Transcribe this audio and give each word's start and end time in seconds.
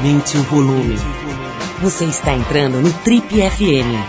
Aumente 0.00 0.38
o 0.38 0.42
volume. 0.44 0.96
Você 1.82 2.06
está 2.06 2.34
entrando 2.34 2.80
no 2.80 2.90
Trip 3.04 3.26
FM. 3.28 4.00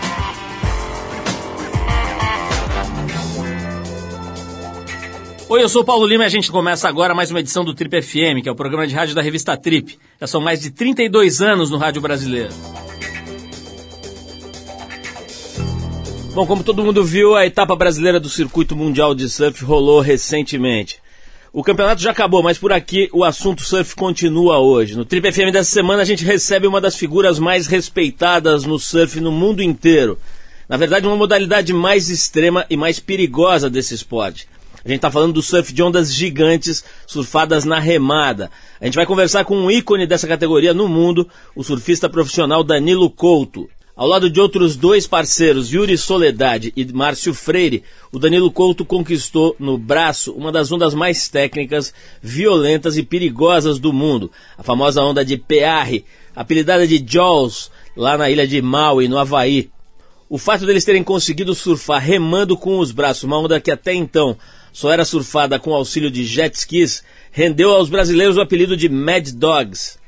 Oi, 5.50 5.62
eu 5.62 5.68
sou 5.68 5.82
o 5.82 5.84
Paulo 5.84 6.06
Lima 6.06 6.22
e 6.22 6.26
a 6.26 6.30
gente 6.30 6.50
começa 6.50 6.88
agora 6.88 7.14
mais 7.14 7.30
uma 7.30 7.40
edição 7.40 7.62
do 7.62 7.74
Trip 7.74 8.00
FM, 8.00 8.42
que 8.42 8.48
é 8.48 8.52
o 8.52 8.54
programa 8.54 8.86
de 8.86 8.94
rádio 8.94 9.14
da 9.14 9.20
revista 9.20 9.54
Trip. 9.54 9.98
Já 10.18 10.26
são 10.26 10.40
mais 10.40 10.62
de 10.62 10.70
32 10.70 11.42
anos 11.42 11.68
no 11.68 11.76
rádio 11.76 12.00
brasileiro. 12.00 12.54
Bom, 16.32 16.46
como 16.46 16.64
todo 16.64 16.82
mundo 16.82 17.04
viu, 17.04 17.36
a 17.36 17.44
etapa 17.44 17.76
brasileira 17.76 18.18
do 18.18 18.30
Circuito 18.30 18.74
Mundial 18.74 19.14
de 19.14 19.28
Surf 19.28 19.62
rolou 19.62 20.00
recentemente. 20.00 21.01
O 21.54 21.62
campeonato 21.62 22.00
já 22.00 22.12
acabou, 22.12 22.42
mas 22.42 22.56
por 22.56 22.72
aqui 22.72 23.10
o 23.12 23.22
assunto 23.22 23.60
surf 23.60 23.94
continua 23.94 24.58
hoje. 24.58 24.96
No 24.96 25.04
Trip 25.04 25.30
FM 25.30 25.52
dessa 25.52 25.70
semana 25.70 26.00
a 26.00 26.04
gente 26.04 26.24
recebe 26.24 26.66
uma 26.66 26.80
das 26.80 26.96
figuras 26.96 27.38
mais 27.38 27.66
respeitadas 27.66 28.64
no 28.64 28.78
surf 28.78 29.20
no 29.20 29.30
mundo 29.30 29.62
inteiro. 29.62 30.18
Na 30.66 30.78
verdade, 30.78 31.06
uma 31.06 31.14
modalidade 31.14 31.70
mais 31.74 32.08
extrema 32.08 32.64
e 32.70 32.76
mais 32.76 32.98
perigosa 32.98 33.68
desse 33.68 33.92
esporte. 33.92 34.48
A 34.82 34.88
gente 34.88 34.96
está 34.96 35.10
falando 35.10 35.34
do 35.34 35.42
surf 35.42 35.74
de 35.74 35.82
ondas 35.82 36.14
gigantes 36.14 36.82
surfadas 37.06 37.66
na 37.66 37.78
remada. 37.78 38.50
A 38.80 38.86
gente 38.86 38.94
vai 38.94 39.04
conversar 39.04 39.44
com 39.44 39.54
um 39.54 39.70
ícone 39.70 40.06
dessa 40.06 40.26
categoria 40.26 40.72
no 40.72 40.88
mundo, 40.88 41.28
o 41.54 41.62
surfista 41.62 42.08
profissional 42.08 42.64
Danilo 42.64 43.10
Couto. 43.10 43.68
Ao 43.94 44.06
lado 44.06 44.30
de 44.30 44.40
outros 44.40 44.74
dois 44.74 45.06
parceiros, 45.06 45.70
Yuri 45.70 45.98
Soledade 45.98 46.72
e 46.74 46.84
Márcio 46.92 47.34
Freire, 47.34 47.82
o 48.10 48.18
Danilo 48.18 48.50
Couto 48.50 48.86
conquistou 48.86 49.54
no 49.58 49.76
braço 49.76 50.32
uma 50.32 50.50
das 50.50 50.72
ondas 50.72 50.94
mais 50.94 51.28
técnicas, 51.28 51.92
violentas 52.22 52.96
e 52.96 53.02
perigosas 53.02 53.78
do 53.78 53.92
mundo, 53.92 54.30
a 54.56 54.62
famosa 54.62 55.02
onda 55.02 55.22
de 55.22 55.36
Pearre, 55.36 56.06
apelidada 56.34 56.86
de 56.86 57.04
Jaws, 57.06 57.70
lá 57.94 58.16
na 58.16 58.30
ilha 58.30 58.46
de 58.46 58.62
Maui, 58.62 59.08
no 59.08 59.18
Havaí. 59.18 59.68
O 60.26 60.38
fato 60.38 60.64
deles 60.64 60.86
terem 60.86 61.04
conseguido 61.04 61.54
surfar 61.54 62.00
remando 62.00 62.56
com 62.56 62.78
os 62.78 62.92
braços, 62.92 63.24
uma 63.24 63.38
onda 63.38 63.60
que 63.60 63.70
até 63.70 63.92
então 63.92 64.38
só 64.72 64.90
era 64.90 65.04
surfada 65.04 65.58
com 65.58 65.74
auxílio 65.74 66.10
de 66.10 66.24
jet 66.24 66.56
skis, 66.56 67.04
rendeu 67.30 67.70
aos 67.70 67.90
brasileiros 67.90 68.38
o 68.38 68.40
apelido 68.40 68.74
de 68.74 68.88
Mad 68.88 69.28
Dogs. 69.32 69.98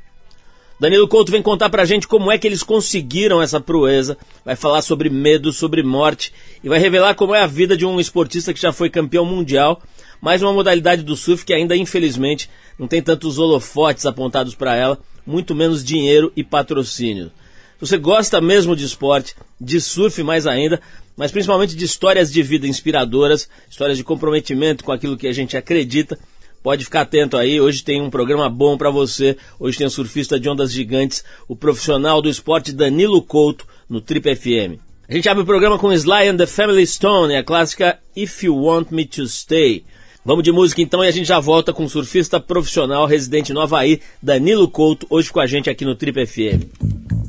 Danilo 0.85 1.09
Couto 1.09 1.33
vem 1.33 1.41
contar 1.41 1.71
pra 1.71 1.87
gente 1.87 2.07
como 2.07 2.31
é 2.31 2.37
que 2.37 2.47
eles 2.47 2.63
conseguiram 2.63 3.41
essa 3.41 3.59
proeza, 3.59 4.19
vai 4.45 4.55
falar 4.55 4.83
sobre 4.83 5.09
medo, 5.09 5.51
sobre 5.51 5.83
morte 5.83 6.31
e 6.63 6.69
vai 6.69 6.79
revelar 6.79 7.15
como 7.15 7.35
é 7.35 7.41
a 7.41 7.47
vida 7.47 7.75
de 7.75 7.87
um 7.87 7.99
esportista 7.99 8.53
que 8.53 8.61
já 8.61 8.71
foi 8.71 8.91
campeão 8.91 9.25
mundial, 9.25 9.83
mais 10.21 10.43
uma 10.43 10.53
modalidade 10.53 11.03
do 11.03 11.17
surf 11.17 11.43
que 11.43 11.55
ainda 11.55 11.75
infelizmente 11.75 12.51
não 12.79 12.87
tem 12.87 13.01
tantos 13.01 13.39
holofotes 13.39 14.05
apontados 14.05 14.55
para 14.55 14.77
ela, 14.77 14.99
muito 15.27 15.55
menos 15.55 15.83
dinheiro 15.83 16.31
e 16.37 16.45
patrocínio. 16.45 17.33
Se 17.79 17.87
você 17.87 17.97
gosta 17.97 18.39
mesmo 18.39 18.77
de 18.77 18.85
esporte, 18.85 19.35
de 19.59 19.81
surf 19.81 20.23
mais 20.23 20.47
ainda, 20.47 20.83
mas 21.17 21.31
principalmente 21.31 21.75
de 21.75 21.85
histórias 21.87 22.31
de 22.31 22.43
vida 22.43 22.67
inspiradoras, 22.67 23.49
histórias 23.71 23.97
de 23.97 24.05
comprometimento 24.05 24.85
com 24.85 24.93
aquilo 24.93 25.17
que 25.17 25.29
a 25.29 25.33
gente 25.33 25.57
acredita, 25.57 26.19
Pode 26.65 26.83
ficar 26.83 27.03
atento 27.03 27.37
aí, 27.37 27.61
hoje 27.61 27.85
tem 27.85 28.01
um 28.01 28.09
programa 28.09 28.49
bom 28.49 28.79
para 28.79 28.89
você. 28.89 29.37
Hoje 29.61 29.77
tem 29.77 29.87
o 29.87 29.91
surfista 29.91 30.41
de 30.41 30.49
ondas 30.49 30.73
gigantes, 30.73 31.23
o 31.47 31.55
profissional 31.55 32.23
do 32.23 32.29
esporte 32.31 32.73
Danilo 32.73 33.21
Couto, 33.21 33.67
no 33.87 34.01
Trip 34.01 34.35
FM. 34.35 34.81
A 35.07 35.13
gente 35.13 35.29
abre 35.29 35.43
o 35.43 35.47
programa 35.47 35.79
com 35.79 35.93
Sly 35.93 36.29
and 36.29 36.39
the 36.39 36.47
Family 36.47 36.87
Stone 36.87 37.35
e 37.35 37.37
a 37.37 37.45
clássica 37.45 37.99
If 38.17 38.45
You 38.45 38.57
Want 38.57 38.91
Me 38.91 39.05
to 39.05 39.29
Stay. 39.29 39.85
Vamos 40.25 40.43
de 40.43 40.53
música 40.53 40.81
então 40.81 41.05
e 41.05 41.09
a 41.09 41.11
gente 41.11 41.27
já 41.27 41.39
volta 41.39 41.71
com 41.71 41.85
o 41.85 41.91
surfista 41.91 42.41
profissional 42.41 43.05
residente 43.05 43.53
no 43.53 43.61
Havaí, 43.61 44.01
Danilo 44.23 44.67
Couto, 44.67 45.07
hoje 45.11 45.31
com 45.31 45.41
a 45.41 45.47
gente 45.47 45.69
aqui 45.69 45.85
no 45.85 45.95
Trip 45.95 46.25
FM. 46.25 47.24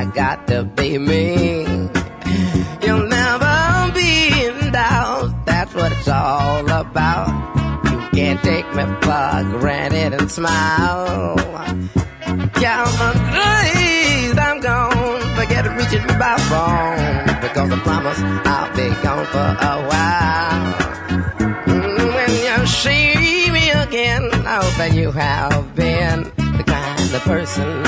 I 0.00 0.04
got 0.04 0.46
to 0.46 0.64
be 0.64 0.98
me. 0.98 1.99
It's 6.00 6.08
all 6.08 6.64
about. 6.64 7.28
You 7.84 8.08
can't 8.16 8.42
take 8.42 8.66
me 8.74 8.84
for 9.02 9.58
granted 9.60 10.14
and 10.14 10.30
smile. 10.30 11.36
My 13.00 13.12
days 13.74 14.38
I'm 14.38 14.60
gone 14.60 15.20
forget 15.36 15.64
reaching 15.76 16.06
my 16.18 16.36
phone 16.48 17.26
because 17.40 17.70
I 17.70 17.78
promise 17.82 18.18
I'll 18.46 18.70
be 18.76 18.88
gone 19.02 19.26
for 19.26 19.50
a 19.72 19.76
while. 19.90 20.74
Mm, 21.66 22.14
when 22.16 22.30
you 22.46 22.66
see 22.66 23.50
me 23.50 23.70
again, 23.70 24.22
I 24.46 24.56
hope 24.62 24.76
that 24.78 24.94
you 24.94 25.10
have 25.12 25.74
been 25.74 26.22
the 26.56 26.64
kind 26.66 27.14
of 27.14 27.22
person 27.22 27.82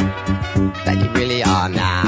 that 0.84 0.96
you 1.02 1.10
really 1.12 1.42
are 1.42 1.68
now. 1.68 2.01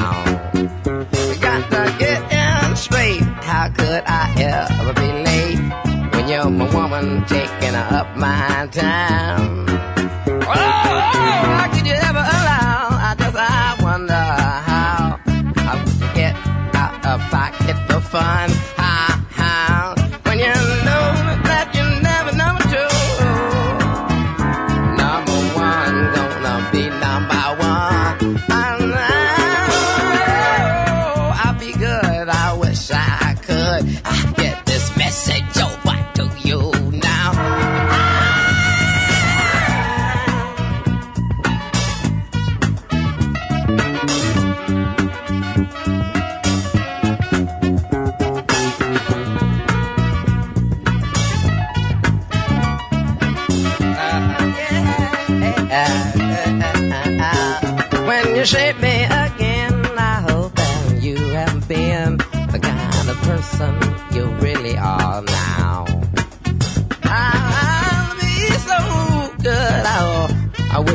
Taking 7.26 7.75
up 7.75 8.16
my 8.16 8.66
time? 8.72 9.94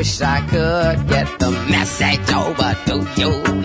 Wish 0.00 0.22
I 0.22 0.40
could 0.48 1.08
get 1.08 1.28
the 1.38 1.50
message 1.68 2.32
over 2.32 2.72
to 2.86 2.96
you 3.20 3.59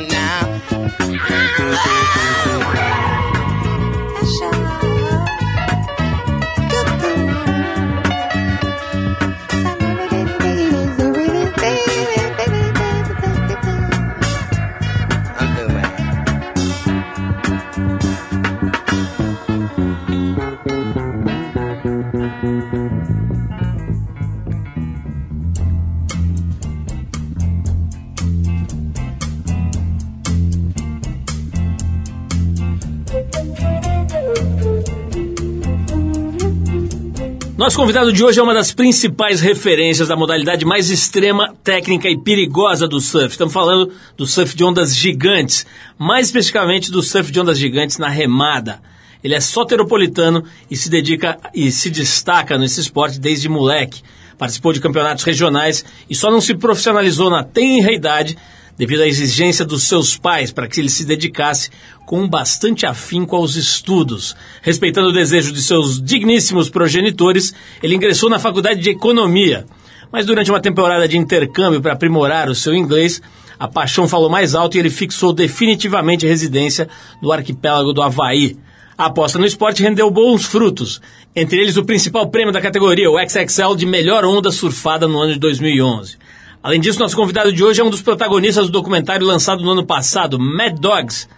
Nosso 37.76 37.84
convidado 37.88 38.14
de 38.14 38.24
hoje 38.24 38.40
é 38.40 38.42
uma 38.42 38.54
das 38.54 38.72
principais 38.72 39.42
referências 39.42 40.08
da 40.08 40.16
modalidade 40.16 40.64
mais 40.64 40.90
extrema, 40.90 41.54
técnica 41.62 42.10
e 42.10 42.18
perigosa 42.18 42.88
do 42.88 43.02
surf. 43.02 43.32
Estamos 43.32 43.54
falando 43.54 43.92
do 44.16 44.26
surf 44.26 44.56
de 44.56 44.64
ondas 44.64 44.96
gigantes, 44.96 45.66
mais 46.00 46.28
especificamente 46.28 46.90
do 46.90 47.04
surf 47.04 47.30
de 47.30 47.38
ondas 47.38 47.60
gigantes 47.60 47.98
na 47.98 48.08
remada. 48.08 48.82
Ele 49.22 49.36
é 49.36 49.42
soteropolitano 49.42 50.46
e 50.72 50.78
se 50.78 50.90
dedica 50.90 51.38
e 51.54 51.70
se 51.70 51.90
destaca 51.90 52.58
nesse 52.58 52.80
esporte 52.80 53.20
desde 53.20 53.50
moleque. 53.50 54.02
Participou 54.38 54.72
de 54.72 54.80
campeonatos 54.80 55.26
regionais 55.26 55.84
e 56.10 56.16
só 56.16 56.32
não 56.32 56.40
se 56.40 56.56
profissionalizou 56.56 57.30
na 57.30 57.44
tenra 57.44 57.92
idade 57.92 58.38
devido 58.78 59.02
à 59.02 59.08
exigência 59.08 59.66
dos 59.66 59.84
seus 59.84 60.18
pais 60.18 60.52
para 60.52 60.68
que 60.68 60.80
ele 60.80 60.90
se 60.90 61.06
dedicasse 61.06 61.70
com 62.06 62.28
bastante 62.28 62.86
afinco 62.86 63.36
aos 63.36 63.56
estudos. 63.56 64.36
Respeitando 64.62 65.10
o 65.10 65.14
desejo 65.14 65.52
de 65.52 65.62
seus 65.62 66.02
digníssimos 66.02 66.70
progenitores, 66.70 67.54
ele 67.82 67.96
ingressou 67.96 68.30
na 68.30 68.40
faculdade 68.40 68.82
de 68.82 68.90
economia. 68.90 69.66
Mas 70.12 70.26
durante 70.26 70.52
uma 70.52 70.60
temporada 70.60 71.08
de 71.08 71.18
intercâmbio 71.18 71.82
para 71.82 71.94
aprimorar 71.94 72.50
o 72.50 72.56
seu 72.56 72.74
inglês, 72.76 73.22
a 73.58 73.68
paixão 73.68 74.08
falou 74.08 74.30
mais 74.30 74.54
alto 74.54 74.76
e 74.76 74.80
ele 74.80 74.90
fixou 74.90 75.34
definitivamente 75.34 76.28
residência 76.28 76.88
no 77.22 77.32
arquipélago 77.32 77.94
do 77.94 78.02
Havaí. 78.02 78.58
A 78.98 79.08
aposta 79.08 79.38
no 79.38 79.46
esporte 79.46 79.84
rendeu 79.84 80.10
bons 80.10 80.46
frutos, 80.46 81.02
entre 81.36 81.60
eles 81.60 81.76
o 81.76 81.84
principal 81.84 82.30
prêmio 82.30 82.54
da 82.54 82.62
categoria, 82.62 83.12
o 83.12 83.18
XXL 83.20 83.76
de 83.76 83.86
melhor 83.86 84.24
onda 84.24 84.52
surfada 84.52 85.06
no 85.06 85.20
ano 85.20 85.34
de 85.34 85.40
2011. 85.40 86.18
Além 86.66 86.80
disso, 86.80 86.98
nosso 86.98 87.16
convidado 87.16 87.54
de 87.54 87.64
hoje 87.64 87.80
é 87.80 87.84
um 87.84 87.92
dos 87.92 88.02
protagonistas 88.02 88.66
do 88.66 88.72
documentário 88.72 89.24
lançado 89.24 89.64
no 89.64 89.70
ano 89.70 89.86
passado, 89.86 90.40
Mad 90.40 90.80
Dogs. 90.80 91.30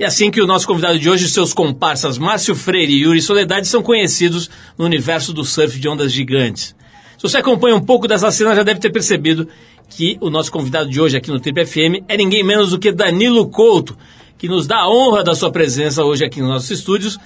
E 0.00 0.04
assim 0.04 0.32
que 0.32 0.42
o 0.42 0.48
nosso 0.48 0.66
convidado 0.66 0.98
de 0.98 1.08
hoje 1.08 1.26
e 1.26 1.28
seus 1.28 1.54
comparsas 1.54 2.18
Márcio 2.18 2.56
Freire 2.56 2.92
e 2.92 3.02
Yuri 3.02 3.22
Soledade 3.22 3.68
são 3.68 3.84
conhecidos 3.84 4.50
no 4.76 4.84
universo 4.84 5.32
do 5.32 5.44
surf 5.44 5.78
de 5.78 5.88
ondas 5.88 6.10
gigantes. 6.10 6.74
Se 7.16 7.22
você 7.22 7.36
acompanha 7.36 7.76
um 7.76 7.80
pouco 7.80 8.08
dessa 8.08 8.32
cena, 8.32 8.52
já 8.56 8.64
deve 8.64 8.80
ter 8.80 8.90
percebido 8.90 9.46
que 9.88 10.18
o 10.20 10.28
nosso 10.28 10.50
convidado 10.50 10.90
de 10.90 11.00
hoje 11.00 11.16
aqui 11.16 11.30
no 11.30 11.38
Trip 11.38 11.64
FM 11.64 12.02
é 12.08 12.16
ninguém 12.16 12.42
menos 12.42 12.70
do 12.70 12.80
que 12.80 12.90
Danilo 12.90 13.48
Couto, 13.48 13.96
que 14.36 14.48
nos 14.48 14.66
dá 14.66 14.78
a 14.78 14.90
honra 14.90 15.22
da 15.22 15.36
sua 15.36 15.52
presença 15.52 16.02
hoje 16.02 16.24
aqui 16.24 16.40
nos 16.40 16.48
nossos 16.48 16.70
estúdios. 16.72 17.16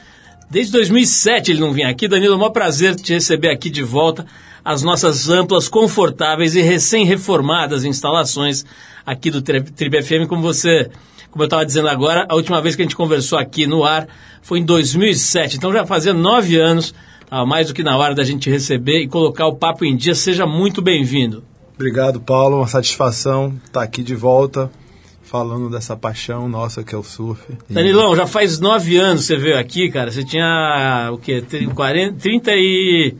Desde 0.50 0.70
2007 0.72 1.52
ele 1.52 1.60
não 1.60 1.72
vinha 1.72 1.88
aqui. 1.88 2.06
Danilo, 2.06 2.34
é 2.34 2.46
um 2.46 2.52
prazer 2.52 2.94
te 2.94 3.14
receber 3.14 3.48
aqui 3.48 3.70
de 3.70 3.82
volta 3.82 4.26
as 4.64 4.82
nossas 4.82 5.28
amplas, 5.28 5.68
confortáveis 5.68 6.54
e 6.54 6.62
recém-reformadas 6.62 7.84
instalações 7.84 8.64
aqui 9.04 9.30
do 9.30 9.42
Trip 9.42 10.02
FM, 10.02 10.28
como 10.28 10.42
você, 10.42 10.90
como 11.30 11.42
eu 11.42 11.46
estava 11.46 11.66
dizendo 11.66 11.88
agora, 11.88 12.26
a 12.28 12.34
última 12.34 12.60
vez 12.60 12.76
que 12.76 12.82
a 12.82 12.84
gente 12.84 12.96
conversou 12.96 13.38
aqui 13.38 13.66
no 13.66 13.84
ar 13.84 14.06
foi 14.40 14.60
em 14.60 14.64
2007, 14.64 15.56
então 15.56 15.72
já 15.72 15.84
fazia 15.84 16.14
nove 16.14 16.56
anos, 16.56 16.94
mais 17.46 17.68
do 17.68 17.74
que 17.74 17.82
na 17.82 17.96
hora 17.96 18.14
da 18.14 18.24
gente 18.24 18.50
receber 18.50 19.00
e 19.02 19.08
colocar 19.08 19.46
o 19.46 19.56
papo 19.56 19.84
em 19.84 19.96
dia. 19.96 20.14
Seja 20.14 20.46
muito 20.46 20.82
bem-vindo. 20.82 21.42
Obrigado, 21.74 22.20
Paulo. 22.20 22.58
Uma 22.58 22.66
satisfação 22.66 23.58
estar 23.64 23.82
aqui 23.82 24.02
de 24.02 24.14
volta 24.14 24.70
falando 25.22 25.70
dessa 25.70 25.96
paixão 25.96 26.46
nossa 26.46 26.84
que 26.84 26.94
é 26.94 26.98
o 26.98 27.02
surf. 27.02 27.42
Danilão, 27.70 28.14
já 28.14 28.26
faz 28.26 28.60
nove 28.60 28.98
anos 28.98 29.22
que 29.22 29.28
você 29.28 29.36
veio 29.36 29.58
aqui, 29.58 29.90
cara. 29.90 30.10
Você 30.10 30.22
tinha 30.22 31.08
o 31.10 31.16
quê? 31.16 31.42
40, 31.74 32.18
30 32.18 32.52
e 32.52 33.14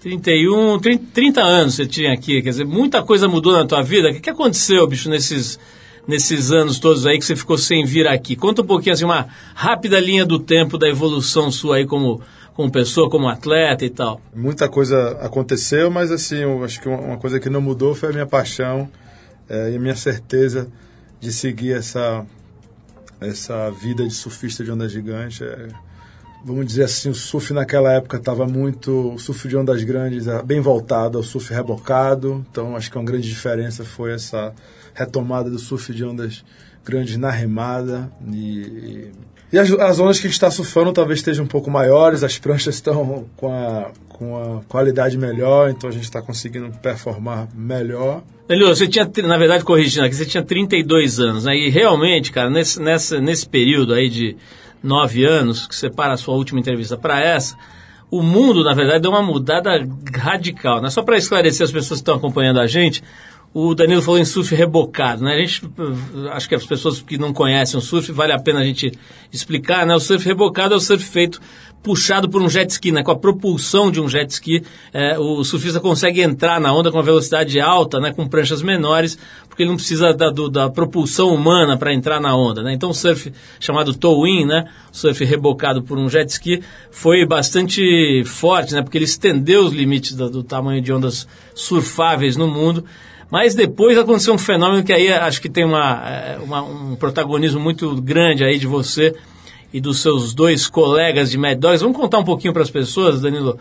31, 0.00 0.78
30, 0.78 1.04
30 1.12 1.42
anos 1.42 1.74
você 1.74 1.86
tinha 1.86 2.12
aqui, 2.12 2.40
quer 2.40 2.50
dizer, 2.50 2.64
muita 2.64 3.02
coisa 3.02 3.28
mudou 3.28 3.52
na 3.52 3.66
tua 3.66 3.82
vida. 3.82 4.08
O 4.08 4.14
que, 4.14 4.20
que 4.20 4.30
aconteceu, 4.30 4.86
bicho, 4.86 5.10
nesses, 5.10 5.60
nesses 6.08 6.50
anos 6.50 6.78
todos 6.78 7.06
aí 7.06 7.18
que 7.18 7.24
você 7.24 7.36
ficou 7.36 7.58
sem 7.58 7.84
vir 7.84 8.08
aqui? 8.08 8.34
Conta 8.34 8.62
um 8.62 8.66
pouquinho, 8.66 8.94
assim, 8.94 9.04
uma 9.04 9.28
rápida 9.54 10.00
linha 10.00 10.24
do 10.24 10.38
tempo 10.38 10.78
da 10.78 10.88
evolução 10.88 11.50
sua 11.50 11.76
aí 11.76 11.86
como, 11.86 12.22
como 12.54 12.72
pessoa, 12.72 13.10
como 13.10 13.28
atleta 13.28 13.84
e 13.84 13.90
tal. 13.90 14.22
Muita 14.34 14.70
coisa 14.70 15.18
aconteceu, 15.20 15.90
mas 15.90 16.10
assim, 16.10 16.44
acho 16.64 16.80
que 16.80 16.88
uma 16.88 17.18
coisa 17.18 17.38
que 17.38 17.50
não 17.50 17.60
mudou 17.60 17.94
foi 17.94 18.08
a 18.08 18.12
minha 18.12 18.26
paixão 18.26 18.88
é, 19.50 19.72
e 19.72 19.76
a 19.76 19.78
minha 19.78 19.96
certeza 19.96 20.66
de 21.20 21.30
seguir 21.30 21.74
essa, 21.74 22.24
essa 23.20 23.70
vida 23.70 24.08
de 24.08 24.14
surfista 24.14 24.64
de 24.64 24.70
onda 24.70 24.88
gigante. 24.88 25.44
É, 25.44 25.68
vamos 26.44 26.66
dizer 26.66 26.84
assim, 26.84 27.10
o 27.10 27.14
surf 27.14 27.52
naquela 27.52 27.92
época 27.92 28.16
estava 28.16 28.46
muito. 28.46 29.14
O 29.14 29.18
surf 29.18 29.46
de 29.48 29.56
ondas 29.56 29.82
grandes 29.82 30.26
bem 30.44 30.60
voltado 30.60 31.18
ao 31.18 31.24
surf 31.24 31.52
rebocado. 31.52 32.44
Então, 32.50 32.76
acho 32.76 32.90
que 32.90 32.96
uma 32.96 33.04
grande 33.04 33.28
diferença 33.28 33.84
foi 33.84 34.12
essa 34.12 34.54
retomada 34.94 35.50
do 35.50 35.58
surf 35.58 35.92
de 35.92 36.04
ondas 36.04 36.44
grandes 36.84 37.16
na 37.16 37.30
remada. 37.30 38.10
E, 38.32 39.10
e 39.52 39.58
as, 39.58 39.70
as 39.70 39.98
ondas 39.98 40.18
que 40.18 40.26
a 40.26 40.30
gente 40.30 40.36
está 40.36 40.50
surfando 40.50 40.92
talvez 40.92 41.18
estejam 41.18 41.44
um 41.44 41.48
pouco 41.48 41.70
maiores, 41.70 42.22
as 42.22 42.38
pranchas 42.38 42.74
estão 42.76 43.26
com 43.36 43.52
a, 43.52 43.90
com 44.08 44.36
a 44.36 44.62
qualidade 44.68 45.18
melhor, 45.18 45.70
então 45.70 45.88
a 45.88 45.92
gente 45.92 46.04
está 46.04 46.22
conseguindo 46.22 46.70
performar 46.78 47.48
melhor. 47.54 48.22
Danilo, 48.48 48.74
você 48.74 48.88
tinha, 48.88 49.08
na 49.24 49.38
verdade, 49.38 49.64
corrigindo 49.64 50.04
aqui, 50.04 50.14
você 50.14 50.26
tinha 50.26 50.42
32 50.42 51.20
anos, 51.20 51.44
né? 51.44 51.54
E 51.56 51.70
realmente, 51.70 52.32
cara, 52.32 52.50
nesse, 52.50 52.80
nessa, 52.80 53.20
nesse 53.20 53.48
período 53.48 53.94
aí 53.94 54.08
de 54.08 54.36
nove 54.82 55.24
anos, 55.24 55.66
que 55.66 55.74
separa 55.74 56.14
a 56.14 56.16
sua 56.16 56.34
última 56.34 56.60
entrevista 56.60 56.96
para 56.96 57.20
essa, 57.20 57.56
o 58.10 58.22
mundo, 58.22 58.64
na 58.64 58.74
verdade, 58.74 59.00
deu 59.00 59.10
uma 59.10 59.22
mudada 59.22 59.70
radical. 60.16 60.80
Né? 60.80 60.90
Só 60.90 61.02
para 61.02 61.16
esclarecer 61.16 61.64
as 61.64 61.70
pessoas 61.70 62.00
que 62.00 62.02
estão 62.02 62.16
acompanhando 62.16 62.58
a 62.58 62.66
gente, 62.66 63.02
o 63.52 63.74
Danilo 63.74 64.00
falou 64.00 64.20
em 64.20 64.24
surf 64.24 64.54
rebocado, 64.54 65.24
né? 65.24 65.34
A 65.34 65.38
gente, 65.38 65.62
acho 66.32 66.48
que 66.48 66.54
as 66.54 66.64
pessoas 66.64 67.00
que 67.02 67.18
não 67.18 67.32
conhecem 67.32 67.78
o 67.78 67.82
surf, 67.82 68.12
vale 68.12 68.32
a 68.32 68.38
pena 68.38 68.60
a 68.60 68.64
gente 68.64 68.92
explicar, 69.32 69.84
né? 69.84 69.94
O 69.94 70.00
surf 70.00 70.24
rebocado 70.24 70.74
é 70.74 70.76
o 70.76 70.80
surf 70.80 71.04
feito 71.04 71.40
puxado 71.82 72.28
por 72.28 72.42
um 72.42 72.48
jet 72.48 72.70
ski, 72.70 72.92
né? 72.92 73.02
Com 73.02 73.10
a 73.10 73.18
propulsão 73.18 73.90
de 73.90 74.00
um 74.00 74.08
jet 74.08 74.30
ski, 74.30 74.62
é, 74.92 75.18
o 75.18 75.42
surfista 75.42 75.80
consegue 75.80 76.20
entrar 76.20 76.60
na 76.60 76.72
onda 76.72 76.90
com 76.90 76.98
uma 76.98 77.02
velocidade 77.02 77.58
alta, 77.58 77.98
né? 77.98 78.12
Com 78.12 78.28
pranchas 78.28 78.62
menores, 78.62 79.18
porque 79.48 79.62
ele 79.62 79.70
não 79.70 79.76
precisa 79.76 80.12
da, 80.12 80.30
do, 80.30 80.48
da 80.48 80.68
propulsão 80.68 81.34
humana 81.34 81.76
para 81.76 81.92
entrar 81.92 82.20
na 82.20 82.36
onda, 82.36 82.62
né? 82.62 82.72
Então 82.72 82.90
o 82.90 82.94
surf 82.94 83.32
chamado 83.58 83.94
tow-in, 83.94 84.44
né? 84.44 84.68
O 84.92 84.96
surf 84.96 85.24
rebocado 85.24 85.82
por 85.82 85.98
um 85.98 86.08
jet 86.08 86.30
ski 86.30 86.62
foi 86.90 87.26
bastante 87.26 88.22
forte, 88.24 88.74
né? 88.74 88.82
Porque 88.82 88.98
ele 88.98 89.06
estendeu 89.06 89.64
os 89.64 89.72
limites 89.72 90.14
do, 90.14 90.30
do 90.30 90.42
tamanho 90.42 90.82
de 90.82 90.92
ondas 90.92 91.26
surfáveis 91.54 92.36
no 92.36 92.46
mundo. 92.46 92.84
Mas 93.30 93.54
depois 93.54 93.96
aconteceu 93.96 94.34
um 94.34 94.38
fenômeno 94.38 94.82
que 94.82 94.92
aí 94.92 95.12
acho 95.12 95.40
que 95.40 95.48
tem 95.48 95.64
uma, 95.64 96.02
é, 96.08 96.38
uma, 96.42 96.62
um 96.62 96.96
protagonismo 96.96 97.60
muito 97.60 97.94
grande 98.02 98.44
aí 98.44 98.58
de 98.58 98.66
você 98.66 99.14
e 99.72 99.80
dos 99.80 100.00
seus 100.00 100.34
dois 100.34 100.66
colegas 100.66 101.30
de 101.30 101.38
Mad 101.38 101.58
Dogs. 101.58 101.82
Vamos 101.82 101.96
contar 101.96 102.18
um 102.18 102.24
pouquinho 102.24 102.52
para 102.52 102.62
as 102.62 102.70
pessoas, 102.70 103.20
Danilo, 103.20 103.56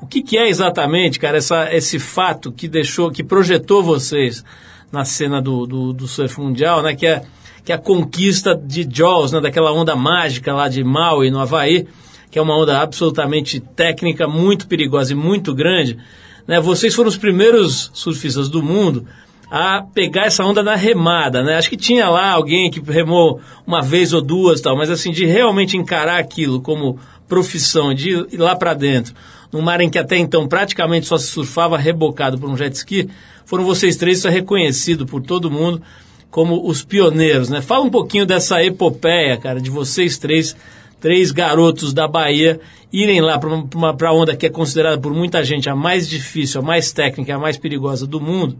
o 0.00 0.06
que, 0.06 0.20
que, 0.20 0.36
é 0.36 0.48
exatamente, 0.48 1.20
cara, 1.20 1.38
essa, 1.38 1.72
esse 1.72 2.00
fato 2.00 2.50
que 2.50 2.66
deixou, 2.66 3.12
que 3.12 3.22
projetou 3.22 3.84
vocês 3.84 4.44
na 4.90 5.04
cena 5.04 5.40
do, 5.40 5.64
do, 5.64 5.92
do 5.92 6.08
surf 6.08 6.40
mundial, 6.40 6.82
né? 6.82 6.96
Que 6.96 7.06
é, 7.06 7.22
que 7.64 7.70
é 7.70 7.76
a 7.76 7.78
conquista 7.78 8.54
de 8.54 8.86
Jaws, 8.90 9.30
né? 9.30 9.40
Daquela 9.40 9.72
onda 9.72 9.94
mágica 9.94 10.52
lá 10.52 10.68
de 10.68 10.82
Maui, 10.82 11.30
no 11.30 11.38
Havaí, 11.38 11.86
que 12.32 12.38
é 12.38 12.42
uma 12.42 12.58
onda 12.58 12.80
absolutamente 12.80 13.60
técnica, 13.60 14.26
muito 14.26 14.66
perigosa 14.66 15.12
e 15.12 15.14
muito 15.14 15.54
grande. 15.54 15.96
Né? 16.46 16.60
Vocês 16.60 16.94
foram 16.94 17.08
os 17.08 17.16
primeiros 17.16 17.90
surfistas 17.94 18.48
do 18.48 18.62
mundo 18.62 19.06
a 19.50 19.82
pegar 19.82 20.24
essa 20.24 20.42
onda 20.42 20.62
na 20.62 20.74
remada, 20.74 21.42
né? 21.42 21.56
Acho 21.56 21.68
que 21.68 21.76
tinha 21.76 22.08
lá 22.08 22.30
alguém 22.30 22.70
que 22.70 22.80
remou 22.80 23.38
uma 23.66 23.82
vez 23.82 24.14
ou 24.14 24.22
duas 24.22 24.62
tal, 24.62 24.74
mas 24.74 24.88
assim, 24.88 25.10
de 25.10 25.26
realmente 25.26 25.76
encarar 25.76 26.18
aquilo 26.18 26.62
como 26.62 26.98
profissão, 27.28 27.92
de 27.92 28.10
ir 28.10 28.38
lá 28.38 28.56
para 28.56 28.72
dentro, 28.72 29.12
num 29.52 29.60
mar 29.60 29.82
em 29.82 29.90
que 29.90 29.98
até 29.98 30.16
então 30.16 30.48
praticamente 30.48 31.06
só 31.06 31.18
se 31.18 31.26
surfava 31.26 31.76
rebocado 31.76 32.38
por 32.38 32.48
um 32.48 32.56
jet 32.56 32.74
ski, 32.74 33.10
foram 33.44 33.62
vocês 33.64 33.96
três, 33.96 34.18
isso 34.18 34.28
é 34.28 34.30
reconhecido 34.30 35.04
por 35.04 35.20
todo 35.20 35.50
mundo 35.50 35.82
como 36.30 36.66
os 36.66 36.82
pioneiros, 36.82 37.50
né? 37.50 37.60
Fala 37.60 37.84
um 37.84 37.90
pouquinho 37.90 38.24
dessa 38.24 38.64
epopeia, 38.64 39.36
cara, 39.36 39.60
de 39.60 39.68
vocês 39.68 40.16
três, 40.16 40.56
três 41.02 41.32
garotos 41.32 41.92
da 41.92 42.06
Bahia 42.06 42.60
irem 42.92 43.20
lá 43.20 43.38
para 43.38 44.08
a 44.08 44.14
onda 44.14 44.36
que 44.36 44.46
é 44.46 44.48
considerada 44.48 44.98
por 44.98 45.12
muita 45.12 45.42
gente 45.42 45.68
a 45.68 45.74
mais 45.74 46.08
difícil, 46.08 46.60
a 46.60 46.64
mais 46.64 46.92
técnica, 46.92 47.34
a 47.34 47.38
mais 47.38 47.58
perigosa 47.58 48.06
do 48.06 48.20
mundo, 48.20 48.56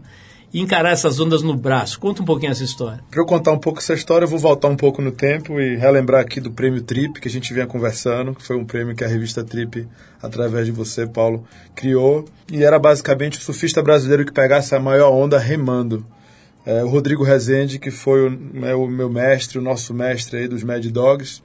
e 0.53 0.59
encarar 0.59 0.91
essas 0.91 1.19
ondas 1.19 1.41
no 1.41 1.55
braço. 1.55 1.99
Conta 1.99 2.21
um 2.21 2.25
pouquinho 2.25 2.51
essa 2.51 2.63
história. 2.63 2.99
Para 3.09 3.21
eu 3.21 3.25
contar 3.25 3.53
um 3.53 3.57
pouco 3.57 3.79
essa 3.79 3.93
história, 3.93 4.25
eu 4.25 4.29
vou 4.29 4.37
voltar 4.37 4.67
um 4.67 4.75
pouco 4.75 5.01
no 5.01 5.11
tempo 5.11 5.59
e 5.59 5.77
relembrar 5.77 6.21
aqui 6.21 6.41
do 6.41 6.51
prêmio 6.51 6.81
Trip, 6.83 7.19
que 7.19 7.27
a 7.29 7.31
gente 7.31 7.53
vinha 7.53 7.65
conversando, 7.65 8.35
que 8.35 8.43
foi 8.43 8.57
um 8.57 8.65
prêmio 8.65 8.93
que 8.93 9.05
a 9.05 9.07
revista 9.07 9.41
Trip, 9.43 9.87
através 10.21 10.65
de 10.65 10.71
você, 10.73 11.07
Paulo, 11.07 11.45
criou. 11.73 12.25
E 12.51 12.61
era 12.61 12.77
basicamente 12.77 13.39
o 13.39 13.41
surfista 13.41 13.81
brasileiro 13.81 14.25
que 14.25 14.33
pegasse 14.33 14.75
a 14.75 14.79
maior 14.79 15.11
onda 15.11 15.39
remando. 15.39 16.05
É, 16.65 16.83
o 16.83 16.89
Rodrigo 16.89 17.23
Rezende, 17.23 17.79
que 17.79 17.89
foi 17.89 18.27
o, 18.27 18.65
é, 18.65 18.75
o 18.75 18.85
meu 18.87 19.09
mestre, 19.09 19.57
o 19.57 19.61
nosso 19.61 19.93
mestre 19.93 20.39
aí 20.39 20.47
dos 20.47 20.63
Mad 20.63 20.85
Dogs, 20.85 21.41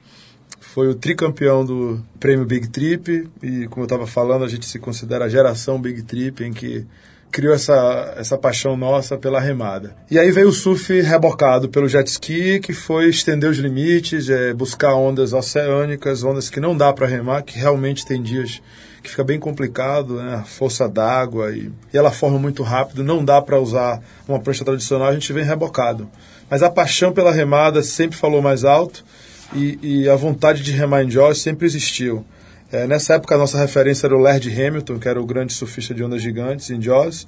foi 0.73 0.87
o 0.87 0.95
tricampeão 0.95 1.65
do 1.65 1.99
prêmio 2.19 2.45
Big 2.45 2.67
Trip 2.67 3.27
e 3.41 3.67
como 3.67 3.81
eu 3.81 3.85
estava 3.85 4.05
falando 4.05 4.45
a 4.45 4.47
gente 4.47 4.65
se 4.65 4.77
considera 4.77 5.25
a 5.25 5.29
geração 5.29 5.81
Big 5.81 6.03
Trip 6.03 6.43
em 6.43 6.53
que 6.53 6.85
criou 7.31 7.53
essa, 7.53 8.13
essa 8.17 8.37
paixão 8.37 8.75
nossa 8.75 9.17
pela 9.17 9.39
remada. 9.39 9.95
E 10.09 10.17
aí 10.17 10.31
veio 10.31 10.49
o 10.49 10.51
surf 10.51 11.01
rebocado 11.01 11.69
pelo 11.69 11.87
jet 11.87 12.07
ski, 12.07 12.59
que 12.59 12.73
foi 12.73 13.09
estender 13.09 13.49
os 13.49 13.57
limites, 13.57 14.29
é, 14.29 14.53
buscar 14.53 14.95
ondas 14.95 15.33
oceânicas, 15.33 16.23
ondas 16.23 16.49
que 16.49 16.59
não 16.59 16.75
dá 16.75 16.91
para 16.91 17.07
remar, 17.07 17.43
que 17.43 17.57
realmente 17.57 18.05
tem 18.05 18.21
dias 18.21 18.61
que 19.01 19.09
fica 19.09 19.23
bem 19.23 19.39
complicado, 19.39 20.15
né? 20.15 20.35
A 20.35 20.43
força 20.43 20.89
d'água 20.89 21.51
e, 21.51 21.71
e 21.93 21.97
ela 21.97 22.11
forma 22.11 22.37
muito 22.37 22.63
rápido, 22.63 23.03
não 23.03 23.23
dá 23.23 23.41
para 23.41 23.59
usar 23.59 24.01
uma 24.27 24.39
prancha 24.39 24.65
tradicional, 24.65 25.07
a 25.07 25.13
gente 25.13 25.31
vem 25.31 25.43
rebocado. 25.43 26.09
Mas 26.49 26.63
a 26.63 26.69
paixão 26.69 27.11
pela 27.11 27.31
remada 27.31 27.81
sempre 27.83 28.17
falou 28.17 28.41
mais 28.41 28.65
alto 28.65 29.03
e, 29.53 29.79
e 29.81 30.09
a 30.09 30.15
vontade 30.15 30.63
de 30.63 30.71
remar 30.71 31.03
em 31.03 31.09
Jaws 31.09 31.41
sempre 31.41 31.65
existiu. 31.65 32.25
É, 32.71 32.85
nessa 32.85 33.15
época 33.15 33.35
a 33.35 33.37
nossa 33.37 33.57
referência 33.57 34.05
era 34.05 34.15
o 34.15 34.19
Laird 34.19 34.49
Hamilton, 34.49 34.99
que 34.99 35.07
era 35.07 35.19
o 35.19 35.25
grande 35.25 35.53
surfista 35.53 35.93
de 35.93 36.03
ondas 36.03 36.21
gigantes 36.21 36.69
em 36.69 36.81
Jaws. 36.81 37.27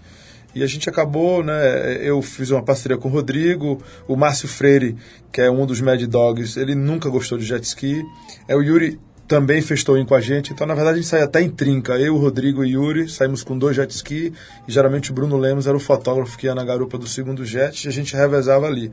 E 0.53 0.63
a 0.63 0.67
gente 0.67 0.89
acabou, 0.89 1.43
né? 1.43 1.97
Eu 2.01 2.21
fiz 2.21 2.51
uma 2.51 2.61
parceria 2.61 2.97
com 2.97 3.07
o 3.07 3.11
Rodrigo, 3.11 3.81
o 4.07 4.15
Márcio 4.17 4.47
Freire, 4.47 4.97
que 5.31 5.41
é 5.41 5.49
um 5.49 5.65
dos 5.65 5.79
Mad 5.79 6.01
Dogs, 6.03 6.59
ele 6.59 6.75
nunca 6.75 7.09
gostou 7.09 7.37
de 7.37 7.45
jet 7.45 7.63
ski. 7.63 8.03
É 8.47 8.55
o 8.55 8.61
Yuri 8.61 8.99
também 9.27 9.61
fez 9.61 9.81
com 9.81 10.13
a 10.13 10.19
gente, 10.19 10.51
então 10.51 10.67
na 10.67 10.73
verdade 10.75 10.95
a 10.95 11.01
gente 11.01 11.09
saía 11.09 11.23
até 11.23 11.41
em 11.41 11.49
trinca. 11.49 11.93
Eu, 11.93 12.17
Rodrigo 12.17 12.65
e 12.65 12.71
Yuri 12.71 13.07
saímos 13.07 13.43
com 13.43 13.57
dois 13.57 13.77
jet 13.77 13.89
ski 13.95 14.33
e 14.67 14.71
geralmente 14.71 15.09
o 15.09 15.13
Bruno 15.13 15.37
Lemos 15.37 15.67
era 15.67 15.77
o 15.77 15.79
fotógrafo 15.79 16.37
que 16.37 16.47
ia 16.47 16.53
na 16.53 16.65
garupa 16.65 16.97
do 16.97 17.07
segundo 17.07 17.45
jet 17.45 17.85
e 17.85 17.87
a 17.87 17.91
gente 17.91 18.13
revezava 18.13 18.67
ali. 18.67 18.91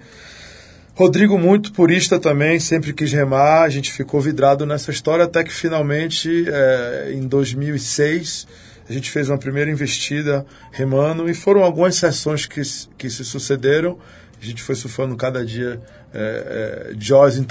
Rodrigo, 0.98 1.38
muito 1.38 1.72
purista 1.72 2.18
também, 2.18 2.58
sempre 2.58 2.92
quis 2.92 3.12
remar, 3.12 3.62
a 3.62 3.68
gente 3.68 3.92
ficou 3.92 4.20
vidrado 4.20 4.66
nessa 4.66 4.90
história 4.90 5.26
até 5.26 5.44
que 5.44 5.52
finalmente, 5.52 6.44
é, 6.48 7.12
em 7.14 7.20
2006, 7.20 8.48
a 8.88 8.92
gente 8.92 9.08
fez 9.08 9.28
uma 9.28 9.38
primeira 9.38 9.70
investida 9.70 10.44
remando 10.72 11.30
e 11.30 11.34
foram 11.34 11.62
algumas 11.62 11.94
sessões 11.94 12.46
que, 12.46 12.60
que 12.98 13.08
se 13.08 13.24
sucederam. 13.24 13.96
A 14.42 14.44
gente 14.44 14.60
foi 14.60 14.74
surfando 14.74 15.14
cada 15.14 15.46
dia 15.46 15.80
é, 16.12 16.90
é, 16.90 16.94
Jaws 16.98 17.36
em, 17.38 17.46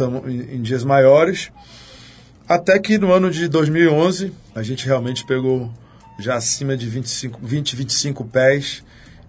em, 0.55 0.61
dias 0.61 0.83
maiores. 0.83 1.49
Até 2.49 2.77
que 2.79 2.97
no 2.97 3.13
ano 3.13 3.31
de 3.31 3.47
2011, 3.47 4.33
a 4.53 4.61
gente 4.61 4.85
realmente 4.85 5.25
pegou 5.25 5.71
já 6.19 6.35
acima 6.35 6.75
de 6.75 6.85
25, 6.89 7.39
20, 7.41 7.77
25 7.77 8.25
pés 8.25 8.83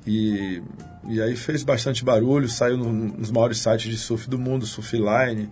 e 0.09 0.63
e 1.09 1.23
aí 1.23 1.35
fez 1.35 1.63
bastante 1.63 2.05
barulho, 2.05 2.47
saiu 2.51 2.77
no, 2.77 2.93
nos 2.93 3.31
maiores 3.31 3.59
sites 3.59 3.91
de 3.91 3.97
surf 3.97 4.29
do 4.29 4.39
mundo, 4.39 4.67
Surfline. 4.67 5.49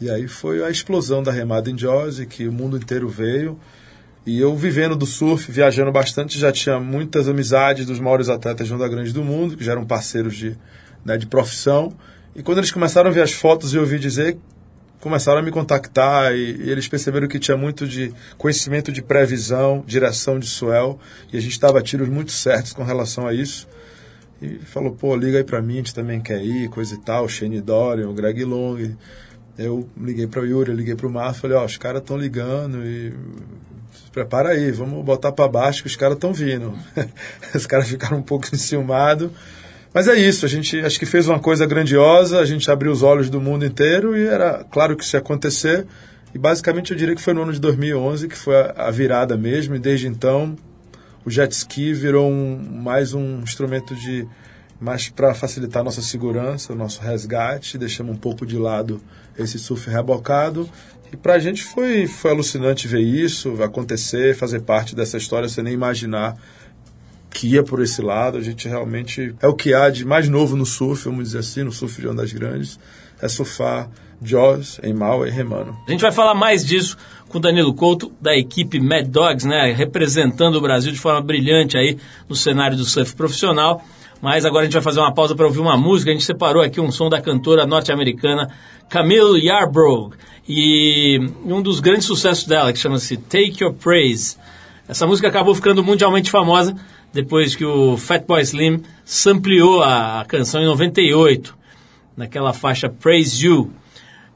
E 0.00 0.08
aí 0.08 0.28
foi 0.28 0.64
a 0.64 0.70
explosão 0.70 1.20
da 1.20 1.32
remada 1.32 1.68
em 1.68 1.76
Jaws, 1.76 2.20
que 2.26 2.46
o 2.46 2.52
mundo 2.52 2.76
inteiro 2.76 3.08
veio. 3.08 3.58
E 4.24 4.38
eu 4.38 4.54
vivendo 4.54 4.94
do 4.94 5.04
surf, 5.04 5.50
viajando 5.50 5.90
bastante, 5.90 6.38
já 6.38 6.52
tinha 6.52 6.78
muitas 6.78 7.28
amizades 7.28 7.86
dos 7.86 7.98
maiores 7.98 8.28
atletas 8.28 8.68
de 8.68 8.74
onda 8.74 8.86
grande 8.86 9.12
do 9.12 9.24
mundo, 9.24 9.56
que 9.56 9.64
já 9.64 9.72
eram 9.72 9.84
parceiros 9.84 10.36
de, 10.36 10.56
né, 11.04 11.16
de 11.16 11.26
profissão. 11.26 11.92
E 12.36 12.42
quando 12.42 12.58
eles 12.58 12.70
começaram 12.70 13.10
a 13.10 13.12
ver 13.12 13.22
as 13.22 13.32
fotos 13.32 13.74
e 13.74 13.78
ouvir 13.78 13.98
dizer, 13.98 14.38
começaram 15.00 15.38
a 15.38 15.42
me 15.42 15.50
contactar 15.50 16.34
e, 16.34 16.56
e, 16.56 16.70
eles 16.70 16.88
perceberam 16.88 17.28
que 17.28 17.38
tinha 17.38 17.56
muito 17.56 17.86
de 17.86 18.12
conhecimento 18.36 18.90
de 18.92 19.02
previsão, 19.02 19.82
direção 19.86 20.38
de 20.38 20.46
swell, 20.46 20.98
e 21.32 21.36
a 21.36 21.40
gente 21.40 21.52
estava 21.52 21.78
a 21.78 21.82
tiros 21.82 22.08
muito 22.08 22.32
certos 22.32 22.72
com 22.72 22.82
relação 22.82 23.26
a 23.26 23.34
isso. 23.34 23.68
E 24.40 24.58
falou, 24.58 24.92
pô, 24.92 25.16
liga 25.16 25.38
aí 25.38 25.44
pra 25.44 25.60
mim, 25.60 25.74
a 25.74 25.76
gente 25.78 25.94
também 25.94 26.20
quer 26.20 26.42
ir, 26.42 26.68
coisa 26.68 26.94
e 26.94 26.98
tal, 26.98 27.28
Shane 27.28 27.60
Dorian, 27.60 28.08
o 28.08 28.14
Greg 28.14 28.44
Long. 28.44 28.96
Eu 29.56 29.88
liguei 29.96 30.28
para 30.28 30.42
o 30.42 30.46
Yuri, 30.46 30.72
liguei 30.72 30.94
para 30.94 31.06
o 31.06 31.10
Márcio, 31.10 31.42
falei, 31.42 31.56
ó, 31.56 31.64
os 31.64 31.76
caras 31.76 32.00
estão 32.00 32.16
ligando 32.16 32.84
e 32.84 33.12
prepara 34.12 34.50
aí, 34.50 34.70
vamos 34.70 35.04
botar 35.04 35.32
para 35.32 35.48
baixo 35.48 35.82
que 35.82 35.88
os 35.88 35.96
caras 35.96 36.14
estão 36.14 36.32
vindo. 36.32 36.72
os 37.54 37.66
caras 37.66 37.88
ficaram 37.88 38.18
um 38.18 38.22
pouco 38.22 38.46
enciumados. 38.54 39.30
Mas 39.92 40.06
é 40.06 40.14
isso, 40.14 40.44
a 40.44 40.48
gente 40.48 40.78
acho 40.80 40.98
que 40.98 41.06
fez 41.06 41.28
uma 41.28 41.40
coisa 41.40 41.66
grandiosa, 41.66 42.40
a 42.40 42.44
gente 42.44 42.70
abriu 42.70 42.92
os 42.92 43.02
olhos 43.02 43.30
do 43.30 43.40
mundo 43.40 43.64
inteiro 43.64 44.16
e 44.16 44.26
era 44.26 44.64
claro 44.70 44.96
que 44.96 45.02
isso 45.02 45.16
ia 45.16 45.20
acontecer. 45.20 45.86
E 46.34 46.38
basicamente 46.38 46.90
eu 46.90 46.96
diria 46.96 47.14
que 47.14 47.22
foi 47.22 47.32
no 47.32 47.42
ano 47.42 47.52
de 47.52 47.60
2011 47.60 48.28
que 48.28 48.36
foi 48.36 48.54
a 48.76 48.90
virada 48.90 49.36
mesmo, 49.36 49.74
e 49.74 49.78
desde 49.78 50.06
então 50.06 50.54
o 51.24 51.30
jet 51.30 51.52
ski 51.52 51.92
virou 51.92 52.30
um, 52.30 52.58
mais 52.82 53.14
um 53.14 53.40
instrumento 53.40 53.94
de 53.94 54.26
mais 54.80 55.08
para 55.08 55.34
facilitar 55.34 55.80
a 55.80 55.84
nossa 55.84 56.00
segurança, 56.02 56.72
o 56.72 56.76
nosso 56.76 57.00
resgate, 57.00 57.76
deixamos 57.76 58.14
um 58.14 58.18
pouco 58.18 58.46
de 58.46 58.56
lado 58.56 59.00
esse 59.36 59.58
surf 59.58 59.90
rebocado. 59.90 60.68
E 61.12 61.16
para 61.16 61.34
a 61.34 61.38
gente 61.38 61.64
foi, 61.64 62.06
foi 62.06 62.30
alucinante 62.30 62.86
ver 62.86 63.00
isso 63.00 63.60
acontecer, 63.62 64.36
fazer 64.36 64.60
parte 64.60 64.94
dessa 64.94 65.16
história, 65.16 65.48
sem 65.48 65.64
nem 65.64 65.72
imaginar 65.72 66.36
que 67.30 67.48
ia 67.48 67.62
por 67.62 67.80
esse 67.80 68.00
lado. 68.02 68.38
A 68.38 68.42
gente 68.42 68.68
realmente 68.68 69.34
é 69.40 69.46
o 69.46 69.54
que 69.54 69.74
há 69.74 69.90
de 69.90 70.04
mais 70.04 70.28
novo 70.28 70.56
no 70.56 70.66
surf, 70.66 71.04
vamos 71.04 71.24
dizer 71.24 71.38
assim, 71.38 71.62
no 71.62 71.72
surf 71.72 72.00
de 72.00 72.08
ondas 72.08 72.32
grandes, 72.32 72.78
é 73.20 73.28
surfar 73.28 73.88
Jaws 74.22 74.80
em 74.82 74.92
Maui 74.92 75.28
e 75.28 75.30
remando. 75.30 75.76
A 75.86 75.90
gente 75.90 76.00
vai 76.00 76.12
falar 76.12 76.34
mais 76.34 76.64
disso 76.64 76.96
com 77.28 77.38
Danilo 77.38 77.74
Couto, 77.74 78.10
da 78.20 78.36
equipe 78.36 78.80
Mad 78.80 79.06
Dogs, 79.06 79.46
né, 79.46 79.72
representando 79.72 80.56
o 80.56 80.60
Brasil 80.60 80.90
de 80.90 80.98
forma 80.98 81.20
brilhante 81.20 81.76
aí 81.76 81.98
no 82.28 82.34
cenário 82.34 82.76
do 82.76 82.84
surf 82.84 83.14
profissional. 83.14 83.84
Mas 84.20 84.44
agora 84.44 84.62
a 84.62 84.64
gente 84.64 84.72
vai 84.72 84.82
fazer 84.82 84.98
uma 84.98 85.14
pausa 85.14 85.36
para 85.36 85.46
ouvir 85.46 85.60
uma 85.60 85.76
música. 85.76 86.10
A 86.10 86.14
gente 86.14 86.24
separou 86.24 86.62
aqui 86.62 86.80
um 86.80 86.90
som 86.90 87.08
da 87.08 87.20
cantora 87.20 87.66
norte-americana 87.66 88.50
Camille 88.88 89.46
Yarbrough 89.46 90.12
e 90.48 91.20
um 91.44 91.62
dos 91.62 91.78
grandes 91.78 92.06
sucessos 92.06 92.44
dela, 92.44 92.72
que 92.72 92.78
chama-se 92.78 93.16
Take 93.16 93.62
Your 93.62 93.74
Praise. 93.74 94.36
Essa 94.88 95.06
música 95.06 95.28
acabou 95.28 95.54
ficando 95.54 95.84
mundialmente 95.84 96.30
famosa 96.30 96.74
depois 97.12 97.56
que 97.56 97.64
o 97.64 97.96
Fatboy 97.96 98.42
Slim 98.42 98.82
sampleou 99.04 99.82
a 99.82 100.24
canção 100.28 100.60
em 100.60 100.66
98, 100.66 101.56
naquela 102.16 102.52
faixa 102.52 102.88
Praise 102.88 103.46
You. 103.46 103.72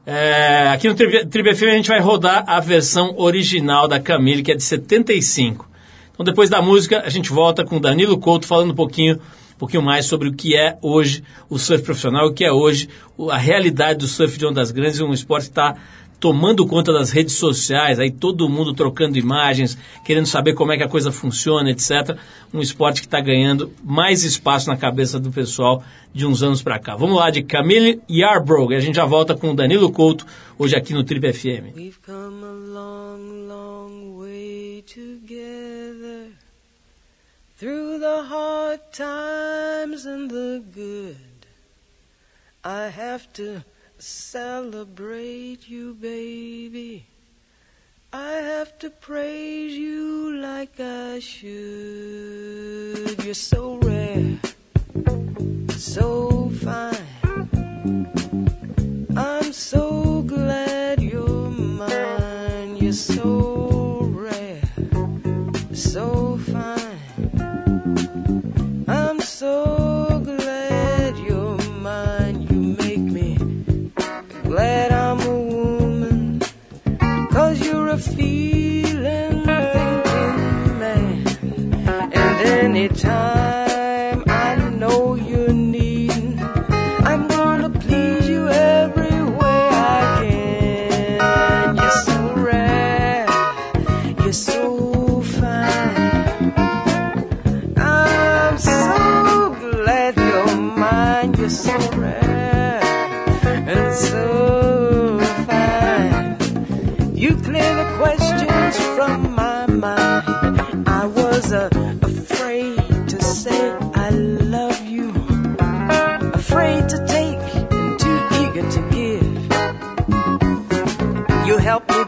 É, 0.05 0.69
aqui 0.69 0.89
no 0.89 0.95
Tribe 0.95 1.55
FM 1.55 1.63
a 1.63 1.77
gente 1.77 1.89
vai 1.89 2.01
rodar 2.01 2.45
a 2.47 2.59
versão 2.59 3.15
original 3.17 3.87
da 3.87 4.01
Camille, 4.01 4.43
que 4.43 4.53
é 4.53 4.57
de 4.57 4.63
75. 4.63 5.69
Então 6.13 6.25
depois 6.25 6.51
da 6.51 6.61
música 6.61 7.03
a 7.05 7.09
gente 7.09 7.31
volta 7.31 7.65
com 7.65 7.81
Danilo 7.81 8.19
Couto 8.19 8.47
falando 8.47 8.73
um 8.73 8.75
pouquinho, 8.75 9.15
um 9.17 9.59
pouquinho 9.59 9.83
mais 9.83 10.07
sobre 10.07 10.29
o 10.29 10.33
que 10.33 10.57
é 10.57 10.77
hoje 10.83 11.23
o 11.49 11.59
surf 11.59 11.85
profissional, 11.85 12.27
o 12.27 12.33
que 12.33 12.45
é 12.45 12.51
hoje 12.51 12.89
a 13.31 13.37
realidade 13.37 14.01
do 14.01 14.09
surf 14.09 14.37
de 14.37 14.45
ondas 14.45 14.73
grandes, 14.73 15.01
um 15.01 15.13
esporte 15.13 15.45
que 15.45 15.51
está 15.51 15.77
tomando 16.23 16.65
conta 16.69 16.93
das 16.93 17.11
redes 17.11 17.35
sociais, 17.35 17.99
aí 17.99 18.09
todo 18.09 18.49
mundo 18.49 18.73
trocando 18.73 19.19
imagens, 19.19 19.77
querendo 20.05 20.27
saber 20.27 20.55
como 20.55 20.71
é 20.71 20.77
que 20.77 20.85
a 20.85 20.89
coisa 20.89 21.11
funciona, 21.11 21.69
etc. 21.69 22.17
Um 22.55 22.61
esporte 22.61 23.01
que 23.01 23.09
está 23.09 23.21
ganhando 23.21 23.73
mais 23.83 24.23
espaço 24.23 24.69
na 24.69 24.77
cabeça 24.77 25.19
do 25.19 25.33
pessoal 25.33 25.83
de 26.15 26.25
uns 26.25 26.41
anos 26.41 26.63
para 26.63 26.79
cá. 26.79 26.95
Vamos 26.95 27.17
lá 27.17 27.29
de 27.29 27.43
Camille 27.43 28.01
Yarbrough, 28.09 28.71
e 28.71 28.77
a 28.77 28.81
gente 28.81 28.95
já 28.95 29.05
volta 29.05 29.35
com 29.35 29.51
o 29.51 29.57
Danilo 29.57 29.91
Couto, 29.91 30.25
hoje 30.57 30.77
aqui 30.77 30.95
no 30.95 31.03
Trip 31.03 31.33
FM. 31.33 31.75
We've 31.75 31.99
come 32.07 32.45
a 32.45 32.53
long, 32.53 33.49
long 33.49 34.21
way 34.21 34.85
together 34.87 36.29
Through 37.59 37.99
the 37.99 38.23
hard 38.29 38.81
times 38.93 40.07
and 40.07 40.31
the 40.31 40.63
good 40.73 41.17
I 42.65 42.87
have 42.87 43.33
to 43.33 43.65
celebrate 44.03 45.69
you, 45.69 45.95
baby. 45.95 47.07
I 48.13 48.33
have 48.33 48.79
to 48.81 48.91
praise 48.91 49.75
you 49.75 50.37
like 50.39 50.81
I 50.81 51.21
should. 51.21 51.53
You're 53.25 53.35
so 53.35 53.77
rare, 53.77 54.39
so 55.71 56.51
fine. 56.65 56.97
I'm 59.17 59.53
so 59.53 60.23
glad 60.23 61.02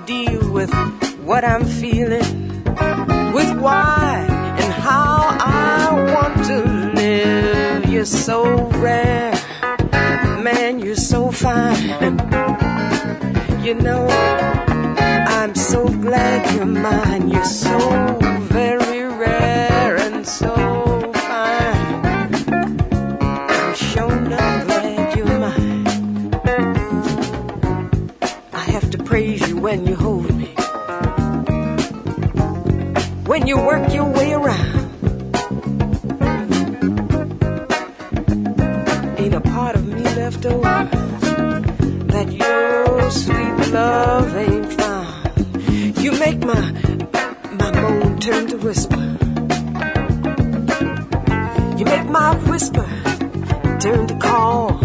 Deal 0.07 0.51
with 0.53 0.71
what 1.21 1.45
I'm 1.45 1.65
feeling, 1.65 2.63
with 3.33 3.59
why 3.59 4.27
and 4.29 4.73
how 4.73 5.37
I 5.41 6.13
want 6.13 6.47
to 6.47 6.59
live. 6.95 7.87
You're 7.87 8.05
so 8.05 8.69
rare, 8.81 9.33
man, 10.43 10.81
you're 10.81 10.97
so 10.97 11.31
fine. 11.31 12.19
You 13.65 13.75
know, 13.75 14.07
I'm 14.09 15.55
so 15.55 15.89
glad 15.89 16.55
you're 16.55 16.67
mine. 16.67 17.29
You're 17.29 17.45
so 17.45 18.24
make 46.25 46.43
my 46.43 46.73
my 47.61 47.71
moan 47.83 48.19
turn 48.19 48.47
to 48.47 48.57
whisper. 48.57 49.03
You 51.79 51.85
make 51.85 52.09
my 52.09 52.31
whisper 52.51 52.87
turn 53.83 54.07
to 54.07 54.17
call. 54.19 54.81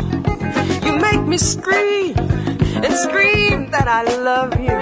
You 0.85 0.93
make 1.07 1.23
me 1.31 1.37
scream 1.37 2.17
and 2.83 2.93
scream 3.05 3.71
that 3.71 3.87
I 3.87 4.01
love 4.29 4.51
you. 4.67 4.79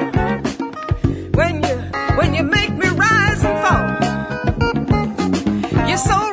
When 1.39 1.53
you 1.67 1.75
when 2.17 2.33
you 2.33 2.43
make 2.43 2.73
me 2.81 2.87
rise 3.05 3.41
and 3.49 3.57
fall. 3.63 3.89
You're 5.87 6.05
so 6.11 6.26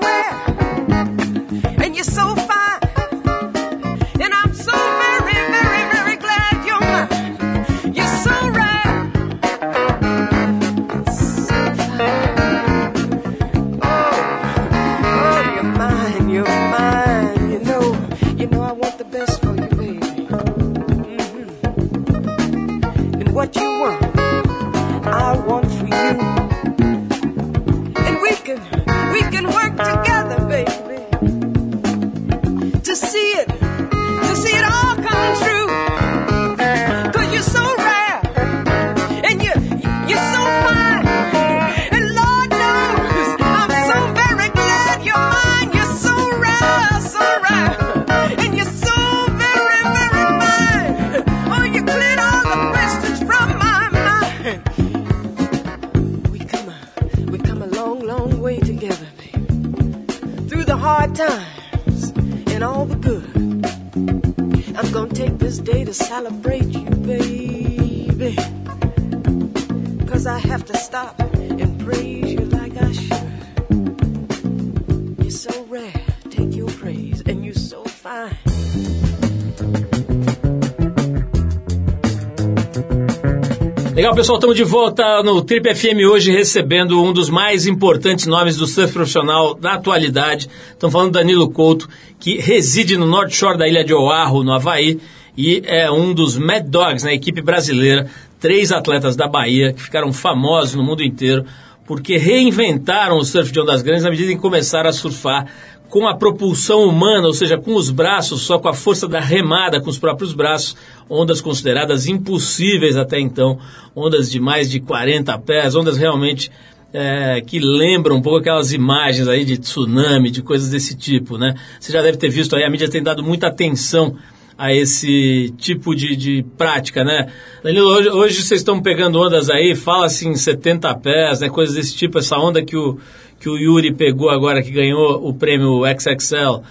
Legal, 84.15 84.23
pessoal, 84.23 84.39
estamos 84.39 84.57
de 84.57 84.63
volta 84.63 85.23
no 85.25 85.43
Trip 85.43 85.75
FM 85.75 86.09
hoje 86.09 86.31
recebendo 86.31 87.03
um 87.03 87.13
dos 87.13 87.29
mais 87.29 87.67
importantes 87.67 88.27
nomes 88.27 88.57
do 88.57 88.65
surf 88.65 88.93
profissional 88.93 89.55
da 89.55 89.73
atualidade. 89.73 90.49
Estamos 90.71 90.93
falando 90.93 91.11
do 91.11 91.19
Danilo 91.19 91.51
Couto, 91.51 91.89
que 92.21 92.39
reside 92.39 92.97
no 92.97 93.07
North 93.07 93.33
Shore 93.33 93.59
da 93.59 93.67
ilha 93.67 93.83
de 93.83 93.93
Oahu, 93.93 94.45
no 94.45 94.53
Havaí, 94.53 95.01
e 95.37 95.61
é 95.67 95.91
um 95.91 96.15
dos 96.15 96.39
Mad 96.39 96.65
Dogs 96.65 97.05
na 97.05 97.13
equipe 97.13 97.43
brasileira. 97.43 98.09
Três 98.39 98.71
atletas 98.71 99.17
da 99.17 99.27
Bahia 99.27 99.73
que 99.73 99.83
ficaram 99.83 100.13
famosos 100.13 100.77
no 100.77 100.85
mundo 100.85 101.03
inteiro 101.03 101.45
porque 101.85 102.17
reinventaram 102.17 103.19
o 103.19 103.25
surf 103.25 103.53
de 103.53 103.61
ondas 103.61 103.83
grandes 103.83 104.05
na 104.05 104.11
medida 104.11 104.33
em 104.33 104.37
que 104.37 104.43
começaram 104.43 104.89
a 104.89 104.93
surfar 104.93 105.47
com 105.89 106.09
a 106.09 106.17
propulsão 106.17 106.85
humana, 106.89 107.27
ou 107.27 107.33
seja, 107.33 107.57
com 107.57 107.75
os 107.75 107.91
braços, 107.91 108.43
só 108.43 108.59
com 108.59 108.69
a 108.69 108.75
força 108.75 109.07
da 109.07 109.21
remada 109.21 109.81
com 109.81 109.91
os 109.91 109.99
próprios 109.99 110.33
braços, 110.33 110.77
ondas 111.09 111.41
consideradas 111.41 112.07
impossíveis 112.07 112.97
até 112.97 113.21
então, 113.21 113.59
ondas 113.95 114.31
de 114.31 114.41
mais 114.41 114.71
de 114.71 114.81
40 114.81 115.39
pés, 115.39 115.75
ondas 115.75 115.97
realmente 115.97 116.51
é, 116.93 117.41
que 117.41 117.59
lembram 117.59 118.17
um 118.17 118.23
pouco 118.23 118.39
aquelas 118.39 118.73
imagens 118.73 119.27
aí 119.27 119.45
de 119.45 119.59
tsunami, 119.59 120.31
de 120.31 120.43
coisas 120.43 120.71
desse 120.71 120.97
tipo, 120.97 121.37
né? 121.37 121.55
Você 121.79 121.93
já 121.93 122.01
deve 122.01 122.17
ter 122.17 122.29
visto 122.29 122.55
aí, 122.55 122.63
a 122.63 122.71
mídia 122.71 122.89
tem 122.89 123.03
dado 123.03 123.23
muita 123.23 123.49
atenção 123.49 124.17
a 124.57 124.73
esse 124.73 125.53
tipo 125.59 125.95
de, 125.95 126.15
de 126.15 126.45
prática, 126.57 127.03
né? 127.03 127.27
Danilo, 127.63 127.89
hoje, 127.89 128.09
hoje 128.09 128.43
vocês 128.43 128.61
estão 128.61 128.81
pegando 128.81 129.21
ondas 129.21 129.51
aí, 129.51 129.75
fala 129.75 130.07
assim 130.07 130.35
70 130.35 130.95
pés, 130.97 131.41
né? 131.41 131.49
Coisas 131.49 131.75
desse 131.75 131.97
tipo, 131.97 132.19
essa 132.19 132.39
onda 132.39 132.65
que 132.65 132.77
o, 132.77 132.97
que 133.45 133.51
o 133.51 133.59
Yuri 133.59 133.93
pegou 133.93 134.31
agora, 134.31 134.63
que 134.63 134.71
ganhou 134.71 135.29
o 135.29 135.35
prêmio 135.35 135.83
XXL, 135.85 136.63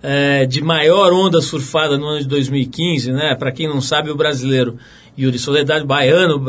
é, 0.00 0.46
de 0.46 0.62
maior 0.62 1.12
onda 1.12 1.40
surfada 1.40 1.98
no 1.98 2.06
ano 2.06 2.20
de 2.20 2.28
2015, 2.28 3.10
né? 3.10 3.34
Para 3.34 3.50
quem 3.50 3.66
não 3.66 3.80
sabe, 3.80 4.12
o 4.12 4.14
brasileiro 4.14 4.78
Yuri 5.18 5.40
Soledade, 5.40 5.84
baiano, 5.84 6.40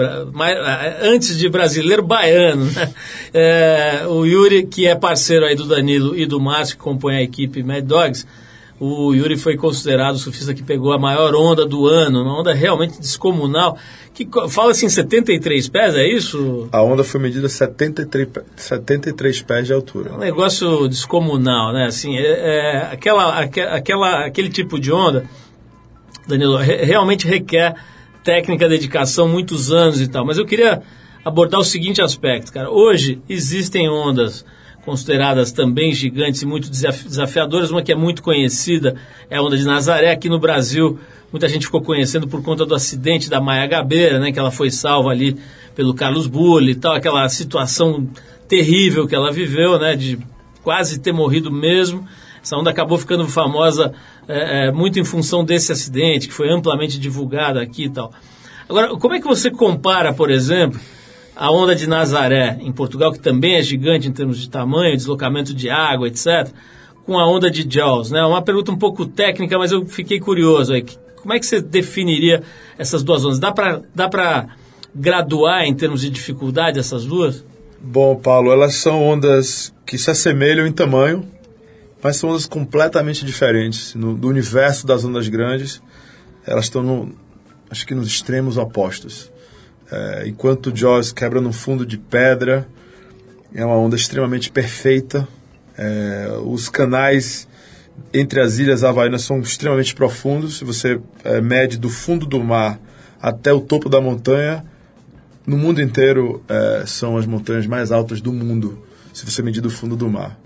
antes 1.01 1.35
de 1.35 1.49
brasileiro, 1.49 2.03
baiano, 2.03 2.65
né? 2.65 2.93
É, 3.33 4.03
o 4.07 4.23
Yuri, 4.23 4.67
que 4.67 4.85
é 4.85 4.93
parceiro 4.93 5.45
aí 5.47 5.55
do 5.55 5.65
Danilo 5.65 6.15
e 6.15 6.27
do 6.27 6.39
Márcio, 6.39 6.77
que 6.77 6.83
compõe 6.83 7.15
a 7.15 7.23
equipe 7.23 7.63
Mad 7.63 7.83
Dogs, 7.83 8.27
o 8.83 9.13
Yuri 9.13 9.37
foi 9.37 9.55
considerado 9.55 10.15
o 10.15 10.17
surfista 10.17 10.55
que 10.55 10.63
pegou 10.63 10.91
a 10.91 10.97
maior 10.97 11.35
onda 11.35 11.63
do 11.67 11.85
ano, 11.85 12.23
uma 12.23 12.39
onda 12.39 12.51
realmente 12.51 12.99
descomunal. 12.99 13.77
Que 14.11 14.27
fala 14.49 14.71
assim, 14.71 14.89
73 14.89 15.69
pés, 15.69 15.93
é 15.95 16.07
isso? 16.07 16.67
A 16.71 16.81
onda 16.81 17.03
foi 17.03 17.21
medida 17.21 17.47
73, 17.47 18.27
pé- 18.27 18.43
73 18.55 19.41
pés 19.43 19.67
de 19.67 19.73
altura. 19.73 20.09
É 20.09 20.13
um 20.13 20.17
negócio 20.17 20.87
descomunal, 20.87 21.71
né? 21.71 21.85
Assim, 21.85 22.17
é, 22.17 22.23
é 22.23 22.77
aquela, 22.91 23.39
aque- 23.39 23.61
aquela, 23.61 24.25
aquele 24.25 24.49
tipo 24.49 24.79
de 24.79 24.91
onda, 24.91 25.25
Danilo, 26.27 26.57
re- 26.57 26.83
realmente 26.83 27.27
requer 27.27 27.75
técnica, 28.23 28.67
dedicação, 28.67 29.27
muitos 29.27 29.71
anos 29.71 30.01
e 30.01 30.07
tal. 30.07 30.25
Mas 30.25 30.37
eu 30.39 30.45
queria 30.45 30.81
abordar 31.23 31.59
o 31.59 31.63
seguinte 31.63 32.01
aspecto, 32.01 32.51
cara. 32.51 32.71
Hoje 32.71 33.21
existem 33.29 33.87
ondas 33.87 34.43
consideradas 34.85 35.51
também 35.51 35.93
gigantes 35.93 36.41
e 36.41 36.45
muito 36.45 36.69
desaf- 36.69 37.07
desafiadoras. 37.07 37.71
Uma 37.71 37.81
que 37.81 37.91
é 37.91 37.95
muito 37.95 38.21
conhecida 38.23 38.95
é 39.29 39.37
a 39.37 39.41
onda 39.41 39.57
de 39.57 39.65
Nazaré. 39.65 40.11
Aqui 40.11 40.29
no 40.29 40.39
Brasil, 40.39 40.99
muita 41.31 41.47
gente 41.47 41.65
ficou 41.65 41.81
conhecendo 41.81 42.27
por 42.27 42.41
conta 42.43 42.65
do 42.65 42.75
acidente 42.75 43.29
da 43.29 43.39
Maia 43.39 43.67
Gabeira, 43.67 44.19
né? 44.19 44.31
Que 44.31 44.39
ela 44.39 44.51
foi 44.51 44.71
salva 44.71 45.11
ali 45.11 45.37
pelo 45.75 45.93
Carlos 45.93 46.27
Bulli 46.27 46.71
e 46.71 46.75
tal. 46.75 46.93
Aquela 46.93 47.27
situação 47.29 48.07
terrível 48.47 49.07
que 49.07 49.15
ela 49.15 49.31
viveu, 49.31 49.79
né? 49.79 49.95
De 49.95 50.19
quase 50.63 50.99
ter 50.99 51.11
morrido 51.11 51.51
mesmo. 51.51 52.05
Essa 52.43 52.57
onda 52.57 52.71
acabou 52.71 52.97
ficando 52.97 53.27
famosa 53.27 53.93
é, 54.27 54.67
é, 54.67 54.71
muito 54.71 54.99
em 54.99 55.05
função 55.05 55.43
desse 55.45 55.71
acidente, 55.71 56.27
que 56.27 56.33
foi 56.33 56.49
amplamente 56.49 56.99
divulgado 56.99 57.59
aqui 57.59 57.85
e 57.85 57.89
tal. 57.89 58.11
Agora, 58.67 58.87
como 58.97 59.13
é 59.13 59.19
que 59.19 59.27
você 59.27 59.51
compara, 59.51 60.11
por 60.13 60.31
exemplo, 60.31 60.79
a 61.41 61.49
onda 61.49 61.73
de 61.73 61.89
Nazaré, 61.89 62.59
em 62.61 62.71
Portugal, 62.71 63.11
que 63.11 63.19
também 63.19 63.55
é 63.55 63.63
gigante 63.63 64.07
em 64.07 64.11
termos 64.11 64.39
de 64.39 64.47
tamanho, 64.47 64.95
deslocamento 64.95 65.55
de 65.55 65.71
água, 65.71 66.07
etc., 66.07 66.47
com 67.03 67.17
a 67.17 67.27
onda 67.27 67.49
de 67.49 67.65
Jaws? 67.67 68.11
Né? 68.11 68.21
Uma 68.23 68.43
pergunta 68.43 68.71
um 68.71 68.77
pouco 68.77 69.07
técnica, 69.07 69.57
mas 69.57 69.71
eu 69.71 69.83
fiquei 69.87 70.19
curioso. 70.19 70.71
Aí. 70.71 70.85
Como 71.15 71.33
é 71.33 71.39
que 71.39 71.45
você 71.47 71.59
definiria 71.59 72.43
essas 72.77 73.01
duas 73.01 73.25
ondas? 73.25 73.39
Dá 73.39 73.51
para 73.51 73.81
dá 73.95 74.49
graduar 74.93 75.63
em 75.63 75.73
termos 75.73 76.01
de 76.01 76.11
dificuldade 76.11 76.77
essas 76.77 77.05
duas? 77.05 77.43
Bom, 77.81 78.15
Paulo, 78.17 78.51
elas 78.51 78.75
são 78.75 79.01
ondas 79.01 79.73
que 79.83 79.97
se 79.97 80.11
assemelham 80.11 80.67
em 80.67 80.71
tamanho, 80.71 81.27
mas 82.03 82.17
são 82.17 82.29
ondas 82.29 82.45
completamente 82.45 83.25
diferentes. 83.25 83.95
No, 83.95 84.13
do 84.13 84.27
universo 84.27 84.85
das 84.85 85.03
ondas 85.03 85.27
grandes, 85.27 85.81
elas 86.45 86.65
estão, 86.65 86.83
no, 86.83 87.15
acho 87.67 87.87
que 87.87 87.95
nos 87.95 88.07
extremos 88.07 88.57
opostos. 88.57 89.30
É, 89.91 90.23
enquanto 90.27 90.75
Jaws 90.75 91.11
quebra 91.11 91.41
num 91.41 91.51
fundo 91.51 91.85
de 91.85 91.97
pedra, 91.97 92.67
é 93.53 93.65
uma 93.65 93.75
onda 93.75 93.95
extremamente 93.95 94.49
perfeita. 94.49 95.27
É, 95.77 96.37
os 96.45 96.69
canais 96.69 97.47
entre 98.13 98.39
as 98.41 98.57
ilhas 98.57 98.83
havaianas 98.83 99.23
são 99.23 99.39
extremamente 99.39 99.93
profundos. 99.93 100.57
Se 100.57 100.63
você 100.63 100.99
é, 101.23 101.41
mede 101.41 101.77
do 101.77 101.89
fundo 101.89 102.25
do 102.25 102.41
mar 102.43 102.79
até 103.21 103.51
o 103.51 103.59
topo 103.59 103.89
da 103.89 103.99
montanha, 103.99 104.63
no 105.45 105.57
mundo 105.57 105.81
inteiro 105.81 106.43
é, 106.47 106.83
são 106.85 107.17
as 107.17 107.25
montanhas 107.25 107.67
mais 107.67 107.91
altas 107.91 108.21
do 108.21 108.31
mundo, 108.31 108.81
se 109.13 109.25
você 109.25 109.41
medir 109.41 109.61
do 109.61 109.69
fundo 109.69 109.95
do 109.95 110.09
mar. 110.09 110.39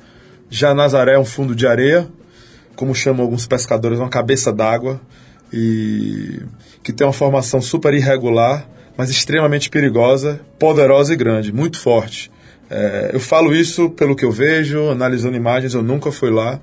Já 0.49 0.73
Nazaré 0.73 1.13
é 1.13 1.19
um 1.19 1.25
fundo 1.25 1.55
de 1.55 1.67
areia, 1.67 2.07
como 2.75 2.93
chamam 2.93 3.23
alguns 3.23 3.45
pescadores, 3.45 3.99
uma 3.99 4.09
cabeça 4.09 4.51
d'água, 4.51 4.99
e 5.51 6.41
que 6.83 6.91
tem 6.91 7.05
uma 7.05 7.13
formação 7.13 7.61
super 7.61 7.93
irregular, 7.93 8.67
mas 8.97 9.09
extremamente 9.09 9.69
perigosa, 9.69 10.39
poderosa 10.57 11.13
e 11.13 11.15
grande, 11.15 11.51
muito 11.51 11.79
forte. 11.79 12.31
É, 12.69 13.11
eu 13.13 13.19
falo 13.19 13.53
isso 13.53 13.89
pelo 13.89 14.15
que 14.15 14.25
eu 14.25 14.31
vejo, 14.31 14.89
analisando 14.89 15.35
imagens, 15.35 15.73
eu 15.73 15.83
nunca 15.83 16.11
fui 16.11 16.29
lá, 16.29 16.59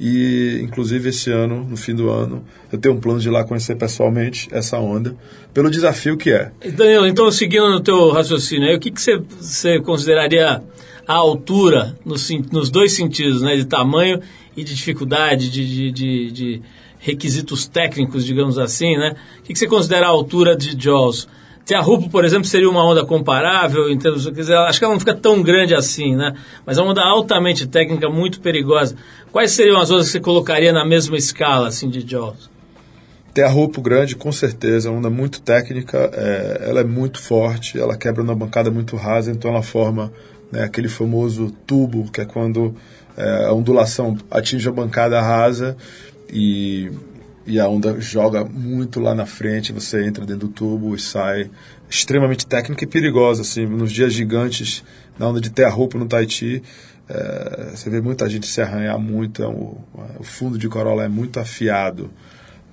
e, 0.00 0.58
inclusive, 0.62 1.10
esse 1.10 1.30
ano, 1.30 1.64
no 1.64 1.76
fim 1.76 1.94
do 1.94 2.10
ano, 2.10 2.44
eu 2.72 2.78
tenho 2.78 2.94
um 2.94 2.98
plano 2.98 3.20
de 3.20 3.28
ir 3.28 3.30
lá 3.30 3.44
conhecer 3.44 3.76
pessoalmente 3.76 4.48
essa 4.50 4.78
onda, 4.78 5.14
pelo 5.54 5.70
desafio 5.70 6.16
que 6.16 6.32
é. 6.32 6.50
Danilo, 6.74 7.06
então, 7.06 7.30
seguindo 7.30 7.70
no 7.70 7.80
teu 7.80 8.10
raciocínio, 8.10 8.68
aí, 8.68 8.74
o 8.74 8.80
que, 8.80 8.90
você, 8.90 9.80
consideraria 9.80 10.60
a 11.06 11.14
altura 11.14 11.96
nos, 12.04 12.28
nos 12.50 12.68
dois 12.68 12.92
sentidos, 12.92 13.42
né? 13.42 13.54
De 13.54 13.64
tamanho 13.64 14.20
e 14.56 14.64
de 14.64 14.74
dificuldade, 14.74 15.48
de, 15.50 15.66
de, 15.66 15.92
de, 15.92 16.30
de 16.32 16.62
requisitos 16.98 17.68
técnicos, 17.68 18.24
digamos 18.24 18.58
assim, 18.58 18.96
né? 18.96 19.14
O 19.38 19.42
que 19.42 19.54
você 19.56 19.66
considera 19.68 20.06
a 20.06 20.10
altura 20.10 20.56
de 20.56 20.76
Jaws? 20.76 21.28
Rupo, 21.80 22.10
por 22.10 22.24
exemplo, 22.24 22.44
seria 22.44 22.68
uma 22.68 22.84
onda 22.84 23.04
comparável, 23.04 23.88
em 23.88 23.96
termos, 23.96 24.24
quer 24.24 24.32
dizer, 24.32 24.56
acho 24.56 24.78
que 24.78 24.84
ela 24.84 24.94
não 24.94 25.00
fica 25.00 25.14
tão 25.14 25.42
grande 25.42 25.74
assim, 25.74 26.16
né? 26.16 26.34
Mas 26.66 26.76
é 26.76 26.82
uma 26.82 26.90
onda 26.90 27.02
altamente 27.02 27.66
técnica, 27.66 28.10
muito 28.10 28.40
perigosa. 28.40 28.96
Quais 29.30 29.52
seriam 29.52 29.80
as 29.80 29.90
ondas 29.90 30.06
que 30.06 30.12
você 30.12 30.20
colocaria 30.20 30.72
na 30.72 30.84
mesma 30.84 31.16
escala, 31.16 31.68
assim, 31.68 31.88
de 31.88 32.06
Jaws? 32.06 32.50
Rupo 33.50 33.80
grande, 33.80 34.14
com 34.14 34.30
certeza, 34.30 34.88
é 34.88 34.90
uma 34.90 34.98
onda 34.98 35.08
muito 35.08 35.40
técnica, 35.40 36.10
é, 36.12 36.66
ela 36.68 36.80
é 36.80 36.84
muito 36.84 37.18
forte, 37.18 37.78
ela 37.78 37.96
quebra 37.96 38.22
uma 38.22 38.34
bancada 38.34 38.70
muito 38.70 38.94
rasa, 38.96 39.30
então 39.30 39.50
ela 39.50 39.62
forma 39.62 40.12
né, 40.50 40.64
aquele 40.64 40.88
famoso 40.88 41.50
tubo, 41.66 42.10
que 42.10 42.20
é 42.20 42.26
quando 42.26 42.74
é, 43.16 43.46
a 43.46 43.52
ondulação 43.54 44.18
atinge 44.30 44.68
a 44.68 44.72
bancada 44.72 45.18
rasa 45.20 45.76
e 46.30 46.90
e 47.46 47.58
a 47.58 47.68
onda 47.68 48.00
joga 48.00 48.44
muito 48.44 49.00
lá 49.00 49.14
na 49.14 49.26
frente, 49.26 49.72
você 49.72 50.04
entra 50.04 50.24
dentro 50.24 50.46
do 50.46 50.52
tubo 50.52 50.94
e 50.94 50.98
sai 50.98 51.50
extremamente 51.88 52.46
técnica 52.46 52.84
e 52.84 52.86
perigosa, 52.86 53.42
assim, 53.42 53.66
nos 53.66 53.92
dias 53.92 54.12
gigantes, 54.12 54.84
na 55.18 55.28
onda 55.28 55.40
de 55.40 55.50
terra-roupa 55.50 55.98
no 55.98 56.06
Tahiti, 56.06 56.62
é, 57.08 57.70
você 57.74 57.90
vê 57.90 58.00
muita 58.00 58.28
gente 58.28 58.46
se 58.46 58.60
arranhar 58.62 58.98
muito, 58.98 59.42
é 59.42 59.46
o, 59.46 59.76
o, 60.18 60.22
fundo 60.22 60.56
de 60.56 60.68
Corolla 60.68 61.04
é 61.04 61.08
muito 61.08 61.40
afiado, 61.40 62.10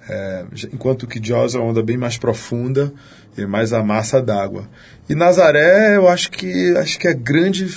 é, 0.08 0.46
enquanto 0.72 1.08
que 1.08 1.20
Jaws 1.22 1.56
é 1.56 1.60
uma 1.60 1.68
onda 1.68 1.84
bem 1.84 1.98
mais 1.98 2.18
profunda 2.18 2.94
e 3.38 3.46
mais 3.46 3.74
a 3.74 3.84
massa 3.84 4.22
d'água. 4.22 4.70
E 5.10 5.16
Nazaré, 5.16 5.98
eu 5.98 6.08
acho 6.08 6.32
que 6.32 6.76
acho 6.78 6.98
que 6.98 7.08
é 7.08 7.14
grande 7.14 7.68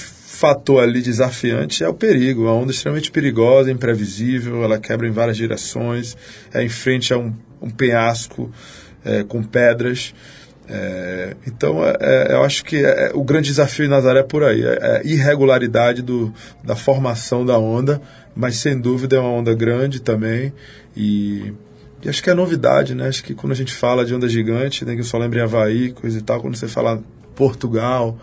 fator 0.42 0.82
ali 0.82 1.00
desafiante 1.00 1.84
é 1.84 1.88
o 1.88 1.94
perigo. 1.94 2.48
É 2.48 2.50
uma 2.50 2.54
onda 2.54 2.72
extremamente 2.72 3.12
perigosa, 3.12 3.70
imprevisível, 3.70 4.64
ela 4.64 4.76
quebra 4.76 5.06
em 5.06 5.12
várias 5.12 5.36
direções, 5.36 6.16
é 6.52 6.64
em 6.64 6.68
frente 6.68 7.14
a 7.14 7.18
um, 7.18 7.32
um 7.60 7.70
penhasco 7.70 8.50
é, 9.04 9.22
com 9.22 9.40
pedras. 9.40 10.12
É, 10.68 11.36
então, 11.46 11.84
é, 11.84 11.96
é 12.00 12.32
eu 12.32 12.42
acho 12.42 12.64
que 12.64 12.84
é, 12.84 13.12
o 13.14 13.22
grande 13.22 13.50
desafio 13.50 13.84
em 13.84 13.88
Nazaré 13.88 14.18
é 14.18 14.22
por 14.24 14.42
aí, 14.42 14.64
é, 14.64 14.96
a 14.96 15.02
irregularidade 15.04 16.02
do, 16.02 16.34
da 16.64 16.74
formação 16.74 17.46
da 17.46 17.56
onda, 17.56 18.02
mas 18.34 18.56
sem 18.56 18.80
dúvida 18.80 19.14
é 19.14 19.20
uma 19.20 19.30
onda 19.30 19.54
grande 19.54 20.00
também 20.00 20.52
e, 20.96 21.52
e 22.02 22.08
acho 22.08 22.20
que 22.20 22.30
é 22.30 22.34
novidade, 22.34 22.96
né? 22.96 23.06
Acho 23.06 23.22
que 23.22 23.32
quando 23.32 23.52
a 23.52 23.56
gente 23.56 23.72
fala 23.72 24.04
de 24.04 24.12
onda 24.12 24.28
gigante, 24.28 24.84
né, 24.84 24.96
eu 24.98 25.04
só 25.04 25.18
lembro 25.18 25.38
em 25.38 25.42
Havaí, 25.42 25.92
coisa 25.92 26.18
e 26.18 26.22
tal, 26.22 26.40
quando 26.40 26.56
você 26.56 26.66
fala 26.66 27.00
Portugal, 27.36 28.18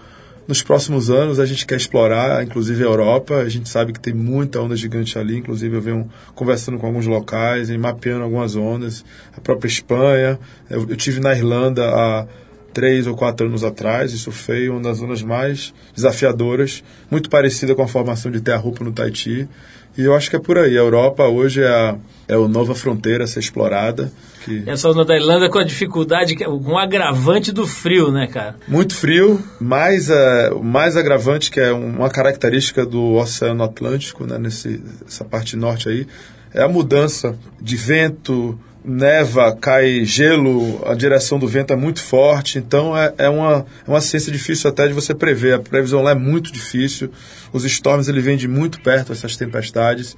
nos 0.49 0.63
próximos 0.63 1.11
anos 1.11 1.39
a 1.39 1.45
gente 1.45 1.63
quer 1.63 1.75
explorar, 1.75 2.43
inclusive 2.43 2.81
a 2.81 2.87
Europa. 2.87 3.35
A 3.35 3.47
gente 3.47 3.69
sabe 3.69 3.93
que 3.93 3.99
tem 3.99 4.15
muita 4.15 4.59
onda 4.59 4.75
gigante 4.75 5.19
ali. 5.19 5.37
Inclusive 5.37 5.77
eu 5.77 5.81
venho 5.81 6.09
conversando 6.33 6.79
com 6.79 6.87
alguns 6.87 7.05
locais 7.05 7.69
e 7.69 7.77
mapeando 7.77 8.23
algumas 8.23 8.55
ondas. 8.55 9.05
A 9.37 9.39
própria 9.39 9.67
Espanha. 9.67 10.39
Eu, 10.67 10.89
eu 10.89 10.95
tive 10.95 11.19
na 11.19 11.35
Irlanda 11.35 11.87
há 11.87 12.25
três 12.73 13.05
ou 13.05 13.15
quatro 13.15 13.45
anos 13.45 13.63
atrás 13.63 14.11
e 14.11 14.17
surfei 14.17 14.69
uma 14.69 14.81
das 14.81 14.97
zonas 14.97 15.21
mais 15.21 15.71
desafiadoras, 15.93 16.83
muito 17.11 17.29
parecida 17.29 17.75
com 17.75 17.83
a 17.83 17.87
formação 17.87 18.31
de 18.31 18.41
terra-roupa 18.41 18.83
no 18.83 18.91
Tahiti. 18.91 19.47
E 19.95 20.03
eu 20.03 20.15
acho 20.15 20.31
que 20.31 20.35
é 20.35 20.39
por 20.39 20.57
aí. 20.57 20.75
A 20.75 20.81
Europa 20.81 21.27
hoje 21.27 21.61
é 21.61 21.67
a, 21.67 21.95
é 22.29 22.35
a 22.35 22.47
nova 22.47 22.75
fronteira 22.75 23.23
a 23.23 23.27
ser 23.27 23.39
explorada. 23.39 24.11
Que... 24.45 24.63
Essa 24.67 24.93
zona 24.93 25.03
da 25.03 25.15
Irlanda 25.15 25.49
com 25.49 25.57
a 25.57 25.63
dificuldade, 25.63 26.35
com 26.35 26.73
um 26.73 26.77
agravante 26.77 27.51
do 27.51 27.65
frio, 27.65 28.11
né, 28.11 28.27
cara? 28.27 28.55
Muito 28.67 28.93
frio, 28.93 29.43
mais, 29.59 30.09
uh, 30.09 30.63
mais 30.63 30.95
agravante, 30.95 31.49
que 31.49 31.59
é 31.59 31.71
uma 31.71 32.09
característica 32.09 32.85
do 32.85 33.15
Oceano 33.15 33.63
Atlântico, 33.63 34.27
né, 34.27 34.37
nesse, 34.37 34.79
nessa 35.03 35.25
parte 35.25 35.55
norte 35.55 35.89
aí, 35.89 36.07
é 36.53 36.61
a 36.61 36.67
mudança 36.67 37.35
de 37.59 37.75
vento, 37.75 38.57
neva, 38.85 39.55
cai 39.55 40.05
gelo, 40.05 40.81
a 40.85 40.93
direção 40.93 41.39
do 41.39 41.47
vento 41.47 41.73
é 41.73 41.75
muito 41.75 42.01
forte, 42.01 42.59
então 42.59 42.95
é, 42.95 43.13
é, 43.17 43.29
uma, 43.29 43.65
é 43.87 43.89
uma 43.89 44.01
ciência 44.01 44.31
difícil 44.31 44.69
até 44.69 44.87
de 44.87 44.93
você 44.93 45.15
prever. 45.15 45.55
A 45.55 45.59
previsão 45.59 46.01
lá 46.03 46.11
é 46.11 46.15
muito 46.15 46.51
difícil, 46.51 47.11
os 47.51 47.65
storms 47.65 48.07
ele 48.07 48.21
vem 48.21 48.37
de 48.37 48.47
muito 48.47 48.79
perto, 48.81 49.11
essas 49.11 49.35
tempestades. 49.35 50.15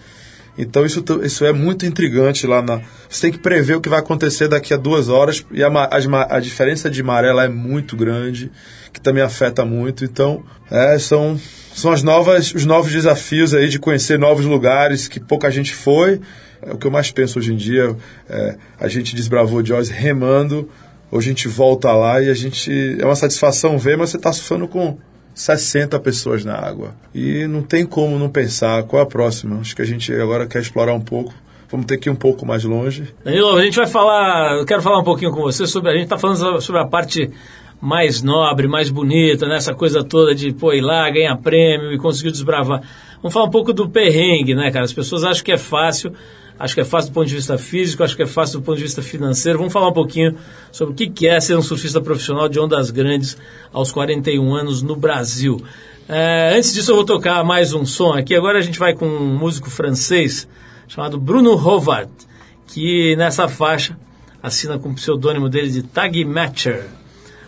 Então 0.58 0.86
isso, 0.86 1.04
isso 1.24 1.46
é 1.46 1.54
muito 1.54 1.86
intrigante 1.86 2.46
lá 2.46 2.62
na. 2.62 2.82
Você 3.10 3.22
tem 3.22 3.32
que 3.32 3.40
prever 3.40 3.76
o 3.76 3.82
que 3.82 3.90
vai 3.90 4.00
acontecer 4.00 4.48
daqui 4.48 4.74
a 4.74 4.78
duas 4.78 5.08
horas 5.10 5.46
e 5.52 5.64
a, 5.64 5.68
a, 5.68 6.36
a 6.36 6.40
diferença 6.40 6.90
de 6.90 7.02
maré 7.02 7.32
lá 7.32 7.46
é 7.46 7.50
muito 7.50 7.96
grande, 7.96 8.52
que 8.92 9.00
também 9.00 9.24
afeta 9.24 9.64
muito. 9.64 10.04
Então 10.04 10.44
é, 10.70 11.00
são, 11.00 11.40
são 11.74 11.92
as 11.92 12.04
novas, 12.04 12.54
os 12.54 12.66
novos 12.66 12.92
desafios 12.92 13.54
aí 13.54 13.70
de 13.70 13.80
conhecer 13.80 14.20
novos 14.20 14.46
lugares 14.46 15.08
que 15.08 15.20
pouca 15.20 15.50
gente 15.50 15.74
foi. 15.74 16.20
É 16.62 16.74
o 16.74 16.78
que 16.78 16.86
eu 16.86 16.92
mais 16.92 17.10
penso 17.12 17.40
hoje 17.40 17.54
em 17.54 17.58
dia. 17.58 17.96
É, 18.30 18.56
a 18.80 18.88
gente 18.88 19.16
desbravou 19.16 19.66
Joyce 19.66 19.92
remando, 19.92 20.70
hoje 21.10 21.30
a 21.30 21.32
gente 21.32 21.48
volta 21.48 21.92
lá 21.94 22.22
e 22.22 22.30
a 22.30 22.34
gente. 22.34 22.98
É 23.00 23.06
uma 23.06 23.16
satisfação 23.16 23.80
ver, 23.80 23.98
mas 23.98 24.10
você 24.10 24.18
está 24.18 24.32
surfando 24.34 24.68
com 24.68 24.98
60 25.34 26.00
pessoas 26.00 26.46
na 26.46 26.56
água. 26.56 26.94
E 27.14 27.46
não 27.48 27.62
tem 27.62 27.86
como 27.86 28.20
não 28.20 28.30
pensar 28.30 28.84
qual 28.84 29.02
é 29.02 29.04
a 29.04 29.08
próxima. 29.08 29.60
Acho 29.60 29.76
que 29.76 29.82
a 29.82 29.86
gente 29.86 30.14
agora 30.14 30.48
quer 30.48 30.62
explorar 30.62 30.94
um 30.94 31.02
pouco. 31.02 31.34
Vamos 31.70 31.86
ter 31.86 31.98
que 31.98 32.10
ir 32.10 32.12
um 32.12 32.16
pouco 32.16 32.46
mais 32.46 32.64
longe. 32.64 33.14
Danilo, 33.24 33.56
a 33.56 33.64
gente 33.64 33.78
vai 33.78 33.88
falar. 33.88 34.58
Eu 34.58 34.66
quero 34.66 34.82
falar 34.82 35.00
um 35.00 35.04
pouquinho 35.04 35.32
com 35.32 35.42
você 35.42 35.66
sobre. 35.66 35.90
A 35.90 35.94
gente 35.94 36.04
está 36.04 36.18
falando 36.18 36.60
sobre 36.60 36.82
a 36.82 36.86
parte 36.86 37.32
mais 37.82 38.22
nobre, 38.22 38.68
mais 38.68 38.90
bonita, 38.90 39.48
nessa 39.48 39.72
né? 39.72 39.78
coisa 39.78 40.04
toda 40.04 40.36
de 40.36 40.54
pô, 40.54 40.72
ir 40.72 40.82
lá, 40.82 41.10
ganhar 41.10 41.36
prêmio 41.38 41.92
e 41.92 41.98
conseguir 41.98 42.32
desbravar. 42.32 42.82
Vamos 43.18 43.34
falar 43.34 43.46
um 43.46 43.52
pouco 43.52 43.74
do 43.74 43.90
perrengue, 43.90 44.54
né, 44.54 44.70
cara? 44.70 44.86
As 44.86 44.94
pessoas 44.94 45.24
acham 45.24 45.44
que 45.44 45.52
é 45.52 45.58
fácil, 45.58 46.14
acho 46.62 46.76
que 46.76 46.82
é 46.82 46.86
fácil 46.86 47.10
do 47.10 47.14
ponto 47.16 47.28
de 47.28 47.36
vista 47.36 47.58
físico, 47.58 48.04
acho 48.04 48.16
que 48.16 48.22
é 48.22 48.28
fácil 48.28 48.60
do 48.60 48.64
ponto 48.64 48.78
de 48.78 48.84
vista 48.84 49.02
financeiro. 49.02 49.58
Vamos 49.58 49.74
falar 49.74 49.88
um 49.88 49.94
pouquinho 49.94 50.36
sobre 50.72 50.94
o 50.94 50.96
que 50.96 51.28
é 51.28 51.40
ser 51.40 51.58
um 51.58 51.62
surfista 51.62 52.00
profissional 52.00 52.48
de 52.48 52.60
ondas 52.60 52.92
grandes 52.92 53.36
aos 53.74 53.92
41 53.92 54.54
anos 54.54 54.84
no 54.84 54.96
Brasil. 54.96 55.60
É, 56.08 56.54
antes 56.56 56.72
disso, 56.72 56.92
eu 56.92 56.96
vou 56.98 57.06
tocar 57.06 57.44
mais 57.44 57.74
um 57.74 57.84
som 57.84 58.14
aqui. 58.14 58.36
Agora 58.36 58.60
a 58.60 58.62
gente 58.62 58.78
vai 58.78 58.94
com 58.94 59.08
um 59.08 59.38
músico 59.38 59.72
francês 59.72 60.48
chamado 60.88 61.20
Bruno 61.20 61.56
Rovard, 61.56 62.12
que 62.68 63.16
nessa 63.16 63.48
faixa 63.48 63.98
assina 64.44 64.78
com 64.78 64.90
o 64.90 64.94
pseudônimo 64.94 65.50
dele 65.50 65.72
de 65.72 65.82
Tag 65.82 66.24
Matcher. 66.26 66.86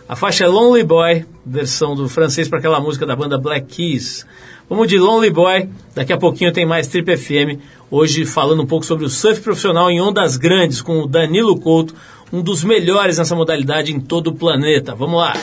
A 0.08 0.16
faixa 0.16 0.44
é 0.44 0.48
Lonely 0.48 0.82
Boy, 0.82 1.24
versão 1.46 1.94
do 1.94 2.08
francês 2.08 2.48
para 2.48 2.58
aquela 2.58 2.80
música 2.80 3.06
da 3.06 3.14
banda 3.14 3.38
Black 3.38 3.66
Keys. 3.76 4.26
Vamos 4.68 4.88
de 4.88 4.98
Lonely 4.98 5.30
Boy, 5.30 5.68
daqui 5.94 6.12
a 6.12 6.16
pouquinho 6.16 6.52
tem 6.52 6.66
mais 6.66 6.86
Trip 6.86 7.16
FM, 7.16 7.60
hoje 7.90 8.24
falando 8.24 8.62
um 8.62 8.66
pouco 8.66 8.84
sobre 8.84 9.04
o 9.04 9.08
surf 9.08 9.40
profissional 9.40 9.90
em 9.90 10.00
ondas 10.00 10.36
grandes 10.36 10.80
com 10.80 11.00
o 11.00 11.06
Danilo 11.06 11.58
Couto, 11.58 11.94
um 12.32 12.42
dos 12.42 12.64
melhores 12.64 13.18
nessa 13.18 13.34
modalidade 13.34 13.92
em 13.92 14.00
todo 14.00 14.28
o 14.28 14.34
planeta. 14.34 14.94
Vamos 14.94 15.18
lá! 15.18 15.34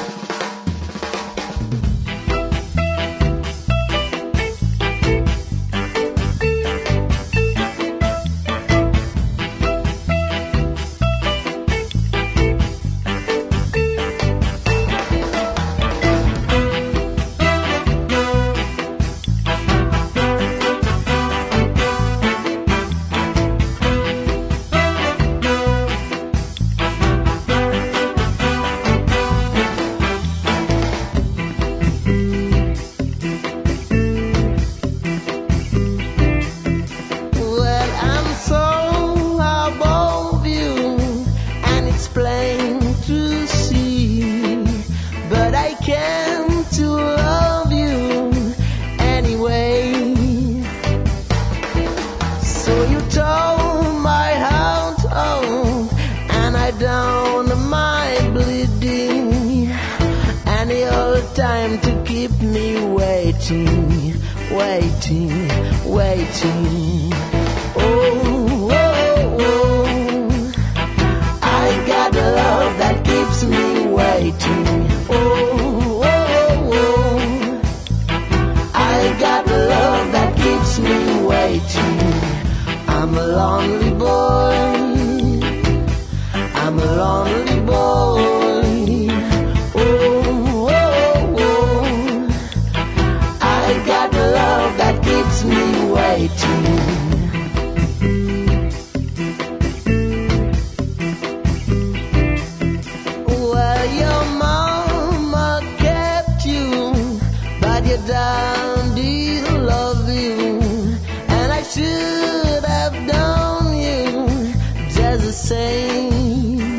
Same. 115.32 116.78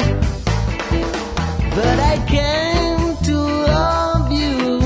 But 1.75 1.99
I 2.01 2.23
came 2.29 3.17
to 3.25 3.37
love 3.37 4.31
you, 4.31 4.81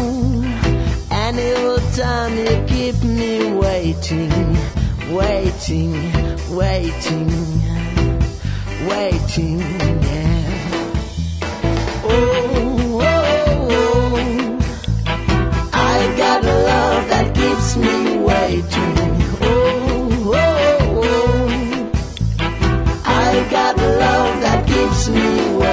and 1.11 1.39
it 1.39 1.59
was 1.65 1.97
time 1.97 2.37
you 2.37 2.65
keep 2.69 3.03
me 3.03 3.53
waiting, 3.53 4.31
waiting, 5.13 5.95
waiting, 6.55 7.29
waiting, 8.89 9.96
me 25.09 25.66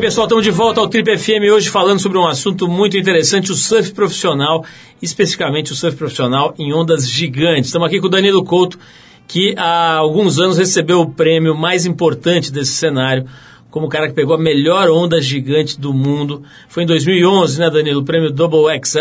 Pessoal, 0.00 0.26
estamos 0.26 0.44
de 0.44 0.50
volta 0.50 0.78
ao 0.78 0.88
Trip 0.88 1.16
FM 1.16 1.50
hoje 1.52 1.70
falando 1.70 1.98
sobre 1.98 2.18
um 2.18 2.26
assunto 2.26 2.68
muito 2.68 2.98
interessante, 2.98 3.50
o 3.50 3.54
surf 3.54 3.92
profissional, 3.92 4.64
especificamente 5.00 5.72
o 5.72 5.74
surf 5.74 5.96
profissional 5.96 6.54
em 6.58 6.72
ondas 6.72 7.08
gigantes. 7.08 7.66
Estamos 7.66 7.88
aqui 7.88 7.98
com 7.98 8.06
o 8.06 8.10
Danilo 8.10 8.44
Couto, 8.44 8.78
que 9.26 9.54
há 9.56 9.94
alguns 9.94 10.38
anos 10.38 10.58
recebeu 10.58 11.00
o 11.00 11.10
prêmio 11.10 11.56
mais 11.56 11.86
importante 11.86 12.52
desse 12.52 12.72
cenário, 12.72 13.26
como 13.70 13.86
o 13.86 13.88
cara 13.88 14.06
que 14.06 14.14
pegou 14.14 14.36
a 14.36 14.38
melhor 14.38 14.90
onda 14.90 15.20
gigante 15.20 15.80
do 15.80 15.92
mundo. 15.92 16.42
Foi 16.68 16.84
em 16.84 16.86
2011, 16.86 17.58
né, 17.58 17.70
Danilo? 17.70 18.02
O 18.02 18.04
prêmio 18.04 18.30
Double 18.30 18.66
XL, 18.84 19.00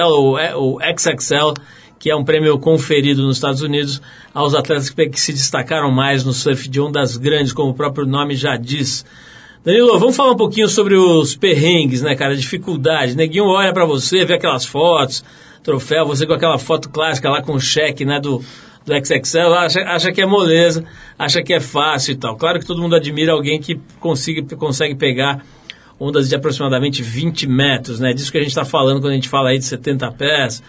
ou, 0.55 0.79
XXL, 0.97 1.53
que 1.99 2.09
é 2.09 2.15
um 2.15 2.23
prêmio 2.23 2.57
conferido 2.57 3.21
nos 3.21 3.37
Estados 3.37 3.61
Unidos 3.61 4.01
aos 4.33 4.55
atletas 4.55 4.89
que 4.89 5.19
se 5.19 5.33
destacaram 5.33 5.91
mais 5.91 6.23
no 6.23 6.33
surf 6.33 6.67
de 6.69 6.79
ondas 6.79 7.17
grandes, 7.17 7.53
como 7.53 7.71
o 7.71 7.75
próprio 7.75 8.07
nome 8.07 8.35
já 8.35 8.55
diz. 8.55 9.05
Danilo, 9.65 9.97
vamos 9.97 10.15
falar 10.15 10.33
um 10.33 10.37
pouquinho 10.37 10.69
sobre 10.69 10.93
os 10.95 11.35
perrengues, 11.35 12.03
né, 12.03 12.15
cara? 12.15 12.35
Dificuldade. 12.35 13.15
Neguinho 13.15 13.45
olha 13.45 13.73
pra 13.73 13.83
você, 13.83 14.23
vê 14.23 14.35
aquelas 14.35 14.63
fotos, 14.63 15.25
troféu, 15.63 16.05
você 16.05 16.27
com 16.27 16.33
aquela 16.33 16.59
foto 16.59 16.87
clássica 16.87 17.31
lá 17.31 17.41
com 17.41 17.53
o 17.53 17.59
cheque, 17.59 18.05
né, 18.05 18.19
do, 18.19 18.43
do 18.85 18.93
XXL, 18.93 19.55
acha, 19.57 19.79
acha 19.79 20.11
que 20.11 20.21
é 20.21 20.25
moleza, 20.27 20.85
acha 21.17 21.41
que 21.41 21.51
é 21.51 21.59
fácil 21.59 22.11
e 22.11 22.15
tal. 22.15 22.35
Claro 22.35 22.59
que 22.59 22.65
todo 22.67 22.79
mundo 22.79 22.95
admira 22.95 23.31
alguém 23.31 23.59
que 23.59 23.79
consiga, 23.99 24.55
consegue 24.55 24.93
pegar 24.93 25.43
ondas 25.99 26.29
de 26.29 26.35
aproximadamente 26.35 27.01
20 27.01 27.47
metros, 27.47 27.99
né? 27.99 28.13
Disso 28.13 28.31
que 28.31 28.37
a 28.37 28.41
gente 28.41 28.49
está 28.49 28.65
falando 28.65 29.01
quando 29.01 29.13
a 29.13 29.15
gente 29.15 29.29
fala 29.29 29.49
aí 29.49 29.57
de 29.57 29.65
70 29.65 30.11
pés 30.11 30.61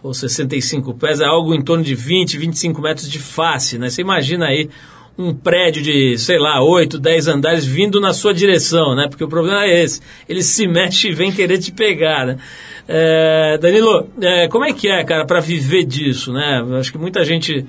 ou 0.00 0.14
65 0.14 0.94
pés, 0.94 1.18
é 1.18 1.24
algo 1.24 1.54
em 1.54 1.62
torno 1.62 1.82
de 1.82 1.96
20, 1.96 2.38
25 2.38 2.80
metros 2.80 3.10
de 3.10 3.18
face, 3.18 3.78
né? 3.78 3.90
Você 3.90 4.00
imagina 4.00 4.46
aí 4.46 4.70
um 5.16 5.32
prédio 5.32 5.82
de, 5.82 6.18
sei 6.18 6.38
lá, 6.38 6.62
8, 6.62 6.98
10 6.98 7.28
andares 7.28 7.64
vindo 7.64 8.00
na 8.00 8.12
sua 8.12 8.34
direção, 8.34 8.94
né? 8.96 9.06
Porque 9.08 9.22
o 9.22 9.28
problema 9.28 9.64
é 9.64 9.82
esse. 9.82 10.00
Ele 10.28 10.42
se 10.42 10.66
mexe 10.68 11.08
e 11.08 11.12
vem 11.12 11.30
querer 11.30 11.58
te 11.58 11.72
pegar, 11.72 12.26
né? 12.26 12.38
É, 12.86 13.56
Danilo, 13.58 14.08
é, 14.20 14.48
como 14.48 14.64
é 14.64 14.72
que 14.72 14.88
é, 14.88 15.02
cara, 15.04 15.24
para 15.24 15.40
viver 15.40 15.84
disso, 15.84 16.32
né? 16.32 16.62
Acho 16.78 16.92
que 16.92 16.98
muita 16.98 17.24
gente 17.24 17.64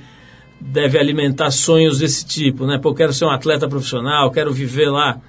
deve 0.60 0.98
alimentar 0.98 1.52
sonhos 1.52 2.00
desse 2.00 2.26
tipo, 2.26 2.66
né? 2.66 2.80
Pô, 2.82 2.94
quero 2.94 3.14
ser 3.14 3.26
um 3.26 3.30
atleta 3.30 3.68
profissional, 3.68 4.32
quero 4.32 4.52
viver 4.52 4.90
lá 4.90 5.20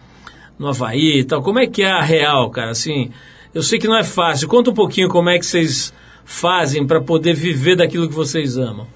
no 0.58 0.68
Havaí 0.68 1.20
e 1.20 1.24
tal. 1.24 1.42
Como 1.42 1.58
é 1.58 1.66
que 1.66 1.82
é 1.82 1.90
a 1.90 2.02
real, 2.02 2.50
cara? 2.50 2.70
Assim, 2.70 3.10
eu 3.54 3.62
sei 3.62 3.78
que 3.78 3.86
não 3.86 3.96
é 3.96 4.04
fácil. 4.04 4.48
Conta 4.48 4.70
um 4.70 4.74
pouquinho 4.74 5.08
como 5.08 5.28
é 5.28 5.38
que 5.38 5.46
vocês 5.46 5.92
fazem 6.24 6.86
para 6.86 7.00
poder 7.00 7.34
viver 7.34 7.76
daquilo 7.76 8.08
que 8.08 8.14
vocês 8.14 8.56
amam. 8.56 8.86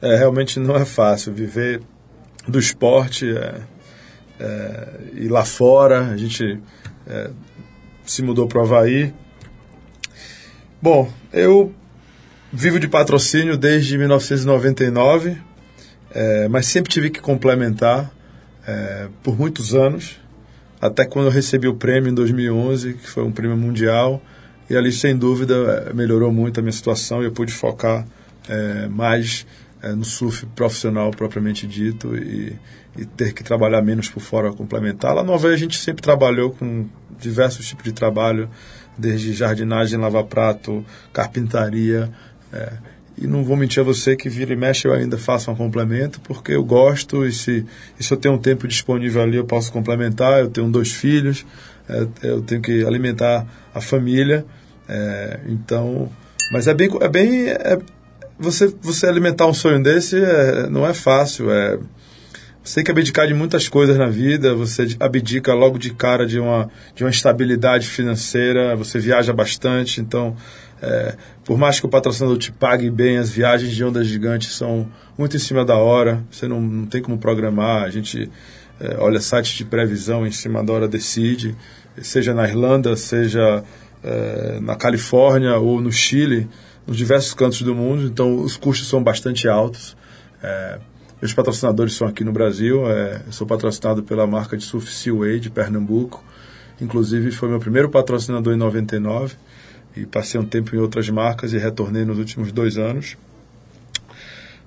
É, 0.00 0.16
realmente 0.16 0.58
não 0.60 0.76
é 0.76 0.84
fácil 0.84 1.32
viver 1.32 1.80
do 2.46 2.58
esporte 2.58 3.26
é, 3.28 3.60
é, 4.38 4.88
e 5.14 5.28
lá 5.28 5.44
fora. 5.44 6.08
A 6.08 6.16
gente 6.16 6.60
é, 7.06 7.30
se 8.04 8.22
mudou 8.22 8.46
para 8.46 8.58
o 8.58 8.62
Havaí. 8.62 9.12
Bom, 10.80 11.10
eu 11.32 11.72
vivo 12.52 12.78
de 12.78 12.88
patrocínio 12.88 13.56
desde 13.56 13.96
1999, 13.96 15.38
é, 16.10 16.48
mas 16.48 16.66
sempre 16.66 16.92
tive 16.92 17.08
que 17.08 17.20
complementar 17.20 18.12
é, 18.66 19.08
por 19.22 19.38
muitos 19.38 19.74
anos, 19.74 20.20
até 20.80 21.06
quando 21.06 21.26
eu 21.26 21.32
recebi 21.32 21.68
o 21.68 21.74
prêmio 21.74 22.10
em 22.10 22.14
2011, 22.14 22.94
que 22.94 23.08
foi 23.08 23.22
um 23.22 23.32
prêmio 23.32 23.56
mundial, 23.56 24.20
e 24.68 24.76
ali, 24.76 24.92
sem 24.92 25.16
dúvida, 25.16 25.86
é, 25.88 25.92
melhorou 25.92 26.32
muito 26.32 26.58
a 26.58 26.62
minha 26.62 26.72
situação 26.72 27.22
e 27.22 27.26
eu 27.26 27.32
pude 27.32 27.52
focar 27.52 28.06
mais 28.90 29.46
é, 29.82 29.92
no 29.92 30.04
surf 30.04 30.46
profissional 30.54 31.10
propriamente 31.10 31.66
dito 31.66 32.16
e, 32.16 32.56
e 32.96 33.04
ter 33.04 33.32
que 33.32 33.42
trabalhar 33.42 33.82
menos 33.82 34.08
por 34.08 34.20
fora 34.20 34.52
complementar. 34.52 35.14
Lá 35.14 35.24
no 35.24 35.34
Havaí 35.34 35.52
a 35.52 35.56
gente 35.56 35.76
sempre 35.76 36.02
trabalhou 36.02 36.50
com 36.50 36.86
diversos 37.18 37.66
tipos 37.66 37.84
de 37.84 37.92
trabalho 37.92 38.48
desde 38.96 39.32
jardinagem, 39.32 39.98
lava-prato, 39.98 40.84
carpintaria. 41.12 42.10
É, 42.52 42.72
e 43.18 43.26
não 43.26 43.44
vou 43.44 43.56
mentir 43.56 43.80
a 43.80 43.84
você 43.84 44.16
que 44.16 44.28
vira 44.28 44.52
e 44.52 44.56
mexe 44.56 44.86
eu 44.86 44.92
ainda 44.92 45.18
faço 45.18 45.50
um 45.50 45.54
complemento, 45.54 46.20
porque 46.20 46.52
eu 46.52 46.64
gosto 46.64 47.26
e 47.26 47.32
se, 47.32 47.64
e 47.98 48.02
se 48.02 48.12
eu 48.12 48.16
tenho 48.16 48.34
um 48.34 48.38
tempo 48.38 48.66
disponível 48.66 49.22
ali 49.22 49.36
eu 49.36 49.44
posso 49.44 49.72
complementar. 49.72 50.40
Eu 50.40 50.48
tenho 50.48 50.70
dois 50.70 50.92
filhos, 50.92 51.44
é, 51.88 52.06
eu 52.22 52.40
tenho 52.42 52.62
que 52.62 52.84
alimentar 52.84 53.46
a 53.74 53.80
família. 53.80 54.44
É, 54.88 55.40
então, 55.46 56.10
mas 56.52 56.68
é 56.68 56.74
bem. 56.74 56.88
É 57.00 57.08
bem 57.08 57.48
é, 57.48 57.78
você, 58.42 58.74
você 58.82 59.06
alimentar 59.06 59.46
um 59.46 59.54
sonho 59.54 59.82
desse 59.82 60.22
é, 60.22 60.68
não 60.68 60.86
é 60.86 60.92
fácil. 60.92 61.50
É, 61.50 61.78
você 62.62 62.76
tem 62.76 62.84
que 62.84 62.90
abdicar 62.90 63.26
de 63.26 63.34
muitas 63.34 63.68
coisas 63.68 63.96
na 63.96 64.06
vida, 64.06 64.54
você 64.54 64.86
abdica 65.00 65.52
logo 65.52 65.78
de 65.78 65.92
cara 65.92 66.24
de 66.24 66.38
uma, 66.38 66.70
de 66.94 67.02
uma 67.02 67.10
estabilidade 67.10 67.88
financeira, 67.88 68.76
você 68.76 69.00
viaja 69.00 69.32
bastante, 69.32 70.00
então, 70.00 70.36
é, 70.80 71.16
por 71.44 71.58
mais 71.58 71.80
que 71.80 71.86
o 71.86 71.88
patrocinador 71.88 72.38
te 72.38 72.52
pague 72.52 72.88
bem, 72.88 73.18
as 73.18 73.30
viagens 73.30 73.74
de 73.74 73.84
ondas 73.84 74.06
gigantes 74.06 74.54
são 74.54 74.88
muito 75.18 75.36
em 75.36 75.40
cima 75.40 75.64
da 75.64 75.76
hora, 75.76 76.22
você 76.30 76.46
não, 76.46 76.60
não 76.60 76.86
tem 76.86 77.02
como 77.02 77.18
programar, 77.18 77.82
a 77.82 77.90
gente 77.90 78.30
é, 78.78 78.96
olha 78.98 79.20
sites 79.20 79.54
de 79.54 79.64
previsão 79.64 80.24
em 80.24 80.30
cima 80.30 80.62
da 80.62 80.72
hora 80.72 80.86
decide, 80.86 81.56
seja 82.00 82.32
na 82.32 82.46
Irlanda, 82.46 82.94
seja 82.94 83.64
é, 84.04 84.58
na 84.60 84.76
Califórnia 84.76 85.56
ou 85.56 85.80
no 85.80 85.90
Chile, 85.90 86.48
nos 86.86 86.96
diversos 86.96 87.34
cantos 87.34 87.62
do 87.62 87.74
mundo, 87.74 88.04
então 88.04 88.40
os 88.40 88.56
custos 88.56 88.88
são 88.88 89.02
bastante 89.02 89.48
altos. 89.48 89.96
É, 90.42 90.78
meus 91.20 91.32
patrocinadores 91.32 91.94
são 91.94 92.08
aqui 92.08 92.24
no 92.24 92.32
Brasil. 92.32 92.90
É, 92.90 93.22
eu 93.26 93.32
sou 93.32 93.46
patrocinado 93.46 94.02
pela 94.02 94.26
marca 94.26 94.56
de 94.56 94.64
surf 94.64 94.92
Seaway 94.92 95.38
de 95.38 95.50
Pernambuco. 95.50 96.24
Inclusive, 96.80 97.30
foi 97.30 97.48
meu 97.48 97.60
primeiro 97.60 97.88
patrocinador 97.88 98.52
em 98.52 98.56
99. 98.56 99.36
E 99.96 100.04
passei 100.04 100.40
um 100.40 100.44
tempo 100.44 100.74
em 100.74 100.78
outras 100.78 101.08
marcas 101.10 101.52
e 101.52 101.58
retornei 101.58 102.04
nos 102.04 102.18
últimos 102.18 102.50
dois 102.50 102.76
anos. 102.76 103.16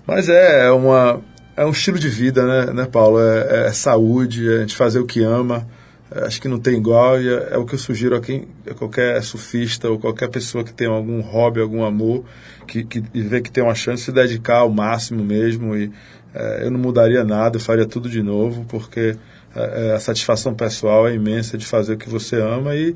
Mas 0.08 0.30
é, 0.30 0.67
é 0.67 0.71
uma, 0.71 1.19
é 1.58 1.65
um 1.65 1.71
estilo 1.71 1.99
de 1.99 2.08
vida, 2.08 2.45
né, 2.45 2.73
né 2.73 2.86
Paulo? 2.86 3.19
É, 3.19 3.67
é 3.67 3.73
saúde, 3.73 4.49
é 4.49 4.58
a 4.58 4.60
gente 4.62 4.78
fazer 4.78 4.99
o 4.99 5.06
que 5.06 5.23
ama. 5.23 5.67
É, 6.11 6.25
acho 6.25 6.39
que 6.39 6.47
não 6.47 6.59
tem 6.59 6.77
igual 6.77 7.19
e 7.19 7.27
é, 7.27 7.49
é, 7.51 7.57
o 7.57 7.65
que 7.65 7.73
eu 7.73 7.79
sugiro 7.79 8.15
a, 8.15 8.21
quem, 8.21 8.47
a 8.69 8.73
qualquer 8.73 9.21
surfista 9.23 9.89
ou 9.89 9.97
qualquer 9.97 10.29
pessoa 10.29 10.63
que 10.63 10.73
tem 10.73 10.87
algum 10.87 11.19
hobby, 11.21 11.59
algum 11.59 11.83
amor, 11.83 12.23
que, 12.67 12.83
que 12.83 13.03
e 13.13 13.21
vê 13.21 13.41
que 13.41 13.51
tem 13.51 13.63
uma 13.63 13.75
chance 13.75 13.97
de 13.97 14.05
se 14.05 14.11
dedicar 14.11 14.59
ao 14.59 14.69
máximo 14.69 15.23
mesmo 15.23 15.75
e 15.75 15.91
é, 16.33 16.65
eu 16.65 16.71
não 16.71 16.79
mudaria 16.79 17.23
nada, 17.23 17.57
eu 17.57 17.61
faria 17.61 17.85
tudo 17.85 18.09
de 18.09 18.21
novo, 18.21 18.65
porque 18.67 19.15
é, 19.55 19.87
é, 19.87 19.91
a 19.93 19.99
satisfação 19.99 20.53
pessoal 20.53 21.07
é 21.07 21.15
imensa 21.15 21.57
de 21.57 21.65
fazer 21.65 21.93
o 21.93 21.97
que 21.97 22.09
você 22.09 22.35
ama 22.35 22.75
e, 22.75 22.93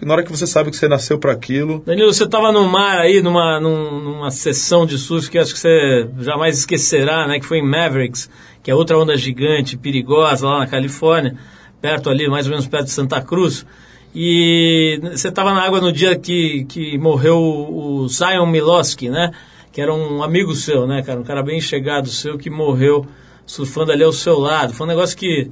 e 0.00 0.04
na 0.04 0.12
hora 0.12 0.22
que 0.22 0.30
você 0.30 0.46
sabe 0.46 0.70
que 0.70 0.76
você 0.76 0.86
nasceu 0.86 1.18
para 1.18 1.32
aquilo. 1.32 1.82
Danilo, 1.86 2.12
você 2.12 2.24
estava 2.24 2.52
no 2.52 2.68
mar 2.68 2.98
aí, 2.98 3.22
numa, 3.22 3.58
numa 3.58 4.30
sessão 4.30 4.84
de 4.84 4.98
surf 4.98 5.30
que 5.30 5.38
acho 5.38 5.54
que 5.54 5.58
você 5.58 6.06
jamais 6.18 6.58
esquecerá, 6.58 7.26
né? 7.26 7.40
Que 7.40 7.46
foi 7.46 7.58
em 7.58 7.66
Mavericks, 7.66 8.28
que 8.62 8.70
é 8.70 8.74
outra 8.74 8.98
onda 8.98 9.16
gigante, 9.16 9.76
perigosa 9.76 10.46
lá 10.46 10.58
na 10.58 10.66
Califórnia, 10.66 11.34
perto 11.82 12.08
ali, 12.08 12.28
mais 12.28 12.46
ou 12.46 12.50
menos 12.50 12.66
perto 12.66 12.84
de 12.84 12.92
Santa 12.92 13.20
Cruz. 13.20 13.66
E 14.14 15.00
você 15.02 15.28
estava 15.28 15.52
na 15.52 15.62
água 15.62 15.80
no 15.80 15.92
dia 15.92 16.16
que, 16.16 16.64
que 16.64 16.96
morreu 16.96 17.38
o 17.38 18.08
Zion 18.08 18.46
Miloski, 18.46 19.10
né? 19.10 19.32
que 19.72 19.80
era 19.80 19.92
um 19.92 20.22
amigo 20.22 20.54
seu, 20.54 20.86
né, 20.86 21.02
cara? 21.02 21.18
Um 21.18 21.24
cara 21.24 21.42
bem 21.42 21.60
chegado 21.60 22.08
seu 22.08 22.36
que 22.36 22.50
morreu 22.50 23.06
surfando 23.46 23.90
ali 23.90 24.04
ao 24.04 24.12
seu 24.12 24.38
lado. 24.38 24.74
Foi 24.74 24.86
um 24.86 24.90
negócio 24.90 25.16
que, 25.16 25.50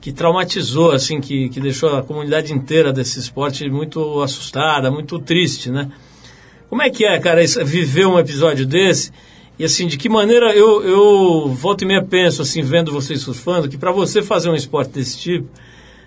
que 0.00 0.12
traumatizou, 0.12 0.92
assim, 0.92 1.20
que, 1.20 1.48
que 1.48 1.60
deixou 1.60 1.96
a 1.96 2.02
comunidade 2.02 2.52
inteira 2.52 2.92
desse 2.92 3.18
esporte 3.18 3.68
muito 3.68 4.22
assustada, 4.22 4.90
muito 4.90 5.18
triste, 5.18 5.68
né? 5.68 5.90
Como 6.70 6.80
é 6.80 6.90
que 6.90 7.04
é, 7.04 7.18
cara, 7.18 7.40
viver 7.64 8.06
um 8.06 8.18
episódio 8.18 8.64
desse? 8.64 9.10
E 9.58 9.64
assim, 9.64 9.86
de 9.86 9.96
que 9.96 10.08
maneira 10.08 10.54
eu, 10.54 10.82
eu 10.82 11.48
volto 11.48 11.82
e 11.82 11.86
meia 11.86 12.02
penso, 12.02 12.42
assim, 12.42 12.62
vendo 12.62 12.92
vocês 12.92 13.22
surfando, 13.22 13.68
que 13.68 13.78
para 13.78 13.90
você 13.90 14.22
fazer 14.22 14.50
um 14.50 14.54
esporte 14.54 14.92
desse 14.92 15.18
tipo, 15.18 15.48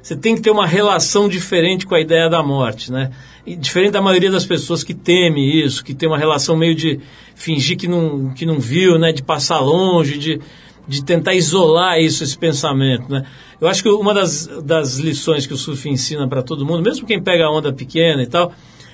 você 0.01 0.15
tem 0.15 0.35
que 0.35 0.41
ter 0.41 0.51
uma 0.51 0.67
relação 0.67 1.27
diferente 1.27 1.85
com 1.85 1.95
a 1.95 1.99
ideia 1.99 2.29
da 2.29 2.41
morte, 2.41 2.91
né? 2.91 3.11
E 3.45 3.55
diferente 3.55 3.91
da 3.91 4.01
maioria 4.01 4.31
das 4.31 4.45
pessoas 4.45 4.83
que 4.83 4.93
teme 4.93 5.63
isso, 5.63 5.83
que 5.83 5.93
tem 5.93 6.07
uma 6.07 6.17
relação 6.17 6.55
meio 6.55 6.75
de 6.75 6.99
fingir 7.35 7.77
que 7.77 7.87
não, 7.87 8.33
que 8.33 8.45
não 8.45 8.59
viu, 8.59 8.97
né? 8.97 9.11
De 9.11 9.23
passar 9.23 9.59
longe, 9.59 10.17
de, 10.17 10.39
de 10.87 11.03
tentar 11.03 11.33
isolar 11.33 11.99
isso, 11.99 12.23
esse 12.23 12.37
pensamento, 12.37 13.09
né? 13.09 13.25
Eu 13.59 13.67
acho 13.67 13.83
que 13.83 13.89
uma 13.89 14.13
das, 14.13 14.47
das 14.63 14.97
lições 14.97 15.45
que 15.45 15.53
o 15.53 15.57
surf 15.57 15.89
ensina 15.89 16.27
para 16.27 16.41
todo 16.41 16.65
mundo, 16.65 16.81
mesmo 16.81 17.05
quem 17.05 17.21
pega 17.21 17.45
a 17.45 17.51
onda 17.51 17.73
pequena 17.73 18.23
e 18.23 18.27
tal, 18.27 18.53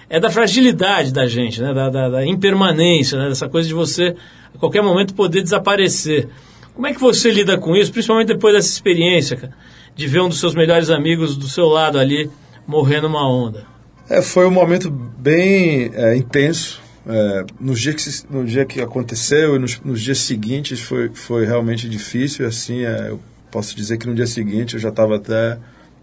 é 0.09 0.19
da 0.19 0.31
fragilidade 0.31 1.13
da 1.13 1.27
gente, 1.27 1.61
né? 1.61 1.73
Da, 1.73 1.89
da, 1.89 2.09
da 2.09 2.25
impermanência, 2.25 3.17
né? 3.17 3.29
Dessa 3.29 3.47
coisa 3.47 3.67
de 3.67 3.73
você, 3.73 4.15
a 4.55 4.59
qualquer 4.59 4.81
momento, 4.81 5.13
poder 5.13 5.41
desaparecer. 5.41 6.29
Como 6.73 6.87
é 6.87 6.93
que 6.93 6.99
você 6.99 7.31
lida 7.31 7.57
com 7.57 7.75
isso, 7.75 7.91
principalmente 7.91 8.27
depois 8.27 8.53
dessa 8.53 8.69
experiência, 8.69 9.37
cara? 9.37 9.53
de 9.95 10.07
ver 10.07 10.21
um 10.21 10.29
dos 10.29 10.39
seus 10.39 10.53
melhores 10.53 10.89
amigos 10.89 11.37
do 11.37 11.47
seu 11.47 11.67
lado 11.67 11.97
ali 11.97 12.29
morrer 12.67 13.01
numa 13.01 13.27
onda? 13.27 13.65
É, 14.09 14.21
foi 14.21 14.45
um 14.45 14.51
momento 14.51 14.89
bem 14.91 15.89
é, 15.93 16.15
intenso. 16.15 16.83
É, 17.07 17.45
no, 17.59 17.73
dia 17.73 17.93
que, 17.93 18.03
no 18.29 18.43
dia 18.43 18.65
que 18.65 18.81
aconteceu 18.81 19.55
e 19.55 19.59
nos, 19.59 19.79
nos, 19.81 20.01
dias 20.01 20.19
seguintes 20.19 20.81
foi, 20.81 21.09
foi 21.13 21.45
realmente 21.45 21.87
difícil. 21.87 22.45
Assim, 22.45 22.83
é, 22.83 23.09
eu 23.09 23.19
posso 23.49 23.75
dizer 23.75 23.97
que 23.97 24.07
no 24.07 24.13
dia 24.13 24.27
seguinte 24.27 24.73
eu 24.73 24.79
já 24.79 24.89
estava 24.89 25.15
até 25.15 25.57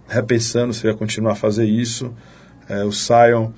repensando 0.09 0.73
se 0.73 0.87
eu 0.87 0.91
ia 0.91 0.97
continuar 0.97 1.33
a 1.33 1.37
fazer 1.37 1.67
isso. 1.67 2.13
É, 2.69 2.85
o 2.85 2.93
Sion 2.93 3.51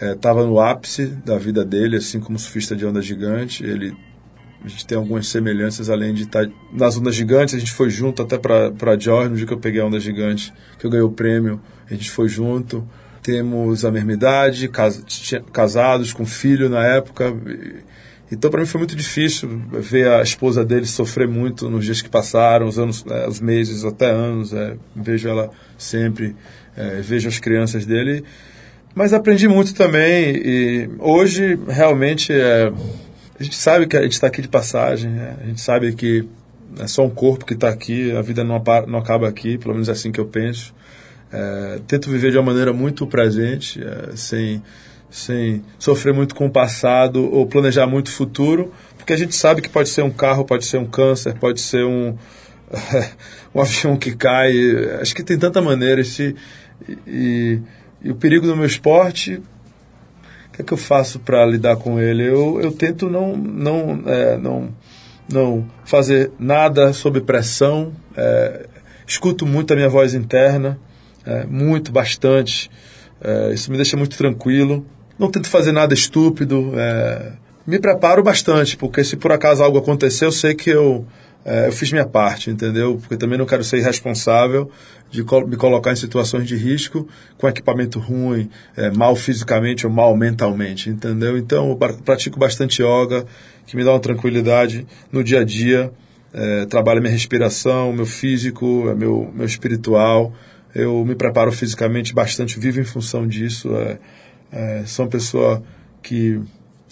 estava 0.00 0.42
é, 0.42 0.44
no 0.44 0.58
ápice 0.58 1.06
da 1.06 1.38
vida 1.38 1.64
dele, 1.64 1.96
assim 1.96 2.20
como 2.20 2.38
surfista 2.38 2.74
de 2.74 2.84
onda 2.84 3.00
gigante. 3.00 3.62
Ele 3.62 3.94
a 4.64 4.68
gente 4.68 4.86
tem 4.86 4.98
algumas 4.98 5.28
semelhanças, 5.28 5.88
além 5.88 6.12
de 6.12 6.24
estar 6.24 6.46
tá 6.46 6.52
nas 6.72 6.96
ondas 6.96 7.14
gigantes. 7.14 7.54
A 7.54 7.58
gente 7.58 7.72
foi 7.72 7.90
junto 7.90 8.22
até 8.22 8.36
para 8.36 8.98
George, 8.98 9.30
no 9.30 9.36
dia 9.36 9.46
que 9.46 9.52
eu 9.52 9.58
peguei 9.58 9.80
a 9.80 9.86
onda 9.86 10.00
gigante, 10.00 10.52
que 10.78 10.84
eu 10.84 10.90
ganhei 10.90 11.04
o 11.04 11.10
prêmio. 11.10 11.60
A 11.88 11.94
gente 11.94 12.10
foi 12.10 12.28
junto. 12.28 12.86
Temos 13.22 13.84
a 13.84 13.90
mesma 13.90 14.12
idade, 14.12 14.68
cas 14.68 15.02
casados, 15.52 16.12
com 16.12 16.26
filho 16.26 16.68
na 16.68 16.84
época. 16.84 17.34
Então, 18.30 18.50
para 18.50 18.60
mim 18.60 18.66
foi 18.66 18.78
muito 18.78 18.96
difícil 18.96 19.62
ver 19.72 20.08
a 20.08 20.22
esposa 20.22 20.64
dele 20.64 20.86
sofrer 20.86 21.28
muito 21.28 21.70
nos 21.70 21.84
dias 21.84 22.02
que 22.02 22.08
passaram, 22.08 22.66
os 22.66 22.78
anos, 22.78 23.04
é, 23.08 23.28
os 23.28 23.40
meses, 23.40 23.84
até 23.84 24.10
anos. 24.10 24.52
É, 24.52 24.76
vejo 24.94 25.28
ela 25.28 25.50
sempre, 25.78 26.34
é, 26.76 27.00
vejo 27.00 27.28
as 27.28 27.38
crianças 27.38 27.86
dele. 27.86 28.24
Mas 28.94 29.12
aprendi 29.12 29.46
muito 29.46 29.74
também 29.74 30.34
e 30.36 30.90
hoje 30.98 31.58
realmente 31.68 32.32
é, 32.32 32.72
a 33.38 33.42
gente 33.42 33.56
sabe 33.56 33.86
que 33.86 33.96
a 33.96 34.02
gente 34.02 34.12
está 34.12 34.26
aqui 34.26 34.42
de 34.42 34.48
passagem, 34.48 35.10
né? 35.10 35.36
a 35.40 35.46
gente 35.46 35.60
sabe 35.60 35.94
que 35.94 36.28
é 36.78 36.86
só 36.86 37.04
um 37.04 37.10
corpo 37.10 37.44
que 37.44 37.54
está 37.54 37.68
aqui, 37.68 38.10
a 38.12 38.20
vida 38.20 38.42
não, 38.42 38.62
não 38.86 38.98
acaba 38.98 39.28
aqui, 39.28 39.56
pelo 39.56 39.74
menos 39.74 39.88
é 39.88 39.92
assim 39.92 40.10
que 40.10 40.20
eu 40.20 40.26
penso. 40.26 40.74
É, 41.32 41.80
tento 41.86 42.10
viver 42.10 42.30
de 42.30 42.36
uma 42.36 42.44
maneira 42.44 42.72
muito 42.72 43.06
presente, 43.06 43.82
é, 43.82 44.16
sem, 44.16 44.62
sem 45.10 45.62
sofrer 45.78 46.12
muito 46.12 46.34
com 46.34 46.46
o 46.46 46.50
passado 46.50 47.32
ou 47.32 47.46
planejar 47.46 47.86
muito 47.86 48.08
o 48.08 48.12
futuro, 48.12 48.72
porque 48.96 49.12
a 49.12 49.16
gente 49.16 49.34
sabe 49.34 49.62
que 49.62 49.68
pode 49.68 49.88
ser 49.88 50.02
um 50.02 50.10
carro, 50.10 50.44
pode 50.44 50.66
ser 50.66 50.78
um 50.78 50.86
câncer, 50.86 51.34
pode 51.34 51.60
ser 51.60 51.84
um, 51.84 52.16
um 53.54 53.60
avião 53.60 53.96
que 53.96 54.14
cai. 54.16 54.52
Acho 55.00 55.14
que 55.14 55.22
tem 55.22 55.38
tanta 55.38 55.62
maneira. 55.62 56.00
Esse, 56.00 56.34
e, 57.06 57.60
e 58.02 58.10
o 58.10 58.16
perigo 58.16 58.46
do 58.46 58.56
meu 58.56 58.66
esporte 58.66 59.40
que 60.58 60.62
é 60.62 60.64
que 60.64 60.72
eu 60.72 60.78
faço 60.78 61.20
para 61.20 61.46
lidar 61.46 61.76
com 61.76 62.00
ele? 62.00 62.24
Eu, 62.24 62.60
eu 62.60 62.72
tento 62.72 63.08
não, 63.08 63.36
não, 63.36 64.02
é, 64.06 64.36
não, 64.36 64.68
não 65.32 65.64
fazer 65.84 66.32
nada 66.38 66.92
sob 66.92 67.20
pressão, 67.20 67.92
é, 68.16 68.66
escuto 69.06 69.46
muito 69.46 69.72
a 69.72 69.76
minha 69.76 69.88
voz 69.88 70.14
interna, 70.14 70.76
é, 71.24 71.44
muito, 71.44 71.92
bastante. 71.92 72.68
É, 73.20 73.52
isso 73.54 73.70
me 73.70 73.76
deixa 73.76 73.96
muito 73.96 74.16
tranquilo. 74.18 74.84
Não 75.16 75.30
tento 75.30 75.48
fazer 75.48 75.70
nada 75.70 75.94
estúpido. 75.94 76.72
É, 76.74 77.32
me 77.64 77.78
preparo 77.78 78.22
bastante, 78.22 78.76
porque 78.76 79.04
se 79.04 79.16
por 79.16 79.30
acaso 79.30 79.62
algo 79.62 79.78
acontecer, 79.78 80.24
eu 80.24 80.32
sei 80.32 80.54
que 80.54 80.70
eu 80.70 81.06
é, 81.44 81.68
eu 81.68 81.72
fiz 81.72 81.92
minha 81.92 82.04
parte, 82.04 82.50
entendeu? 82.50 82.98
Porque 82.98 83.16
também 83.16 83.38
não 83.38 83.46
quero 83.46 83.62
ser 83.62 83.78
irresponsável 83.78 84.70
de 85.10 85.22
me 85.22 85.56
colocar 85.56 85.92
em 85.92 85.96
situações 85.96 86.46
de 86.46 86.54
risco 86.54 87.08
com 87.38 87.48
equipamento 87.48 87.98
ruim, 87.98 88.50
é, 88.76 88.90
mal 88.90 89.16
fisicamente 89.16 89.86
ou 89.86 89.92
mal 89.92 90.16
mentalmente, 90.16 90.90
entendeu? 90.90 91.38
Então 91.38 91.70
eu 91.70 91.76
pratico 91.76 92.38
bastante 92.38 92.82
yoga, 92.82 93.24
que 93.66 93.76
me 93.76 93.84
dá 93.84 93.92
uma 93.92 94.00
tranquilidade 94.00 94.86
no 95.10 95.24
dia 95.24 95.40
a 95.40 95.44
dia, 95.44 95.90
é, 96.32 96.66
trabalho 96.66 97.00
minha 97.00 97.12
respiração, 97.12 97.92
meu 97.92 98.06
físico, 98.06 98.88
é, 98.90 98.94
meu, 98.94 99.30
meu 99.34 99.46
espiritual. 99.46 100.32
Eu 100.74 101.04
me 101.04 101.14
preparo 101.14 101.50
fisicamente 101.50 102.14
bastante, 102.14 102.60
vivo 102.60 102.80
em 102.80 102.84
função 102.84 103.26
disso. 103.26 103.74
É, 103.76 103.98
é, 104.52 104.82
sou 104.86 105.06
uma 105.06 105.10
pessoa 105.10 105.62
que 106.02 106.40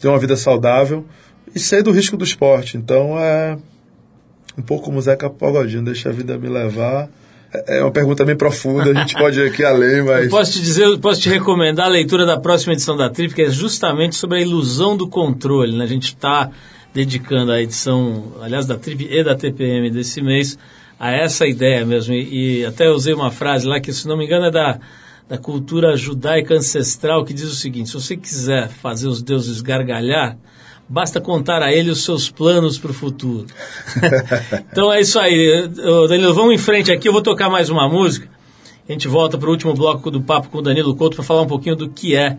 tem 0.00 0.10
uma 0.10 0.18
vida 0.18 0.36
saudável 0.36 1.04
e 1.54 1.60
sei 1.60 1.82
do 1.82 1.90
risco 1.90 2.16
do 2.16 2.24
esporte. 2.24 2.76
Então, 2.76 3.18
é, 3.18 3.58
um 4.56 4.62
pouco 4.62 4.86
como 4.86 5.00
Zeca 5.00 5.28
Pagodinho, 5.28 5.84
deixa 5.84 6.08
a 6.08 6.12
vida 6.12 6.38
me 6.38 6.48
levar. 6.48 7.08
É 7.66 7.82
uma 7.82 7.90
pergunta 7.90 8.24
bem 8.24 8.36
profunda, 8.36 8.90
a 8.90 8.94
gente 8.94 9.14
pode 9.14 9.38
ir 9.38 9.48
aqui 9.48 9.64
além, 9.64 10.02
mas. 10.02 10.24
Eu 10.24 10.30
posso 10.30 10.52
te 10.52 10.60
dizer, 10.60 10.98
posso 10.98 11.20
te 11.20 11.28
recomendar 11.28 11.86
a 11.86 11.90
leitura 11.90 12.26
da 12.26 12.38
próxima 12.38 12.72
edição 12.72 12.96
da 12.96 13.08
Trip, 13.10 13.34
que 13.34 13.42
é 13.42 13.50
justamente 13.50 14.16
sobre 14.16 14.38
a 14.38 14.40
ilusão 14.40 14.96
do 14.96 15.08
controle. 15.08 15.76
Né? 15.76 15.84
A 15.84 15.88
gente 15.88 16.06
está 16.06 16.50
dedicando 16.92 17.52
a 17.52 17.60
edição, 17.60 18.32
aliás, 18.40 18.66
da 18.66 18.76
Trip 18.76 19.06
e 19.10 19.22
da 19.22 19.34
TPM 19.34 19.90
desse 19.90 20.22
mês 20.22 20.58
a 20.98 21.12
essa 21.12 21.46
ideia 21.46 21.84
mesmo. 21.84 22.14
E, 22.14 22.60
e 22.60 22.64
até 22.64 22.88
usei 22.88 23.14
uma 23.14 23.30
frase 23.30 23.66
lá 23.66 23.80
que, 23.80 23.92
se 23.92 24.08
não 24.08 24.16
me 24.16 24.24
engano, 24.24 24.46
é 24.46 24.50
da, 24.50 24.78
da 25.28 25.38
cultura 25.38 25.96
judaica 25.96 26.54
ancestral, 26.54 27.24
que 27.24 27.34
diz 27.34 27.44
o 27.44 27.54
seguinte: 27.54 27.90
se 27.90 27.94
você 27.94 28.16
quiser 28.16 28.68
fazer 28.68 29.08
os 29.08 29.22
deuses 29.22 29.60
gargalhar, 29.60 30.36
basta 30.88 31.20
contar 31.20 31.62
a 31.62 31.72
ele 31.72 31.90
os 31.90 32.04
seus 32.04 32.30
planos 32.30 32.78
para 32.78 32.90
o 32.90 32.94
futuro. 32.94 33.46
então 34.70 34.92
é 34.92 35.00
isso 35.00 35.18
aí. 35.18 35.68
Danilo, 36.08 36.34
vamos 36.34 36.54
em 36.54 36.58
frente 36.58 36.92
aqui. 36.92 37.08
Eu 37.08 37.12
vou 37.12 37.22
tocar 37.22 37.50
mais 37.50 37.70
uma 37.70 37.88
música. 37.88 38.28
A 38.88 38.92
gente 38.92 39.08
volta 39.08 39.36
para 39.36 39.48
o 39.48 39.50
último 39.50 39.74
bloco 39.74 40.10
do 40.10 40.22
papo 40.22 40.48
com 40.48 40.58
o 40.58 40.62
Danilo 40.62 40.94
Couto 40.94 41.16
para 41.16 41.24
falar 41.24 41.42
um 41.42 41.46
pouquinho 41.46 41.74
do 41.74 41.88
que 41.88 42.14
é 42.14 42.38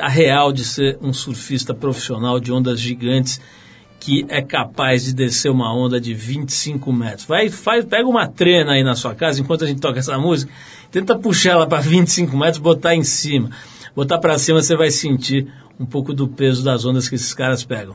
a 0.00 0.08
real 0.08 0.52
de 0.52 0.64
ser 0.64 0.98
um 1.00 1.12
surfista 1.12 1.72
profissional 1.72 2.38
de 2.38 2.52
ondas 2.52 2.78
gigantes 2.78 3.40
que 4.00 4.24
é 4.28 4.40
capaz 4.40 5.04
de 5.04 5.14
descer 5.14 5.50
uma 5.50 5.74
onda 5.74 6.00
de 6.00 6.14
25 6.14 6.92
metros. 6.92 7.26
Vai, 7.26 7.48
faz, 7.48 7.84
pega 7.84 8.08
uma 8.08 8.28
trena 8.28 8.72
aí 8.72 8.84
na 8.84 8.94
sua 8.94 9.14
casa 9.14 9.40
enquanto 9.40 9.64
a 9.64 9.66
gente 9.66 9.80
toca 9.80 9.98
essa 9.98 10.16
música, 10.18 10.52
tenta 10.90 11.18
puxar 11.18 11.52
ela 11.52 11.66
para 11.66 11.80
25 11.80 12.36
metros, 12.36 12.58
botar 12.58 12.94
em 12.94 13.02
cima. 13.02 13.50
Botar 13.96 14.18
para 14.18 14.38
cima 14.38 14.62
você 14.62 14.76
vai 14.76 14.90
sentir 14.90 15.48
um 15.78 15.86
pouco 15.86 16.12
do 16.12 16.26
peso 16.26 16.64
das 16.64 16.84
ondas 16.84 17.08
que 17.08 17.14
esses 17.14 17.32
caras 17.32 17.64
pegam. 17.64 17.94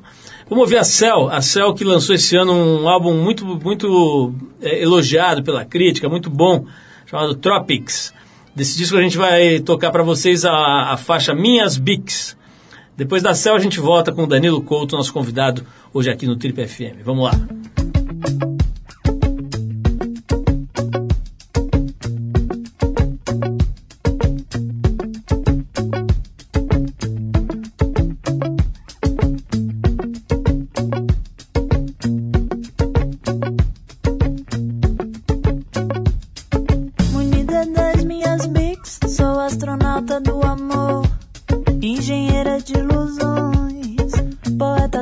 Vamos 0.49 0.63
ouvir 0.63 0.77
a 0.77 0.83
Cell, 0.83 1.29
a 1.29 1.41
Cell 1.41 1.73
que 1.73 1.83
lançou 1.83 2.15
esse 2.15 2.35
ano 2.35 2.53
um 2.53 2.87
álbum 2.87 3.13
muito, 3.21 3.45
muito 3.45 4.33
é, 4.61 4.81
elogiado 4.81 5.43
pela 5.43 5.65
crítica, 5.65 6.07
muito 6.07 6.29
bom, 6.29 6.65
chamado 7.05 7.35
Tropics. 7.35 8.13
Desse 8.55 8.77
disco 8.77 8.97
a 8.97 9.01
gente 9.01 9.17
vai 9.17 9.59
tocar 9.59 9.91
para 9.91 10.03
vocês 10.03 10.45
a, 10.45 10.91
a 10.91 10.97
faixa 10.97 11.33
Minhas 11.33 11.77
Bics. 11.77 12.37
Depois 12.95 13.23
da 13.23 13.33
Cell 13.33 13.55
a 13.55 13.59
gente 13.59 13.79
volta 13.79 14.11
com 14.11 14.23
o 14.23 14.27
Danilo 14.27 14.61
Couto, 14.61 14.95
nosso 14.95 15.11
convidado 15.11 15.65
hoje 15.93 16.09
aqui 16.09 16.27
no 16.27 16.35
Trip 16.35 16.67
FM. 16.67 17.03
Vamos 17.03 17.25
lá. 17.25 17.82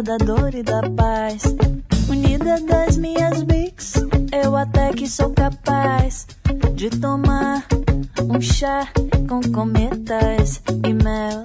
da 0.01 0.17
dor 0.17 0.55
e 0.55 0.63
da 0.63 0.81
paz. 0.89 1.43
Unida 2.09 2.59
das 2.61 2.97
minhas 2.97 3.43
bics, 3.43 3.93
eu 4.31 4.55
até 4.55 4.91
que 4.93 5.07
sou 5.07 5.29
capaz 5.29 6.25
de 6.73 6.89
tomar 6.89 7.67
um 8.27 8.41
chá 8.41 8.87
com 9.29 9.41
cometas 9.51 10.61
e 10.85 10.93
mel. 10.93 11.43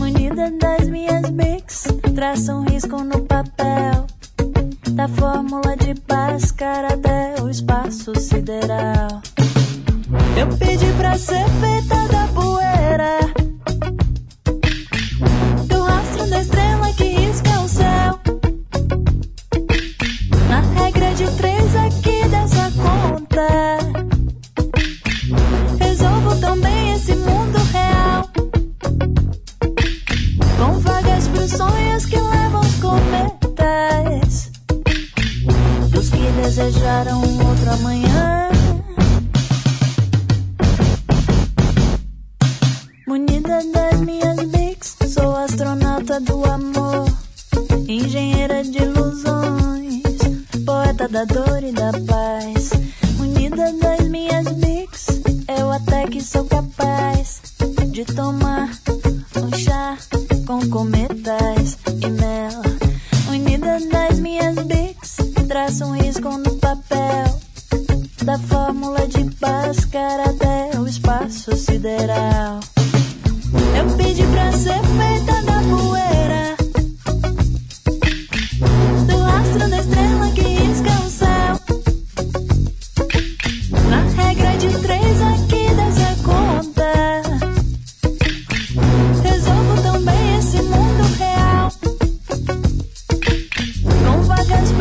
Unida 0.00 0.52
das 0.52 0.88
minhas 0.88 1.28
bics, 1.30 1.88
traça 2.14 2.54
um 2.54 2.62
risco 2.62 3.02
no 3.02 3.22
papel. 3.22 4.06
Da 4.92 5.08
fórmula 5.08 5.76
de 5.76 5.94
Bhaskara 6.06 6.94
até 6.94 7.42
o 7.42 7.48
espaço 7.48 8.14
sideral. 8.20 9.20
Eu 10.38 10.46
pedi 10.58 10.86
pra 10.96 11.18
ser 11.18 11.44
feita 11.60 11.96
da 12.08 12.26
poeira 12.28 13.39
I 36.90 37.04
don't 37.04 37.29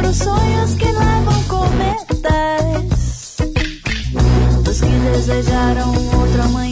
dos 0.10 0.18
sonhos 0.18 0.74
que 0.74 0.86
levam 0.86 1.44
cometas, 1.44 3.38
dos 4.64 4.82
que 4.82 4.88
desejaram 4.88 5.94
outro 6.20 6.42
amanhã. 6.42 6.69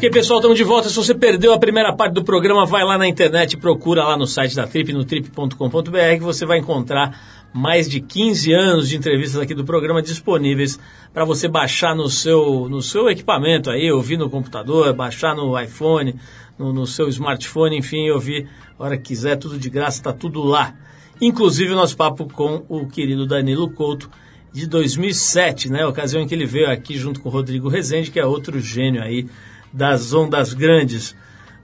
Ok, 0.00 0.08
pessoal, 0.08 0.38
estamos 0.38 0.56
de 0.56 0.64
volta. 0.64 0.88
Se 0.88 0.96
você 0.96 1.14
perdeu 1.14 1.52
a 1.52 1.58
primeira 1.58 1.92
parte 1.92 2.14
do 2.14 2.24
programa, 2.24 2.64
vai 2.64 2.82
lá 2.82 2.96
na 2.96 3.06
internet, 3.06 3.58
procura 3.58 4.02
lá 4.02 4.16
no 4.16 4.26
site 4.26 4.56
da 4.56 4.66
Trip, 4.66 4.94
no 4.94 5.04
trip.com.br, 5.04 6.14
que 6.14 6.20
você 6.20 6.46
vai 6.46 6.56
encontrar 6.56 7.20
mais 7.52 7.86
de 7.86 8.00
15 8.00 8.50
anos 8.50 8.88
de 8.88 8.96
entrevistas 8.96 9.38
aqui 9.38 9.52
do 9.52 9.62
programa 9.62 10.00
disponíveis 10.00 10.80
para 11.12 11.26
você 11.26 11.48
baixar 11.48 11.94
no 11.94 12.08
seu, 12.08 12.66
no 12.66 12.80
seu 12.80 13.10
equipamento 13.10 13.68
aí, 13.68 13.92
ouvir 13.92 14.16
no 14.16 14.30
computador, 14.30 14.90
baixar 14.94 15.36
no 15.36 15.60
iPhone, 15.60 16.14
no, 16.58 16.72
no 16.72 16.86
seu 16.86 17.06
smartphone, 17.10 17.76
enfim, 17.76 18.08
ouvir 18.08 18.48
a 18.78 18.82
hora 18.82 18.96
que 18.96 19.02
quiser, 19.02 19.36
tudo 19.36 19.58
de 19.58 19.68
graça, 19.68 19.98
está 19.98 20.14
tudo 20.14 20.42
lá. 20.42 20.74
Inclusive 21.20 21.74
o 21.74 21.76
nosso 21.76 21.94
papo 21.94 22.26
com 22.32 22.64
o 22.70 22.86
querido 22.86 23.26
Danilo 23.26 23.70
Couto, 23.70 24.08
de 24.50 24.66
2007, 24.66 25.70
né? 25.70 25.84
Ocasião 25.84 26.22
em 26.22 26.26
que 26.26 26.34
ele 26.34 26.46
veio 26.46 26.70
aqui 26.70 26.96
junto 26.96 27.20
com 27.20 27.28
o 27.28 27.32
Rodrigo 27.32 27.68
Rezende, 27.68 28.10
que 28.10 28.18
é 28.18 28.24
outro 28.24 28.58
gênio 28.58 29.02
aí 29.02 29.28
das 29.72 30.12
ondas 30.12 30.52
grandes. 30.54 31.14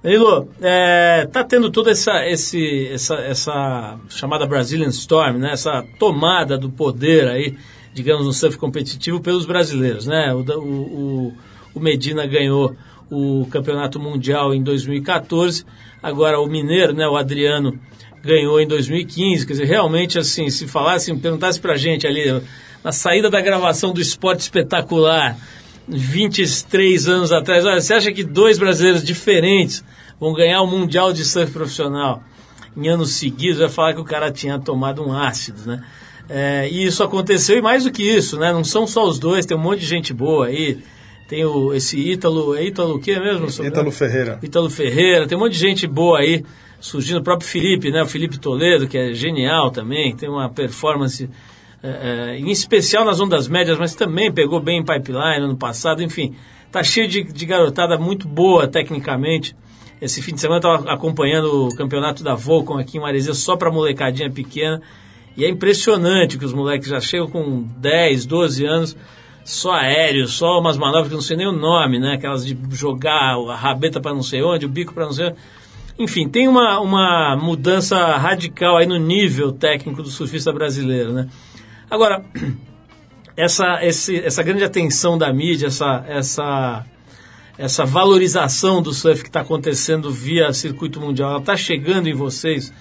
Danilo, 0.02 0.48
é, 0.60 1.26
tá 1.32 1.42
tendo 1.42 1.70
toda 1.70 1.90
essa, 1.90 2.24
esse, 2.26 2.86
essa, 2.88 3.16
essa 3.16 3.98
chamada 4.08 4.46
Brazilian 4.46 4.88
Storm, 4.88 5.38
né? 5.38 5.52
Essa 5.52 5.84
tomada 5.98 6.56
do 6.56 6.70
poder 6.70 7.26
aí, 7.28 7.56
digamos, 7.92 8.24
no 8.24 8.32
surf 8.32 8.56
competitivo 8.56 9.20
pelos 9.20 9.46
brasileiros, 9.46 10.06
né? 10.06 10.32
O, 10.32 10.42
o, 10.60 11.34
o 11.74 11.80
Medina 11.80 12.24
ganhou 12.26 12.76
o 13.10 13.46
campeonato 13.50 13.98
mundial 13.98 14.54
em 14.54 14.62
2014, 14.62 15.64
agora 16.02 16.38
o 16.40 16.46
mineiro, 16.46 16.92
né? 16.92 17.06
O 17.08 17.16
Adriano 17.16 17.78
ganhou 18.22 18.60
em 18.60 18.66
2015, 18.66 19.46
quer 19.46 19.52
dizer, 19.54 19.66
realmente 19.66 20.18
assim, 20.18 20.50
se 20.50 20.66
falasse, 20.66 21.14
perguntasse 21.16 21.60
pra 21.60 21.76
gente 21.76 22.06
ali 22.06 22.42
na 22.82 22.92
saída 22.92 23.30
da 23.30 23.40
gravação 23.40 23.92
do 23.92 24.00
Esporte 24.00 24.40
Espetacular, 24.40 25.36
23 25.88 27.08
anos 27.08 27.32
atrás, 27.32 27.64
olha, 27.64 27.80
você 27.80 27.94
acha 27.94 28.12
que 28.12 28.24
dois 28.24 28.58
brasileiros 28.58 29.04
diferentes 29.04 29.84
vão 30.18 30.32
ganhar 30.32 30.60
o 30.62 30.66
Mundial 30.66 31.12
de 31.12 31.24
Surf 31.24 31.52
Profissional 31.52 32.22
em 32.76 32.88
anos 32.88 33.12
seguidos? 33.12 33.58
Vai 33.58 33.68
falar 33.68 33.94
que 33.94 34.00
o 34.00 34.04
cara 34.04 34.30
tinha 34.30 34.58
tomado 34.58 35.06
um 35.06 35.12
ácido, 35.12 35.62
né? 35.66 35.82
É, 36.28 36.68
e 36.68 36.84
isso 36.84 37.04
aconteceu, 37.04 37.58
e 37.58 37.62
mais 37.62 37.84
do 37.84 37.92
que 37.92 38.02
isso, 38.02 38.38
né? 38.38 38.52
Não 38.52 38.64
são 38.64 38.86
só 38.86 39.06
os 39.06 39.18
dois, 39.18 39.46
tem 39.46 39.56
um 39.56 39.60
monte 39.60 39.80
de 39.80 39.86
gente 39.86 40.12
boa 40.12 40.46
aí. 40.46 40.78
Tem 41.28 41.44
o, 41.44 41.72
esse 41.74 41.98
Ítalo, 41.98 42.54
é 42.54 42.64
Ítalo 42.64 42.96
o 42.96 43.00
que 43.00 43.18
mesmo? 43.18 43.46
Ítalo 43.64 43.90
Ferreira. 43.90 44.38
Ítalo 44.42 44.70
Ferreira, 44.70 45.26
tem 45.26 45.36
um 45.36 45.40
monte 45.40 45.52
de 45.52 45.58
gente 45.58 45.86
boa 45.86 46.18
aí 46.18 46.44
surgindo. 46.80 47.18
O 47.18 47.22
próprio 47.22 47.48
Felipe, 47.48 47.90
né? 47.90 48.02
O 48.02 48.06
Felipe 48.06 48.38
Toledo, 48.38 48.86
que 48.88 48.98
é 48.98 49.12
genial 49.12 49.70
também, 49.70 50.14
tem 50.14 50.28
uma 50.28 50.48
performance 50.48 51.28
é, 51.86 52.38
em 52.38 52.50
especial 52.50 53.04
nas 53.04 53.20
ondas 53.20 53.48
médias, 53.48 53.78
mas 53.78 53.94
também 53.94 54.32
pegou 54.32 54.60
bem 54.60 54.80
em 54.80 54.84
pipeline 54.84 55.44
ano 55.44 55.56
passado, 55.56 56.02
enfim, 56.02 56.34
tá 56.70 56.82
cheio 56.82 57.08
de, 57.08 57.22
de 57.22 57.46
garotada 57.46 57.96
muito 57.98 58.26
boa 58.26 58.66
tecnicamente. 58.66 59.54
Esse 60.00 60.20
fim 60.20 60.34
de 60.34 60.40
semana 60.40 60.60
eu 60.62 60.74
estava 60.74 60.92
acompanhando 60.92 61.68
o 61.68 61.76
campeonato 61.76 62.22
da 62.22 62.34
Volcom 62.34 62.78
aqui 62.78 62.98
em 62.98 63.00
Maresia 63.00 63.32
só 63.32 63.56
para 63.56 63.70
molecadinha 63.70 64.30
pequena. 64.30 64.82
E 65.36 65.44
é 65.44 65.48
impressionante 65.48 66.38
que 66.38 66.44
os 66.44 66.52
moleques 66.52 66.88
já 66.88 67.00
chegam 67.00 67.28
com 67.28 67.62
10, 67.78 68.26
12 68.26 68.64
anos, 68.64 68.96
só 69.44 69.72
aéreo, 69.72 70.26
só 70.26 70.58
umas 70.58 70.76
manobras 70.76 71.08
que 71.08 71.14
eu 71.14 71.18
não 71.18 71.22
sei 71.22 71.36
nem 71.36 71.46
o 71.46 71.52
nome, 71.52 71.98
né? 71.98 72.14
Aquelas 72.14 72.44
de 72.44 72.56
jogar 72.70 73.36
a 73.36 73.54
rabeta 73.54 74.00
para 74.00 74.14
não 74.14 74.22
sei 74.22 74.42
onde, 74.42 74.66
o 74.66 74.68
bico 74.68 74.92
para 74.92 75.04
não 75.04 75.12
sei 75.12 75.26
onde. 75.26 75.36
Enfim, 75.98 76.28
tem 76.28 76.46
uma, 76.46 76.78
uma 76.80 77.36
mudança 77.36 77.96
radical 78.16 78.76
aí 78.76 78.86
no 78.86 78.98
nível 78.98 79.50
técnico 79.52 80.02
do 80.02 80.10
surfista 80.10 80.52
brasileiro, 80.52 81.12
né? 81.12 81.28
Agora, 81.90 82.24
essa, 83.36 83.84
esse, 83.84 84.16
essa 84.18 84.42
grande 84.42 84.64
atenção 84.64 85.16
da 85.16 85.32
mídia, 85.32 85.68
essa, 85.68 86.04
essa, 86.08 86.84
essa 87.56 87.84
valorização 87.84 88.82
do 88.82 88.92
surf 88.92 89.22
que 89.22 89.28
está 89.28 89.40
acontecendo 89.40 90.10
via 90.10 90.52
circuito 90.52 91.00
mundial, 91.00 91.30
ela 91.30 91.38
está 91.38 91.56
chegando 91.56 92.08
em 92.08 92.14
vocês, 92.14 92.72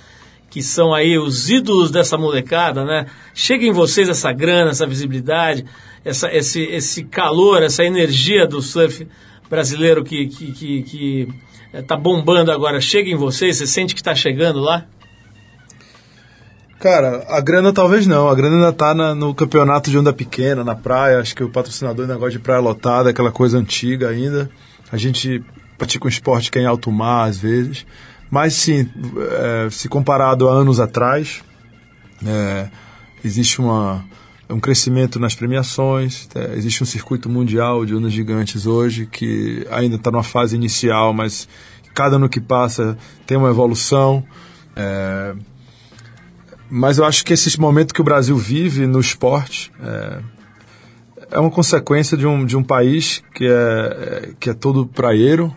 que 0.49 0.61
são 0.61 0.93
aí 0.93 1.17
os 1.17 1.49
ídolos 1.49 1.91
dessa 1.91 2.17
molecada, 2.17 2.85
né? 2.85 3.07
Chega 3.33 3.65
em 3.65 3.71
vocês 3.71 4.07
essa 4.07 4.31
grana, 4.31 4.71
essa 4.71 4.87
visibilidade, 4.87 5.65
essa, 6.03 6.33
esse, 6.33 6.61
esse 6.63 7.03
calor, 7.03 7.61
essa 7.61 7.83
energia 7.83 8.47
do 8.47 8.61
surf 8.61 9.07
brasileiro 9.49 10.03
que 10.03 10.23
está 10.23 10.37
que, 10.37 10.51
que, 10.53 10.83
que 10.83 11.27
é, 11.73 11.81
tá 11.81 11.97
bombando 11.97 12.51
agora. 12.51 12.79
Chega 12.79 13.09
em 13.09 13.15
vocês, 13.15 13.57
você 13.57 13.67
sente 13.67 13.93
que 13.93 13.99
está 13.99 14.15
chegando 14.15 14.59
lá? 14.59 14.85
Cara, 16.79 17.25
a 17.29 17.39
grana 17.39 17.71
talvez 17.71 18.05
não. 18.05 18.27
A 18.27 18.35
grana 18.35 18.55
ainda 18.57 18.73
tá 18.73 18.93
na, 18.93 19.15
no 19.15 19.33
campeonato 19.33 19.89
de 19.89 19.97
onda 19.97 20.11
pequena, 20.11 20.63
na 20.63 20.75
praia. 20.75 21.19
Acho 21.19 21.35
que 21.35 21.43
o 21.43 21.49
patrocinador 21.49 22.03
ainda 22.03 22.17
gosta 22.17 22.31
de 22.31 22.39
praia 22.39 22.59
lotada, 22.59 23.09
aquela 23.09 23.31
coisa 23.31 23.57
antiga 23.57 24.09
ainda. 24.09 24.49
A 24.91 24.97
gente 24.97 25.43
pratica 25.77 26.05
um 26.05 26.09
esporte 26.09 26.51
que 26.51 26.59
é 26.59 26.61
em 26.61 26.65
alto 26.65 26.91
mar, 26.91 27.29
às 27.29 27.37
vezes. 27.37 27.85
Mas 28.29 28.53
sim, 28.53 28.89
é, 29.31 29.69
se 29.69 29.87
comparado 29.87 30.49
a 30.49 30.51
anos 30.51 30.79
atrás, 30.79 31.41
é, 32.25 32.67
existe 33.23 33.59
uma, 33.61 34.03
um 34.49 34.59
crescimento 34.59 35.19
nas 35.19 35.35
premiações, 35.35 36.27
é, 36.35 36.55
existe 36.55 36.83
um 36.83 36.85
circuito 36.85 37.29
mundial 37.29 37.85
de 37.85 37.95
ondas 37.95 38.11
gigantes 38.11 38.65
hoje 38.65 39.05
que 39.05 39.65
ainda 39.71 39.95
está 39.95 40.11
numa 40.11 40.23
fase 40.23 40.55
inicial, 40.55 41.13
mas 41.13 41.47
cada 41.93 42.17
ano 42.17 42.27
que 42.27 42.41
passa 42.41 42.97
tem 43.25 43.37
uma 43.37 43.49
evolução. 43.49 44.23
Mas 46.69 46.97
eu 46.97 47.05
acho 47.05 47.23
que 47.23 47.33
esse 47.33 47.59
momento 47.59 47.93
que 47.93 48.01
o 48.01 48.03
Brasil 48.03 48.35
vive 48.37 48.87
no 48.87 48.99
esporte 48.99 49.71
é, 49.79 50.19
é 51.31 51.39
uma 51.39 51.51
consequência 51.51 52.17
de 52.17 52.25
um, 52.25 52.45
de 52.45 52.57
um 52.57 52.63
país 52.63 53.23
que 53.33 53.45
é, 53.45 54.33
que 54.39 54.49
é 54.49 54.53
todo 54.53 54.85
praieiro. 54.85 55.53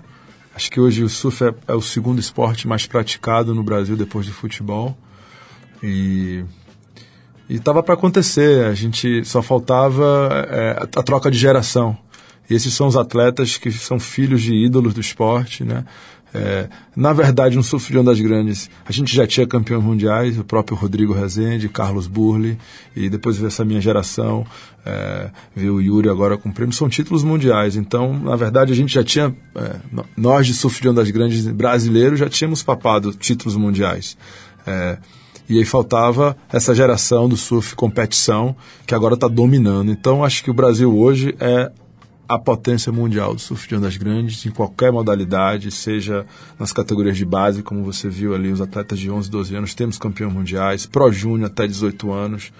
Acho 0.54 0.70
que 0.70 0.80
hoje 0.80 1.02
o 1.02 1.08
surf 1.08 1.44
é, 1.44 1.54
é 1.68 1.74
o 1.74 1.80
segundo 1.80 2.18
esporte 2.18 2.66
mais 2.66 2.86
praticado 2.86 3.54
no 3.54 3.62
Brasil 3.62 3.96
depois 3.96 4.26
do 4.26 4.32
futebol. 4.32 4.96
E 5.82 6.44
estava 7.48 7.82
para 7.82 7.94
acontecer, 7.94 8.66
a 8.66 8.74
gente 8.74 9.24
só 9.24 9.40
faltava 9.40 10.46
é, 10.50 10.76
a 10.80 11.02
troca 11.02 11.30
de 11.30 11.38
geração. 11.38 11.96
E 12.50 12.54
esses 12.54 12.72
são 12.72 12.86
os 12.86 12.96
atletas 12.96 13.56
que 13.56 13.70
são 13.70 14.00
filhos 14.00 14.42
de 14.42 14.54
ídolos 14.54 14.94
do 14.94 15.00
esporte, 15.00 15.64
né? 15.64 15.84
É, 16.34 16.68
na 16.94 17.12
verdade, 17.12 17.56
surf 17.62 17.90
de 17.90 17.98
ondas 17.98 18.20
grandes, 18.20 18.68
a 18.84 18.92
gente 18.92 19.14
já 19.14 19.26
tinha 19.26 19.46
campeões 19.46 19.82
mundiais, 19.82 20.38
o 20.38 20.44
próprio 20.44 20.76
Rodrigo 20.76 21.14
Rezende, 21.14 21.68
Carlos 21.68 22.06
Burli, 22.06 22.58
e 22.94 23.08
depois 23.08 23.36
veio 23.36 23.48
essa 23.48 23.64
minha 23.64 23.80
geração, 23.80 24.46
é, 24.84 25.30
veio 25.56 25.76
o 25.76 25.80
Yuri 25.80 26.08
agora 26.08 26.36
com 26.36 26.52
prêmio, 26.52 26.74
são 26.74 26.88
títulos 26.88 27.24
mundiais. 27.24 27.76
Então, 27.76 28.18
na 28.18 28.36
verdade, 28.36 28.72
a 28.72 28.76
gente 28.76 28.92
já 28.94 29.02
tinha, 29.02 29.34
é, 29.54 29.76
nós 30.16 30.46
de 30.46 30.54
de 30.54 30.88
ondas 30.88 31.10
grandes 31.10 31.46
brasileiros, 31.46 32.18
já 32.18 32.28
tínhamos 32.28 32.62
papado 32.62 33.12
títulos 33.12 33.56
mundiais. 33.56 34.16
É, 34.66 34.98
e 35.48 35.56
aí 35.58 35.64
faltava 35.64 36.36
essa 36.52 36.74
geração 36.74 37.26
do 37.26 37.36
surf 37.36 37.74
competição 37.74 38.54
que 38.86 38.94
agora 38.94 39.14
está 39.14 39.26
dominando. 39.26 39.90
Então, 39.90 40.22
acho 40.22 40.44
que 40.44 40.50
o 40.50 40.54
Brasil 40.54 40.94
hoje 40.94 41.34
é 41.40 41.72
a 42.28 42.38
potência 42.38 42.92
mundial 42.92 43.34
do 43.34 43.40
surf 43.40 43.66
de 43.66 43.74
ondas 43.74 43.96
grandes 43.96 44.44
em 44.44 44.50
qualquer 44.50 44.92
modalidade, 44.92 45.70
seja 45.70 46.26
nas 46.58 46.72
categorias 46.72 47.16
de 47.16 47.24
base, 47.24 47.62
como 47.62 47.82
você 47.82 48.08
viu 48.08 48.34
ali, 48.34 48.52
os 48.52 48.60
atletas 48.60 48.98
de 48.98 49.10
11, 49.10 49.30
12 49.30 49.56
anos, 49.56 49.74
temos 49.74 49.96
campeões 49.96 50.34
mundiais, 50.34 50.84
Pro 50.84 51.10
Júnior 51.10 51.50
até 51.50 51.66
18 51.66 52.12
anos, 52.12 52.52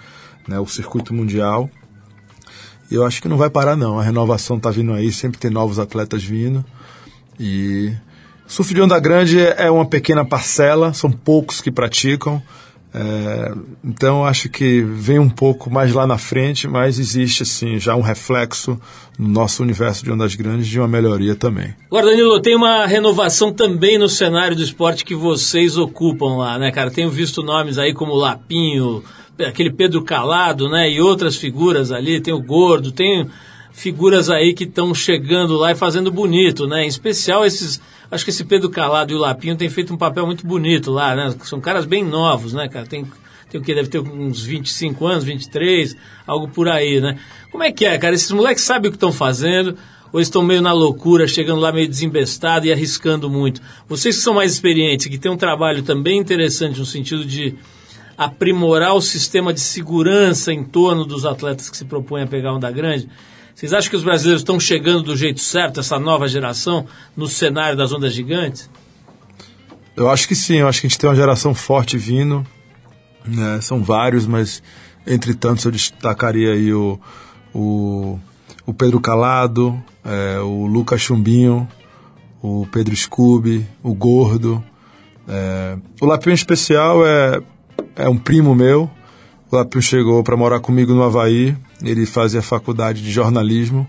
né, 0.47 0.59
o 0.59 0.65
circuito 0.65 1.13
mundial. 1.13 1.69
Eu 2.89 3.05
acho 3.05 3.21
que 3.21 3.27
não 3.27 3.37
vai 3.37 3.51
parar 3.51 3.75
não, 3.75 3.99
a 3.99 4.03
renovação 4.03 4.57
está 4.57 4.71
vindo 4.71 4.91
aí, 4.93 5.11
sempre 5.11 5.37
tem 5.37 5.51
novos 5.51 5.77
atletas 5.77 6.23
vindo. 6.23 6.65
E 7.39 7.93
surf 8.47 8.73
de 8.73 8.81
onda 8.81 8.99
grande 8.99 9.39
é 9.39 9.69
uma 9.69 9.85
pequena 9.85 10.25
parcela, 10.25 10.93
são 10.93 11.11
poucos 11.11 11.61
que 11.61 11.71
praticam, 11.71 12.41
é, 12.93 13.53
então 13.83 14.25
acho 14.25 14.49
que 14.49 14.81
vem 14.81 15.19
um 15.19 15.29
pouco 15.29 15.69
mais 15.69 15.93
lá 15.93 16.07
na 16.07 16.17
frente, 16.17 16.67
mas 16.67 16.97
existe 16.97 17.43
assim 17.43 17.79
já 17.79 17.95
um 17.95 18.01
reflexo 18.01 18.79
no 19.17 19.27
nosso 19.27 19.61
universo 19.61 20.03
de 20.03 20.11
ondas 20.11 20.33
grandes 20.33 20.67
de 20.67 20.79
uma 20.79 20.87
melhoria 20.87 21.35
também. 21.35 21.75
Agora, 21.87 22.07
Danilo, 22.07 22.39
tem 22.39 22.55
uma 22.55 22.85
renovação 22.87 23.53
também 23.53 23.97
no 23.97 24.09
cenário 24.09 24.55
do 24.55 24.63
esporte 24.63 25.05
que 25.05 25.15
vocês 25.15 25.77
ocupam 25.77 26.37
lá, 26.37 26.57
né, 26.57 26.71
cara? 26.71 26.89
Tenho 26.89 27.11
visto 27.11 27.43
nomes 27.43 27.77
aí 27.77 27.93
como 27.93 28.15
Lapinho, 28.15 29.03
aquele 29.37 29.71
Pedro 29.71 30.03
Calado, 30.03 30.67
né, 30.67 30.89
e 30.89 30.99
outras 30.99 31.35
figuras 31.35 31.91
ali, 31.91 32.19
tem 32.19 32.33
o 32.33 32.41
Gordo, 32.41 32.91
tem 32.91 33.27
figuras 33.79 34.29
aí 34.29 34.53
que 34.53 34.65
estão 34.65 34.93
chegando 34.93 35.55
lá 35.55 35.71
e 35.71 35.75
fazendo 35.75 36.11
bonito, 36.11 36.67
né? 36.67 36.83
Em 36.83 36.87
especial 36.87 37.45
esses 37.45 37.81
Acho 38.11 38.23
que 38.23 38.31
esse 38.31 38.43
Pedro 38.43 38.69
Calado 38.69 39.13
e 39.13 39.15
o 39.15 39.19
Lapinho 39.19 39.55
têm 39.55 39.69
feito 39.69 39.93
um 39.93 39.97
papel 39.97 40.25
muito 40.25 40.45
bonito 40.45 40.89
lá, 40.89 41.15
né? 41.15 41.35
São 41.43 41.61
caras 41.61 41.85
bem 41.85 42.03
novos, 42.03 42.53
né, 42.53 42.67
cara? 42.67 42.85
Tem, 42.87 43.05
tem 43.51 43.61
o 43.61 43.63
que? 43.63 43.73
Deve 43.73 43.87
ter 43.87 43.99
uns 43.99 44.41
25 44.41 45.05
anos, 45.05 45.23
23, 45.23 45.95
algo 46.25 46.47
por 46.47 46.67
aí, 46.67 46.99
né? 46.99 47.19
Como 47.51 47.63
é 47.63 47.71
que 47.71 47.85
é, 47.85 47.95
cara? 47.99 48.15
Esses 48.15 48.31
moleques 48.31 48.63
sabem 48.63 48.89
o 48.89 48.91
que 48.91 48.95
estão 48.95 49.11
fazendo 49.11 49.77
ou 50.11 50.19
estão 50.19 50.41
meio 50.41 50.59
na 50.59 50.73
loucura, 50.73 51.27
chegando 51.27 51.61
lá 51.61 51.71
meio 51.71 51.87
desembestado 51.87 52.65
e 52.65 52.73
arriscando 52.73 53.29
muito? 53.29 53.61
Vocês 53.87 54.15
que 54.17 54.23
são 54.23 54.33
mais 54.33 54.53
experientes, 54.53 55.05
que 55.05 55.19
têm 55.19 55.31
um 55.31 55.37
trabalho 55.37 55.83
também 55.83 56.17
interessante 56.17 56.79
no 56.79 56.85
sentido 56.87 57.23
de 57.23 57.55
aprimorar 58.17 58.95
o 58.95 59.01
sistema 59.01 59.53
de 59.53 59.59
segurança 59.59 60.51
em 60.51 60.63
torno 60.63 61.05
dos 61.05 61.27
atletas 61.27 61.69
que 61.69 61.77
se 61.77 61.85
propõem 61.85 62.23
a 62.23 62.27
pegar 62.27 62.53
onda 62.53 62.71
grande, 62.71 63.07
vocês 63.59 63.73
acham 63.73 63.89
que 63.89 63.97
os 63.97 64.03
brasileiros 64.05 64.41
estão 64.41 64.57
chegando 64.57 65.03
do 65.03 65.17
jeito 65.17 65.41
certo, 65.41 65.81
essa 65.81 65.99
nova 65.99 66.29
geração, 66.29 66.87
no 67.13 67.27
cenário 67.27 67.77
das 67.77 67.91
ondas 67.91 68.13
gigantes? 68.13 68.69
Eu 69.97 70.09
acho 70.09 70.29
que 70.29 70.33
sim, 70.33 70.59
eu 70.59 70.67
acho 70.69 70.79
que 70.79 70.87
a 70.87 70.89
gente 70.89 70.97
tem 70.97 71.09
uma 71.09 71.15
geração 71.17 71.53
forte 71.53 71.97
vindo. 71.97 72.47
Né? 73.27 73.59
São 73.59 73.83
vários, 73.83 74.25
mas 74.25 74.63
entre 75.05 75.33
tantos 75.33 75.65
eu 75.65 75.71
destacaria 75.71 76.53
aí 76.53 76.73
o, 76.73 76.97
o, 77.53 78.17
o 78.65 78.73
Pedro 78.73 79.01
Calado, 79.01 79.77
é, 80.05 80.39
o 80.39 80.65
Lucas 80.65 81.01
Chumbinho, 81.01 81.67
o 82.41 82.65
Pedro 82.71 82.95
Scooby, 82.95 83.67
o 83.83 83.93
Gordo. 83.93 84.63
É, 85.27 85.77
o 85.99 86.05
Lapinho 86.05 86.33
especial 86.33 87.05
é, 87.05 87.41
é 87.97 88.07
um 88.07 88.17
primo 88.17 88.55
meu, 88.55 88.89
o 89.51 89.55
Lapinho 89.57 89.81
chegou 89.81 90.23
para 90.23 90.37
morar 90.37 90.61
comigo 90.61 90.93
no 90.93 91.03
Havaí. 91.03 91.57
Ele 91.83 92.05
fazia 92.05 92.41
faculdade 92.41 93.01
de 93.01 93.11
jornalismo 93.11 93.87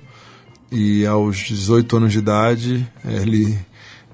e 0.71 1.05
aos 1.07 1.39
18 1.39 1.97
anos 1.97 2.13
de 2.13 2.19
idade 2.19 2.89
ele 3.05 3.59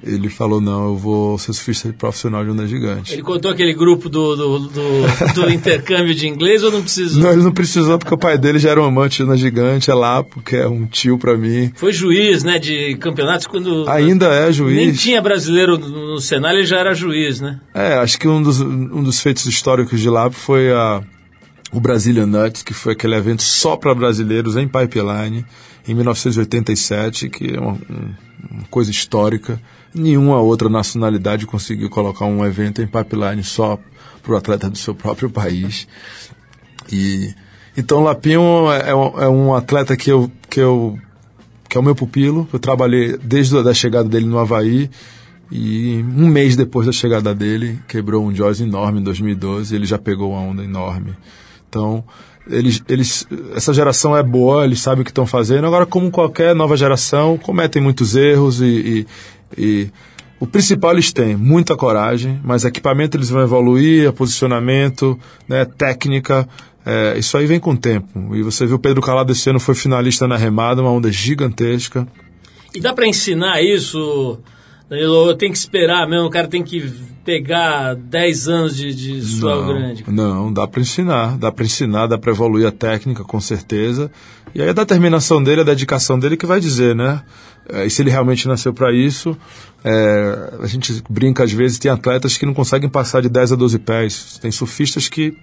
ele 0.02 0.28
falou, 0.28 0.60
não, 0.60 0.88
eu 0.88 0.96
vou 0.96 1.38
ser 1.38 1.52
surfista 1.52 1.92
profissional 1.92 2.44
de 2.44 2.50
onda 2.50 2.66
gigante. 2.66 3.14
Ele 3.14 3.22
contou 3.22 3.50
aquele 3.50 3.72
grupo 3.72 4.08
do, 4.08 4.36
do, 4.36 4.58
do, 4.58 5.32
do 5.34 5.50
intercâmbio 5.50 6.14
de 6.14 6.28
inglês 6.28 6.62
ou 6.62 6.70
não 6.70 6.82
precisou? 6.82 7.22
Não, 7.22 7.32
ele 7.32 7.42
não 7.42 7.52
precisou 7.52 7.98
porque 7.98 8.14
o 8.14 8.18
pai 8.18 8.36
dele 8.36 8.58
já 8.58 8.70
era 8.70 8.80
um 8.80 8.84
amante 8.84 9.16
de 9.16 9.24
onda 9.24 9.36
gigante, 9.36 9.90
é 9.90 9.94
lá, 9.94 10.22
porque 10.22 10.56
é 10.56 10.68
um 10.68 10.86
tio 10.86 11.18
para 11.18 11.36
mim. 11.36 11.72
Foi 11.74 11.92
juiz, 11.92 12.44
né, 12.44 12.58
de 12.58 12.96
campeonatos 12.96 13.46
quando... 13.46 13.88
Ainda 13.88 14.26
é 14.26 14.52
juiz. 14.52 14.76
Nem 14.76 14.92
tinha 14.92 15.20
brasileiro 15.20 15.78
no 15.78 16.20
cenário, 16.20 16.58
ele 16.58 16.66
já 16.66 16.78
era 16.78 16.94
juiz, 16.94 17.40
né? 17.40 17.58
É, 17.74 17.94
acho 17.94 18.18
que 18.18 18.28
um 18.28 18.42
dos, 18.42 18.60
um 18.60 19.02
dos 19.02 19.20
feitos 19.20 19.46
históricos 19.46 20.00
de 20.00 20.10
lá 20.10 20.30
foi 20.30 20.70
a, 20.72 21.02
o 21.72 21.80
Brazilian 21.80 22.26
Nuts, 22.26 22.62
que 22.62 22.72
foi 22.72 22.92
aquele 22.92 23.14
evento 23.14 23.42
só 23.42 23.76
para 23.76 23.94
brasileiros 23.94 24.56
em 24.56 24.68
Pipeline, 24.68 25.44
em 25.86 25.94
1987, 25.94 27.28
que 27.28 27.54
é 27.54 27.60
uma, 27.60 27.78
uma 28.50 28.64
coisa 28.70 28.90
histórica 28.90 29.60
nenhuma 29.96 30.40
outra 30.40 30.68
nacionalidade 30.68 31.46
conseguiu 31.46 31.88
colocar 31.88 32.26
um 32.26 32.44
evento 32.44 32.82
em 32.82 32.86
pipeline 32.86 33.42
só 33.42 33.78
para 34.22 34.34
o 34.34 34.36
atleta 34.36 34.68
do 34.68 34.76
seu 34.76 34.94
próprio 34.94 35.30
país. 35.30 35.88
E 36.92 37.34
então 37.76 38.02
Lapinho 38.02 38.70
é, 38.70 38.90
é, 38.90 38.94
um, 38.94 39.20
é 39.20 39.28
um 39.28 39.54
atleta 39.54 39.96
que 39.96 40.10
eu, 40.10 40.30
que 40.48 40.60
eu 40.60 40.98
que 41.68 41.76
é 41.76 41.80
o 41.80 41.82
meu 41.82 41.94
pupilo. 41.94 42.48
Eu 42.52 42.58
trabalhei 42.58 43.16
desde 43.16 43.56
a 43.56 43.74
chegada 43.74 44.08
dele 44.08 44.26
no 44.26 44.38
Havaí 44.38 44.90
e 45.50 46.04
um 46.16 46.28
mês 46.28 46.54
depois 46.56 46.86
da 46.86 46.92
chegada 46.92 47.34
dele 47.34 47.80
quebrou 47.88 48.24
um 48.24 48.34
Jaws 48.34 48.60
enorme 48.60 49.00
em 49.00 49.02
2012. 49.02 49.74
Ele 49.74 49.86
já 49.86 49.98
pegou 49.98 50.32
uma 50.32 50.40
onda 50.40 50.62
enorme. 50.62 51.14
Então 51.76 52.02
eles, 52.48 52.82
eles, 52.88 53.26
essa 53.54 53.74
geração 53.74 54.16
é 54.16 54.22
boa, 54.22 54.64
eles 54.64 54.80
sabem 54.80 55.02
o 55.02 55.04
que 55.04 55.10
estão 55.10 55.26
fazendo. 55.26 55.66
Agora, 55.66 55.84
como 55.84 56.10
qualquer 56.10 56.54
nova 56.54 56.76
geração, 56.76 57.36
cometem 57.36 57.82
muitos 57.82 58.16
erros 58.16 58.60
e, 58.60 59.06
e, 59.56 59.60
e 59.60 59.90
o 60.40 60.46
principal 60.46 60.92
eles 60.92 61.12
têm 61.12 61.36
muita 61.36 61.76
coragem, 61.76 62.40
mas 62.42 62.64
equipamento 62.64 63.16
eles 63.16 63.28
vão 63.28 63.42
evoluir, 63.42 64.12
posicionamento, 64.12 65.18
né, 65.48 65.64
técnica, 65.64 66.48
é, 66.84 67.18
isso 67.18 67.36
aí 67.36 67.46
vem 67.46 67.58
com 67.58 67.72
o 67.72 67.76
tempo. 67.76 68.34
E 68.34 68.42
você 68.42 68.64
viu 68.64 68.76
o 68.76 68.78
Pedro 68.78 69.02
Calado 69.02 69.32
esse 69.32 69.50
ano 69.50 69.58
foi 69.58 69.74
finalista 69.74 70.28
na 70.28 70.36
remada, 70.36 70.80
uma 70.80 70.90
onda 70.90 71.10
gigantesca. 71.10 72.06
E 72.74 72.80
dá 72.80 72.94
para 72.94 73.06
ensinar 73.06 73.60
isso, 73.60 74.38
Danilo? 74.88 75.30
Eu 75.30 75.34
tenho 75.34 75.52
que 75.52 75.58
esperar 75.58 76.08
mesmo, 76.08 76.26
o 76.26 76.30
cara 76.30 76.46
tem 76.46 76.62
que 76.62 76.92
pegar 77.26 77.94
10 77.94 78.48
anos 78.48 78.76
de, 78.76 78.94
de 78.94 79.20
suel 79.20 79.66
grande? 79.66 80.04
Não, 80.06 80.52
dá 80.52 80.66
para 80.66 80.80
ensinar, 80.80 81.36
dá 81.36 81.50
para 81.50 81.64
ensinar, 81.64 82.06
dá 82.06 82.16
para 82.16 82.30
evoluir 82.30 82.68
a 82.68 82.70
técnica, 82.70 83.24
com 83.24 83.40
certeza. 83.40 84.10
E 84.54 84.62
aí 84.62 84.68
a 84.68 84.72
determinação 84.72 85.42
dele, 85.42 85.62
a 85.62 85.64
dedicação 85.64 86.16
dele 86.18 86.36
que 86.36 86.46
vai 86.46 86.60
dizer, 86.60 86.94
né? 86.94 87.22
É, 87.68 87.84
e 87.84 87.90
se 87.90 88.00
ele 88.00 88.10
realmente 88.10 88.46
nasceu 88.46 88.72
para 88.72 88.94
isso, 88.94 89.36
é, 89.84 90.52
a 90.62 90.66
gente 90.68 91.02
brinca 91.10 91.42
às 91.42 91.52
vezes, 91.52 91.80
tem 91.80 91.90
atletas 91.90 92.38
que 92.38 92.46
não 92.46 92.54
conseguem 92.54 92.88
passar 92.88 93.20
de 93.20 93.28
10 93.28 93.52
a 93.52 93.56
12 93.56 93.78
pés. 93.80 94.38
Tem 94.40 94.52
surfistas 94.52 95.08
que 95.08 95.36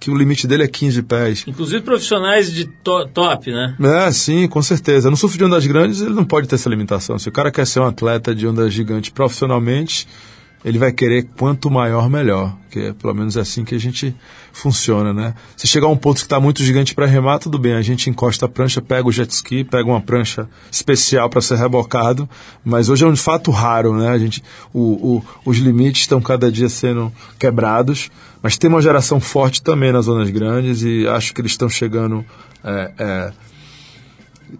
que 0.00 0.12
o 0.12 0.16
limite 0.16 0.46
dele 0.46 0.62
é 0.62 0.68
15 0.68 1.02
pés. 1.02 1.44
Inclusive 1.44 1.82
profissionais 1.82 2.52
de 2.52 2.66
to 2.66 3.08
top, 3.08 3.50
né? 3.50 3.74
É, 3.80 4.12
sim, 4.12 4.46
com 4.46 4.62
certeza. 4.62 5.10
No 5.10 5.16
surf 5.16 5.36
de 5.36 5.42
ondas 5.42 5.66
grandes, 5.66 6.00
ele 6.00 6.14
não 6.14 6.24
pode 6.24 6.46
ter 6.46 6.54
essa 6.54 6.68
limitação. 6.68 7.18
Se 7.18 7.28
o 7.28 7.32
cara 7.32 7.50
quer 7.50 7.66
ser 7.66 7.80
um 7.80 7.86
atleta 7.86 8.32
de 8.32 8.46
onda 8.46 8.70
gigante 8.70 9.10
profissionalmente, 9.10 10.06
ele 10.64 10.78
vai 10.78 10.92
querer 10.92 11.28
quanto 11.36 11.70
maior, 11.70 12.10
melhor. 12.10 12.56
Que 12.70 12.80
é 12.80 12.92
pelo 12.92 13.14
menos 13.14 13.36
é 13.36 13.40
assim 13.40 13.64
que 13.64 13.74
a 13.74 13.78
gente 13.78 14.14
funciona, 14.52 15.12
né? 15.12 15.34
Se 15.56 15.66
chegar 15.66 15.86
a 15.86 15.90
um 15.90 15.96
ponto 15.96 16.16
que 16.16 16.26
está 16.26 16.40
muito 16.40 16.62
gigante 16.62 16.94
para 16.94 17.06
remar, 17.06 17.38
tudo 17.38 17.58
bem, 17.58 17.74
a 17.74 17.82
gente 17.82 18.10
encosta 18.10 18.46
a 18.46 18.48
prancha, 18.48 18.82
pega 18.82 19.08
o 19.08 19.12
jet 19.12 19.30
ski, 19.30 19.64
pega 19.64 19.88
uma 19.88 20.00
prancha 20.00 20.48
especial 20.70 21.30
para 21.30 21.40
ser 21.40 21.56
rebocado, 21.56 22.28
mas 22.64 22.88
hoje 22.88 23.04
é 23.04 23.08
um 23.08 23.16
fato 23.16 23.50
raro, 23.50 23.96
né? 23.96 24.08
A 24.08 24.18
gente, 24.18 24.42
o, 24.72 25.16
o, 25.16 25.24
os 25.44 25.58
limites 25.58 26.02
estão 26.02 26.20
cada 26.20 26.50
dia 26.50 26.68
sendo 26.68 27.12
quebrados, 27.38 28.10
mas 28.42 28.58
tem 28.58 28.68
uma 28.68 28.82
geração 28.82 29.20
forte 29.20 29.62
também 29.62 29.92
nas 29.92 30.06
zonas 30.06 30.28
grandes 30.30 30.82
e 30.82 31.06
acho 31.08 31.32
que 31.32 31.40
eles 31.40 31.52
estão 31.52 31.68
chegando 31.68 32.24
é, 32.62 32.92
é, 32.98 33.32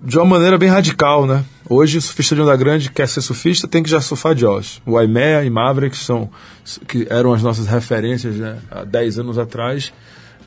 de 0.03 0.17
uma 0.17 0.25
maneira 0.27 0.57
bem 0.57 0.69
radical, 0.69 1.27
né? 1.27 1.45
Hoje, 1.71 1.99
o 1.99 2.01
surfista 2.01 2.35
de 2.35 2.41
onda 2.41 2.57
grande 2.57 2.91
quer 2.91 3.07
ser 3.07 3.21
surfista, 3.21 3.69
tem 3.69 3.83
que 3.83 3.91
já 3.91 4.01
surfar 4.01 4.35
Jaws. 4.35 4.81
O 4.87 4.97
Aimea 4.97 5.45
e 5.45 5.51
Maverick, 5.51 5.95
são, 5.97 6.31
que 6.87 7.07
eram 7.11 7.35
as 7.35 7.43
nossas 7.43 7.67
referências 7.67 8.37
né, 8.37 8.59
há 8.71 8.85
10 8.85 9.19
anos 9.19 9.37
atrás, 9.37 9.93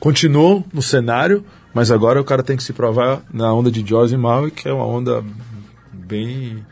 continuam 0.00 0.64
no 0.72 0.82
cenário, 0.82 1.44
mas 1.72 1.92
agora 1.92 2.20
o 2.20 2.24
cara 2.24 2.42
tem 2.42 2.56
que 2.56 2.62
se 2.64 2.72
provar 2.72 3.22
na 3.32 3.52
onda 3.54 3.70
de 3.70 3.86
Jaws 3.86 4.10
e 4.10 4.16
Maverick, 4.16 4.62
que 4.62 4.68
é 4.68 4.72
uma 4.72 4.84
onda 4.84 5.24
bem, 5.92 6.66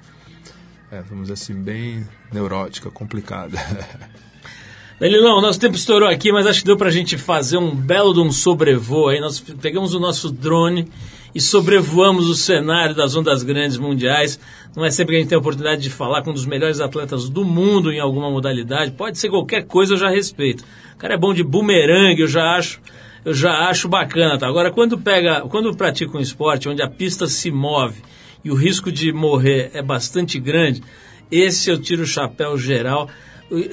é, 0.90 1.00
vamos 1.02 1.28
dizer 1.28 1.34
assim, 1.34 1.54
bem 1.54 2.04
neurótica, 2.32 2.90
complicada. 2.90 3.56
Danilão, 4.98 5.40
nosso 5.40 5.60
tempo 5.60 5.76
estourou 5.76 6.08
aqui, 6.08 6.32
mas 6.32 6.46
acho 6.46 6.60
que 6.60 6.66
deu 6.66 6.76
pra 6.76 6.90
gente 6.90 7.16
fazer 7.16 7.56
um 7.56 7.74
belo 7.74 8.12
de 8.12 8.20
um 8.20 8.30
sobrevoo 8.30 9.08
aí. 9.08 9.18
Nós 9.20 9.40
pegamos 9.40 9.94
o 9.94 10.00
nosso 10.00 10.30
drone 10.30 10.90
e 11.34 11.40
sobrevoamos 11.40 12.28
o 12.28 12.34
cenário 12.34 12.94
das 12.94 13.14
ondas 13.14 13.42
grandes 13.42 13.78
mundiais. 13.78 14.38
Não 14.74 14.84
é 14.84 14.90
sempre 14.90 15.12
que 15.12 15.16
a 15.16 15.20
gente 15.20 15.28
tem 15.28 15.36
a 15.36 15.40
oportunidade 15.40 15.82
de 15.82 15.90
falar 15.90 16.22
com 16.22 16.30
um 16.30 16.34
dos 16.34 16.46
melhores 16.46 16.80
atletas 16.80 17.28
do 17.28 17.44
mundo 17.44 17.92
em 17.92 18.00
alguma 18.00 18.30
modalidade. 18.30 18.92
Pode 18.92 19.18
ser 19.18 19.28
qualquer 19.28 19.66
coisa, 19.66 19.94
eu 19.94 19.98
já 19.98 20.08
respeito. 20.08 20.64
O 20.94 20.98
cara 20.98 21.14
é 21.14 21.18
bom 21.18 21.32
de 21.32 21.42
bumerangue, 21.42 22.22
eu 22.22 22.28
já 22.28 22.56
acho, 22.56 22.80
eu 23.24 23.34
já 23.34 23.68
acho 23.68 23.88
bacana. 23.88 24.38
Tá? 24.38 24.46
Agora, 24.46 24.70
quando 24.70 24.98
pega, 24.98 25.42
quando 25.42 25.76
pratica 25.76 26.16
um 26.16 26.20
esporte 26.20 26.68
onde 26.68 26.82
a 26.82 26.88
pista 26.88 27.26
se 27.26 27.50
move 27.50 28.02
e 28.44 28.50
o 28.50 28.54
risco 28.54 28.90
de 28.90 29.12
morrer 29.12 29.70
é 29.74 29.82
bastante 29.82 30.38
grande, 30.38 30.82
esse 31.30 31.70
eu 31.70 31.80
tiro 31.80 32.02
o 32.02 32.06
chapéu 32.06 32.56
geral. 32.56 33.08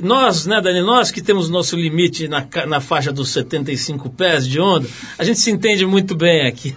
Nós, 0.01 0.47
né, 0.47 0.59
Dani, 0.59 0.81
nós 0.81 1.11
que 1.11 1.21
temos 1.21 1.49
nosso 1.49 1.75
limite 1.75 2.27
na, 2.27 2.47
na 2.65 2.81
faixa 2.81 3.11
dos 3.11 3.29
75 3.29 4.09
pés 4.09 4.47
de 4.47 4.59
onda, 4.59 4.87
a 5.19 5.23
gente 5.23 5.39
se 5.39 5.51
entende 5.51 5.85
muito 5.85 6.15
bem 6.15 6.47
aqui. 6.47 6.75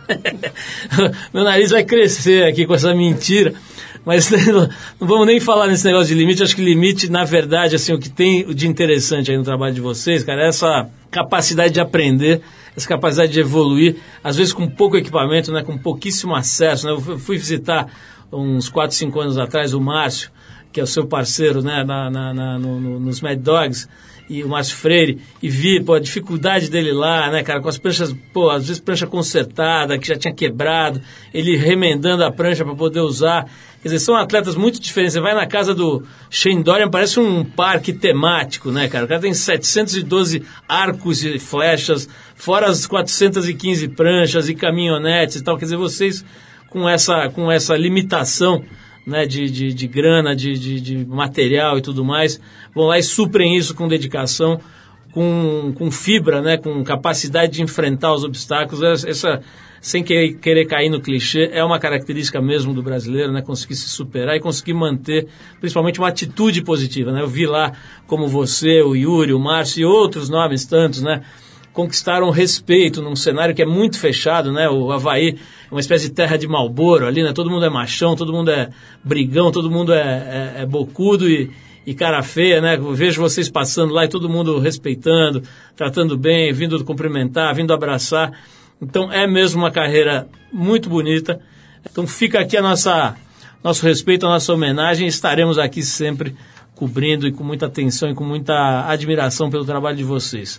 Meu 1.32 1.42
nariz 1.42 1.70
vai 1.70 1.82
crescer 1.82 2.44
aqui 2.44 2.66
com 2.66 2.74
essa 2.74 2.94
mentira. 2.94 3.54
Mas 4.04 4.30
não 5.00 5.06
vamos 5.06 5.26
nem 5.26 5.40
falar 5.40 5.66
nesse 5.66 5.84
negócio 5.84 6.08
de 6.08 6.14
limite. 6.14 6.42
Acho 6.42 6.54
que 6.54 6.62
limite, 6.62 7.10
na 7.10 7.24
verdade, 7.24 7.76
assim, 7.76 7.92
o 7.92 7.98
que 7.98 8.08
tem 8.08 8.46
de 8.54 8.66
interessante 8.68 9.30
aí 9.30 9.36
no 9.36 9.44
trabalho 9.44 9.74
de 9.74 9.80
vocês, 9.80 10.24
cara, 10.24 10.44
é 10.44 10.48
essa 10.48 10.88
capacidade 11.10 11.74
de 11.74 11.80
aprender, 11.80 12.40
essa 12.76 12.88
capacidade 12.88 13.32
de 13.32 13.40
evoluir, 13.40 13.96
às 14.22 14.36
vezes 14.36 14.52
com 14.52 14.68
pouco 14.68 14.96
equipamento, 14.96 15.52
né, 15.52 15.62
com 15.62 15.76
pouquíssimo 15.76 16.34
acesso. 16.34 16.86
Né? 16.86 16.92
Eu 16.92 17.18
fui 17.18 17.36
visitar 17.36 17.88
uns 18.32 18.68
4, 18.68 18.96
5 18.96 19.20
anos 19.20 19.38
atrás 19.38 19.74
o 19.74 19.80
Márcio, 19.80 20.30
que 20.72 20.80
é 20.80 20.82
o 20.82 20.86
seu 20.86 21.06
parceiro 21.06 21.62
né, 21.62 21.84
na, 21.84 22.10
na, 22.10 22.34
na 22.34 22.58
no, 22.58 22.80
no, 22.80 23.00
nos 23.00 23.20
Mad 23.20 23.38
Dogs, 23.38 23.88
e 24.30 24.44
o 24.44 24.48
Márcio 24.48 24.76
Freire, 24.76 25.18
e 25.42 25.48
vi 25.48 25.82
pô, 25.82 25.94
a 25.94 25.98
dificuldade 25.98 26.70
dele 26.70 26.92
lá, 26.92 27.28
né, 27.32 27.42
cara, 27.42 27.60
com 27.60 27.68
as 27.68 27.76
pranchas, 27.76 28.14
pô, 28.32 28.48
às 28.48 28.68
vezes 28.68 28.80
prancha 28.80 29.04
consertada, 29.04 29.98
que 29.98 30.06
já 30.06 30.14
tinha 30.14 30.32
quebrado, 30.32 31.02
ele 31.34 31.56
remendando 31.56 32.22
a 32.22 32.30
prancha 32.30 32.64
para 32.64 32.76
poder 32.76 33.00
usar. 33.00 33.50
Quer 33.82 33.88
dizer, 33.88 33.98
são 33.98 34.14
atletas 34.14 34.54
muito 34.54 34.80
diferentes. 34.80 35.14
Você 35.14 35.20
vai 35.20 35.34
na 35.34 35.48
casa 35.48 35.74
do 35.74 36.04
Shane 36.28 36.62
Dorian, 36.62 36.88
parece 36.88 37.18
um 37.18 37.42
parque 37.42 37.92
temático, 37.92 38.70
né, 38.70 38.88
cara? 38.88 39.04
O 39.04 39.08
cara 39.08 39.20
tem 39.20 39.34
712 39.34 40.44
arcos 40.68 41.24
e 41.24 41.36
flechas, 41.40 42.08
fora 42.36 42.68
as 42.68 42.86
415 42.86 43.88
pranchas 43.88 44.48
e 44.48 44.54
caminhonetes 44.54 45.36
e 45.36 45.42
tal. 45.42 45.58
Quer 45.58 45.64
dizer, 45.64 45.76
vocês 45.76 46.24
com 46.68 46.88
essa, 46.88 47.28
com 47.30 47.50
essa 47.50 47.76
limitação 47.76 48.62
né, 49.10 49.26
de, 49.26 49.50
de, 49.50 49.74
de 49.74 49.86
grana, 49.86 50.34
de, 50.34 50.58
de, 50.58 50.80
de, 50.80 51.04
material 51.04 51.76
e 51.76 51.82
tudo 51.82 52.04
mais, 52.04 52.40
vão 52.74 52.86
lá 52.86 52.98
e 52.98 53.02
suprem 53.02 53.56
isso 53.56 53.74
com 53.74 53.88
dedicação, 53.88 54.60
com, 55.12 55.72
com 55.76 55.90
fibra, 55.90 56.40
né, 56.40 56.56
com 56.56 56.82
capacidade 56.84 57.52
de 57.52 57.62
enfrentar 57.62 58.14
os 58.14 58.24
obstáculos. 58.24 59.04
Essa, 59.04 59.42
sem 59.80 60.04
querer, 60.04 60.34
querer 60.34 60.66
cair 60.66 60.88
no 60.88 61.00
clichê, 61.00 61.50
é 61.52 61.64
uma 61.64 61.78
característica 61.78 62.40
mesmo 62.40 62.72
do 62.72 62.82
brasileiro, 62.82 63.32
né, 63.32 63.42
conseguir 63.42 63.74
se 63.74 63.88
superar 63.88 64.36
e 64.36 64.40
conseguir 64.40 64.74
manter, 64.74 65.26
principalmente, 65.58 65.98
uma 65.98 66.08
atitude 66.08 66.62
positiva. 66.62 67.12
Né? 67.12 67.20
Eu 67.22 67.28
vi 67.28 67.46
lá 67.46 67.72
como 68.06 68.28
você, 68.28 68.80
o 68.82 68.94
Yuri, 68.94 69.32
o 69.32 69.40
Márcio 69.40 69.82
e 69.82 69.84
outros 69.84 70.28
nomes 70.28 70.64
tantos, 70.64 71.02
né, 71.02 71.22
conquistaram 71.72 72.30
respeito 72.30 73.00
num 73.00 73.14
cenário 73.14 73.54
que 73.54 73.62
é 73.62 73.66
muito 73.66 73.98
fechado, 73.98 74.52
né? 74.52 74.68
O 74.68 74.90
Havaí 74.90 75.38
é 75.70 75.74
uma 75.74 75.80
espécie 75.80 76.08
de 76.08 76.14
terra 76.14 76.36
de 76.36 76.48
Malboro 76.48 77.06
ali, 77.06 77.22
né? 77.22 77.32
Todo 77.32 77.50
mundo 77.50 77.64
é 77.64 77.70
machão, 77.70 78.16
todo 78.16 78.32
mundo 78.32 78.50
é 78.50 78.70
brigão, 79.04 79.52
todo 79.52 79.70
mundo 79.70 79.92
é, 79.92 80.54
é, 80.56 80.62
é 80.62 80.66
bocudo 80.66 81.28
e, 81.28 81.50
e 81.86 81.94
cara 81.94 82.22
feia, 82.22 82.60
né? 82.60 82.76
Eu 82.76 82.92
vejo 82.92 83.20
vocês 83.20 83.48
passando 83.48 83.94
lá 83.94 84.04
e 84.04 84.08
todo 84.08 84.28
mundo 84.28 84.58
respeitando, 84.58 85.42
tratando 85.76 86.18
bem, 86.18 86.52
vindo 86.52 86.84
cumprimentar, 86.84 87.54
vindo 87.54 87.72
abraçar. 87.72 88.32
Então 88.82 89.12
é 89.12 89.26
mesmo 89.26 89.62
uma 89.62 89.70
carreira 89.70 90.28
muito 90.52 90.88
bonita. 90.88 91.40
Então 91.88 92.06
fica 92.06 92.40
aqui 92.40 92.56
a 92.56 92.62
nossa 92.62 93.16
nosso 93.62 93.84
respeito, 93.84 94.26
a 94.26 94.30
nossa 94.30 94.52
homenagem. 94.52 95.06
Estaremos 95.06 95.58
aqui 95.58 95.82
sempre 95.82 96.34
cobrindo 96.74 97.28
e 97.28 97.32
com 97.32 97.44
muita 97.44 97.66
atenção 97.66 98.10
e 98.10 98.14
com 98.14 98.24
muita 98.24 98.88
admiração 98.88 99.50
pelo 99.50 99.64
trabalho 99.64 99.96
de 99.96 100.04
vocês. 100.04 100.58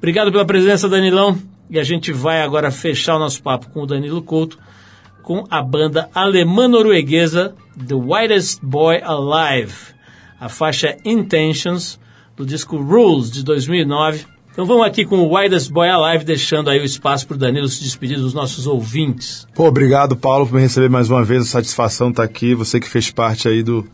Obrigado 0.00 0.32
pela 0.32 0.46
presença, 0.46 0.88
Danilão. 0.88 1.38
E 1.68 1.78
a 1.78 1.84
gente 1.84 2.10
vai 2.10 2.40
agora 2.40 2.70
fechar 2.70 3.16
o 3.16 3.18
nosso 3.18 3.42
papo 3.42 3.68
com 3.68 3.82
o 3.82 3.86
Danilo 3.86 4.22
Couto 4.22 4.58
com 5.22 5.44
a 5.50 5.62
banda 5.62 6.08
alemã-norueguesa 6.14 7.54
The 7.86 7.94
Whitest 7.94 8.60
Boy 8.62 9.02
Alive, 9.02 9.74
a 10.40 10.48
faixa 10.48 10.96
Intentions 11.04 12.00
do 12.34 12.46
disco 12.46 12.78
Rules 12.78 13.30
de 13.30 13.44
2009. 13.44 14.24
Então 14.50 14.64
vamos 14.64 14.86
aqui 14.86 15.04
com 15.04 15.18
o 15.18 15.36
Whitest 15.36 15.70
Boy 15.70 15.90
Alive, 15.90 16.24
deixando 16.24 16.70
aí 16.70 16.80
o 16.80 16.84
espaço 16.84 17.26
para 17.26 17.34
o 17.34 17.38
Danilo 17.38 17.68
se 17.68 17.84
despedir 17.84 18.16
dos 18.18 18.32
nossos 18.32 18.66
ouvintes. 18.66 19.46
Pô, 19.54 19.66
obrigado, 19.68 20.16
Paulo, 20.16 20.46
por 20.46 20.54
me 20.54 20.62
receber 20.62 20.88
mais 20.88 21.10
uma 21.10 21.22
vez. 21.22 21.42
A 21.42 21.44
satisfação 21.44 22.08
estar 22.08 22.24
aqui. 22.24 22.54
Você 22.54 22.80
que 22.80 22.88
fez 22.88 23.10
parte 23.10 23.46
aí 23.46 23.62
do, 23.62 23.86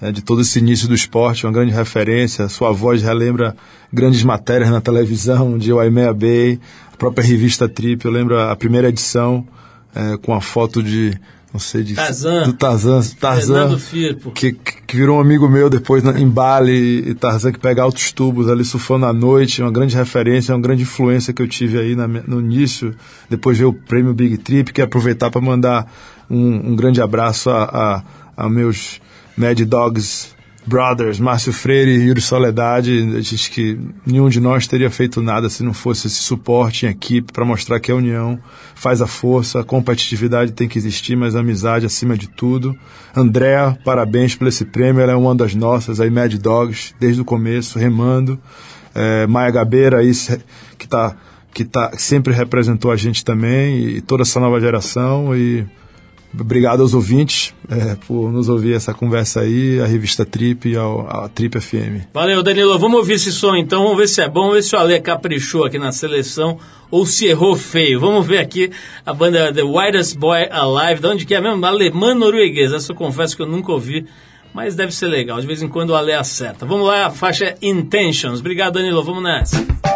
é, 0.00 0.12
de 0.12 0.22
todo 0.22 0.42
esse 0.42 0.58
início 0.58 0.88
do 0.88 0.94
esporte, 0.94 1.46
uma 1.46 1.52
grande 1.52 1.72
referência. 1.72 2.48
Sua 2.48 2.72
voz 2.72 3.02
relembra 3.02 3.56
grandes 3.92 4.22
matérias 4.22 4.70
na 4.70 4.80
televisão, 4.80 5.56
de 5.58 5.72
Waimea 5.72 6.12
Bay, 6.12 6.60
a 6.92 6.96
própria 6.96 7.24
revista 7.24 7.68
Trip. 7.68 8.04
Eu 8.04 8.10
lembro 8.10 8.38
a 8.38 8.54
primeira 8.56 8.88
edição 8.88 9.46
é, 9.94 10.16
com 10.18 10.34
a 10.34 10.40
foto 10.40 10.82
de 10.82 11.18
não 11.52 11.60
sei 11.60 11.82
de 11.82 11.94
Tarzan. 11.94 12.42
do 12.44 12.52
Tarzan, 12.52 13.00
Tarzan 13.18 13.78
que, 14.34 14.52
que 14.52 14.76
que 14.86 14.96
virou 14.96 15.18
um 15.18 15.20
amigo 15.20 15.48
meu 15.48 15.68
depois 15.68 16.02
na, 16.02 16.18
em 16.18 16.28
Bali 16.28 17.08
e 17.08 17.14
Tarzan 17.14 17.50
que 17.50 17.58
pega 17.58 17.82
altos 17.82 18.12
tubos 18.12 18.48
ali 18.48 18.64
surfando 18.64 19.04
à 19.04 19.12
noite, 19.12 19.60
uma 19.60 19.70
grande 19.70 19.96
referência, 19.96 20.54
uma 20.54 20.60
grande 20.60 20.82
influência 20.82 21.32
que 21.32 21.42
eu 21.42 21.48
tive 21.48 21.78
aí 21.78 21.96
na, 21.96 22.06
no 22.06 22.40
início. 22.40 22.94
Depois 23.28 23.58
veio 23.58 23.70
o 23.70 23.72
prêmio 23.72 24.14
Big 24.14 24.38
Trip, 24.38 24.72
que 24.72 24.80
aproveitar 24.80 25.30
para 25.30 25.40
mandar 25.40 25.90
um, 26.30 26.70
um 26.70 26.76
grande 26.76 27.02
abraço 27.02 27.50
a, 27.50 27.64
a, 28.36 28.44
a 28.44 28.48
meus 28.48 29.00
Mad 29.36 29.60
Dogs 29.60 30.36
Brothers, 30.66 31.20
Márcio 31.20 31.52
Freire 31.52 31.92
e 31.92 32.08
Yuri 32.08 32.20
Soledade, 32.20 33.20
diz 33.20 33.46
que 33.46 33.78
nenhum 34.04 34.28
de 34.28 34.40
nós 34.40 34.66
teria 34.66 34.90
feito 34.90 35.22
nada 35.22 35.48
se 35.48 35.62
não 35.62 35.72
fosse 35.72 36.08
esse 36.08 36.16
suporte 36.16 36.86
em 36.86 36.88
equipe 36.88 37.32
para 37.32 37.44
mostrar 37.44 37.78
que 37.78 37.92
a 37.92 37.94
união 37.94 38.36
faz 38.74 39.00
a 39.00 39.06
força, 39.06 39.60
a 39.60 39.64
competitividade 39.64 40.52
tem 40.52 40.66
que 40.66 40.76
existir, 40.76 41.16
mas 41.16 41.36
a 41.36 41.40
amizade 41.40 41.86
acima 41.86 42.18
de 42.18 42.28
tudo. 42.28 42.76
Andréa, 43.14 43.78
parabéns 43.84 44.34
por 44.34 44.48
esse 44.48 44.64
prêmio, 44.64 45.00
ela 45.00 45.12
é 45.12 45.16
uma 45.16 45.36
das 45.36 45.54
nossas, 45.54 46.00
aí 46.00 46.10
Mad 46.10 46.34
Dogs, 46.34 46.92
desde 46.98 47.20
o 47.20 47.24
começo, 47.24 47.78
remando. 47.78 48.36
É, 48.92 49.26
Maia 49.26 49.52
Gabeira, 49.52 49.98
aí, 49.98 50.10
que, 50.76 50.88
tá, 50.88 51.14
que 51.54 51.64
tá, 51.64 51.92
sempre 51.96 52.32
representou 52.32 52.90
a 52.90 52.96
gente 52.96 53.24
também, 53.24 53.84
e 53.84 54.00
toda 54.00 54.22
essa 54.22 54.40
nova 54.40 54.60
geração, 54.60 55.36
e 55.36 55.64
Obrigado 56.38 56.82
aos 56.82 56.94
ouvintes 56.94 57.54
é, 57.68 57.96
por 58.06 58.30
nos 58.30 58.48
ouvir 58.48 58.74
essa 58.74 58.92
conversa 58.92 59.40
aí, 59.40 59.80
a 59.80 59.86
revista 59.86 60.24
Trip 60.24 60.68
e 60.68 60.76
a 60.76 61.28
Trip 61.34 61.58
FM. 61.60 62.08
Valeu, 62.12 62.42
Danilo. 62.42 62.78
Vamos 62.78 62.98
ouvir 62.98 63.14
esse 63.14 63.32
som 63.32 63.56
então, 63.56 63.82
vamos 63.84 63.98
ver 63.98 64.08
se 64.08 64.20
é 64.20 64.28
bom, 64.28 64.42
vamos 64.42 64.56
ver 64.56 64.62
se 64.62 64.76
o 64.76 64.78
Ale 64.78 65.00
caprichou 65.00 65.64
aqui 65.64 65.78
na 65.78 65.92
seleção 65.92 66.58
ou 66.90 67.06
se 67.06 67.26
errou 67.26 67.56
feio. 67.56 67.98
Vamos 68.00 68.26
ver 68.26 68.38
aqui 68.38 68.70
a 69.04 69.12
banda 69.12 69.52
The 69.52 69.62
Whitest 69.62 70.16
Boy 70.16 70.48
Alive, 70.50 71.00
de 71.00 71.06
onde 71.06 71.26
que 71.26 71.34
é 71.34 71.40
mesmo? 71.40 71.64
Alemã 71.64 72.14
norueguesa. 72.14 72.76
Essa 72.76 72.92
eu 72.92 72.96
confesso 72.96 73.36
que 73.36 73.42
eu 73.42 73.46
nunca 73.46 73.72
ouvi, 73.72 74.06
mas 74.52 74.74
deve 74.74 74.92
ser 74.92 75.06
legal. 75.06 75.40
De 75.40 75.46
vez 75.46 75.62
em 75.62 75.68
quando 75.68 75.90
o 75.90 75.96
Ale 75.96 76.12
acerta. 76.12 76.66
Vamos 76.66 76.86
lá, 76.86 77.06
a 77.06 77.10
faixa 77.10 77.46
é 77.46 77.56
Intentions. 77.62 78.40
Obrigado, 78.40 78.74
Danilo. 78.74 79.02
Vamos 79.02 79.22
nessa. 79.22 79.95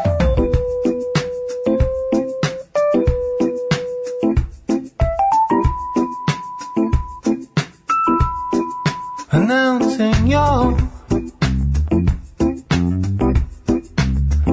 Your 10.31 10.79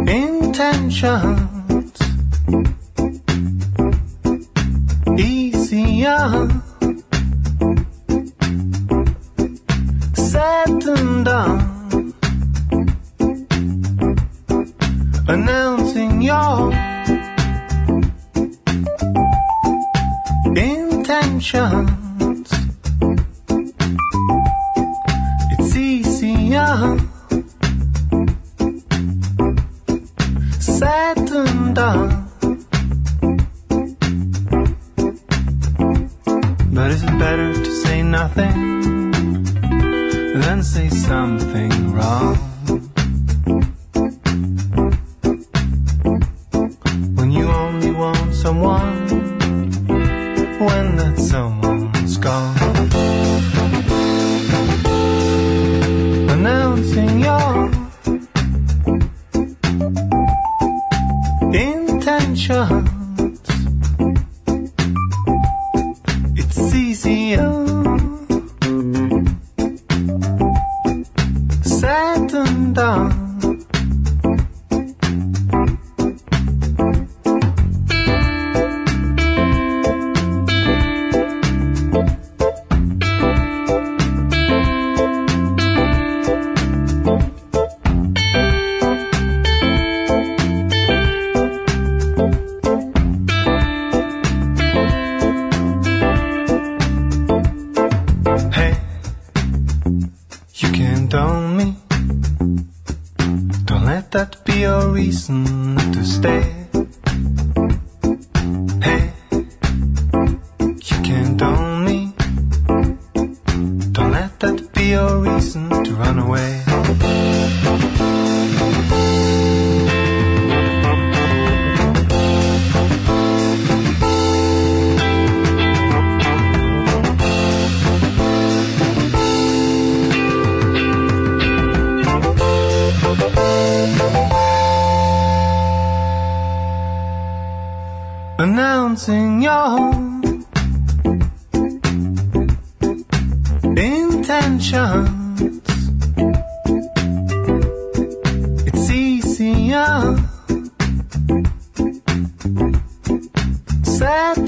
intentions. 0.08 1.92
Easier 5.20 6.48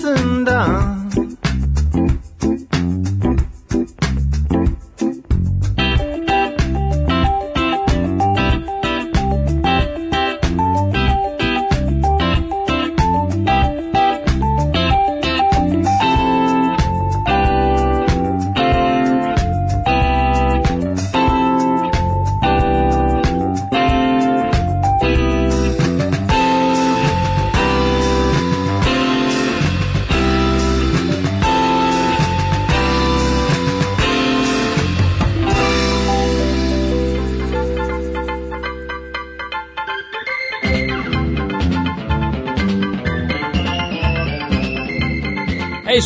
arkasından 0.10 0.99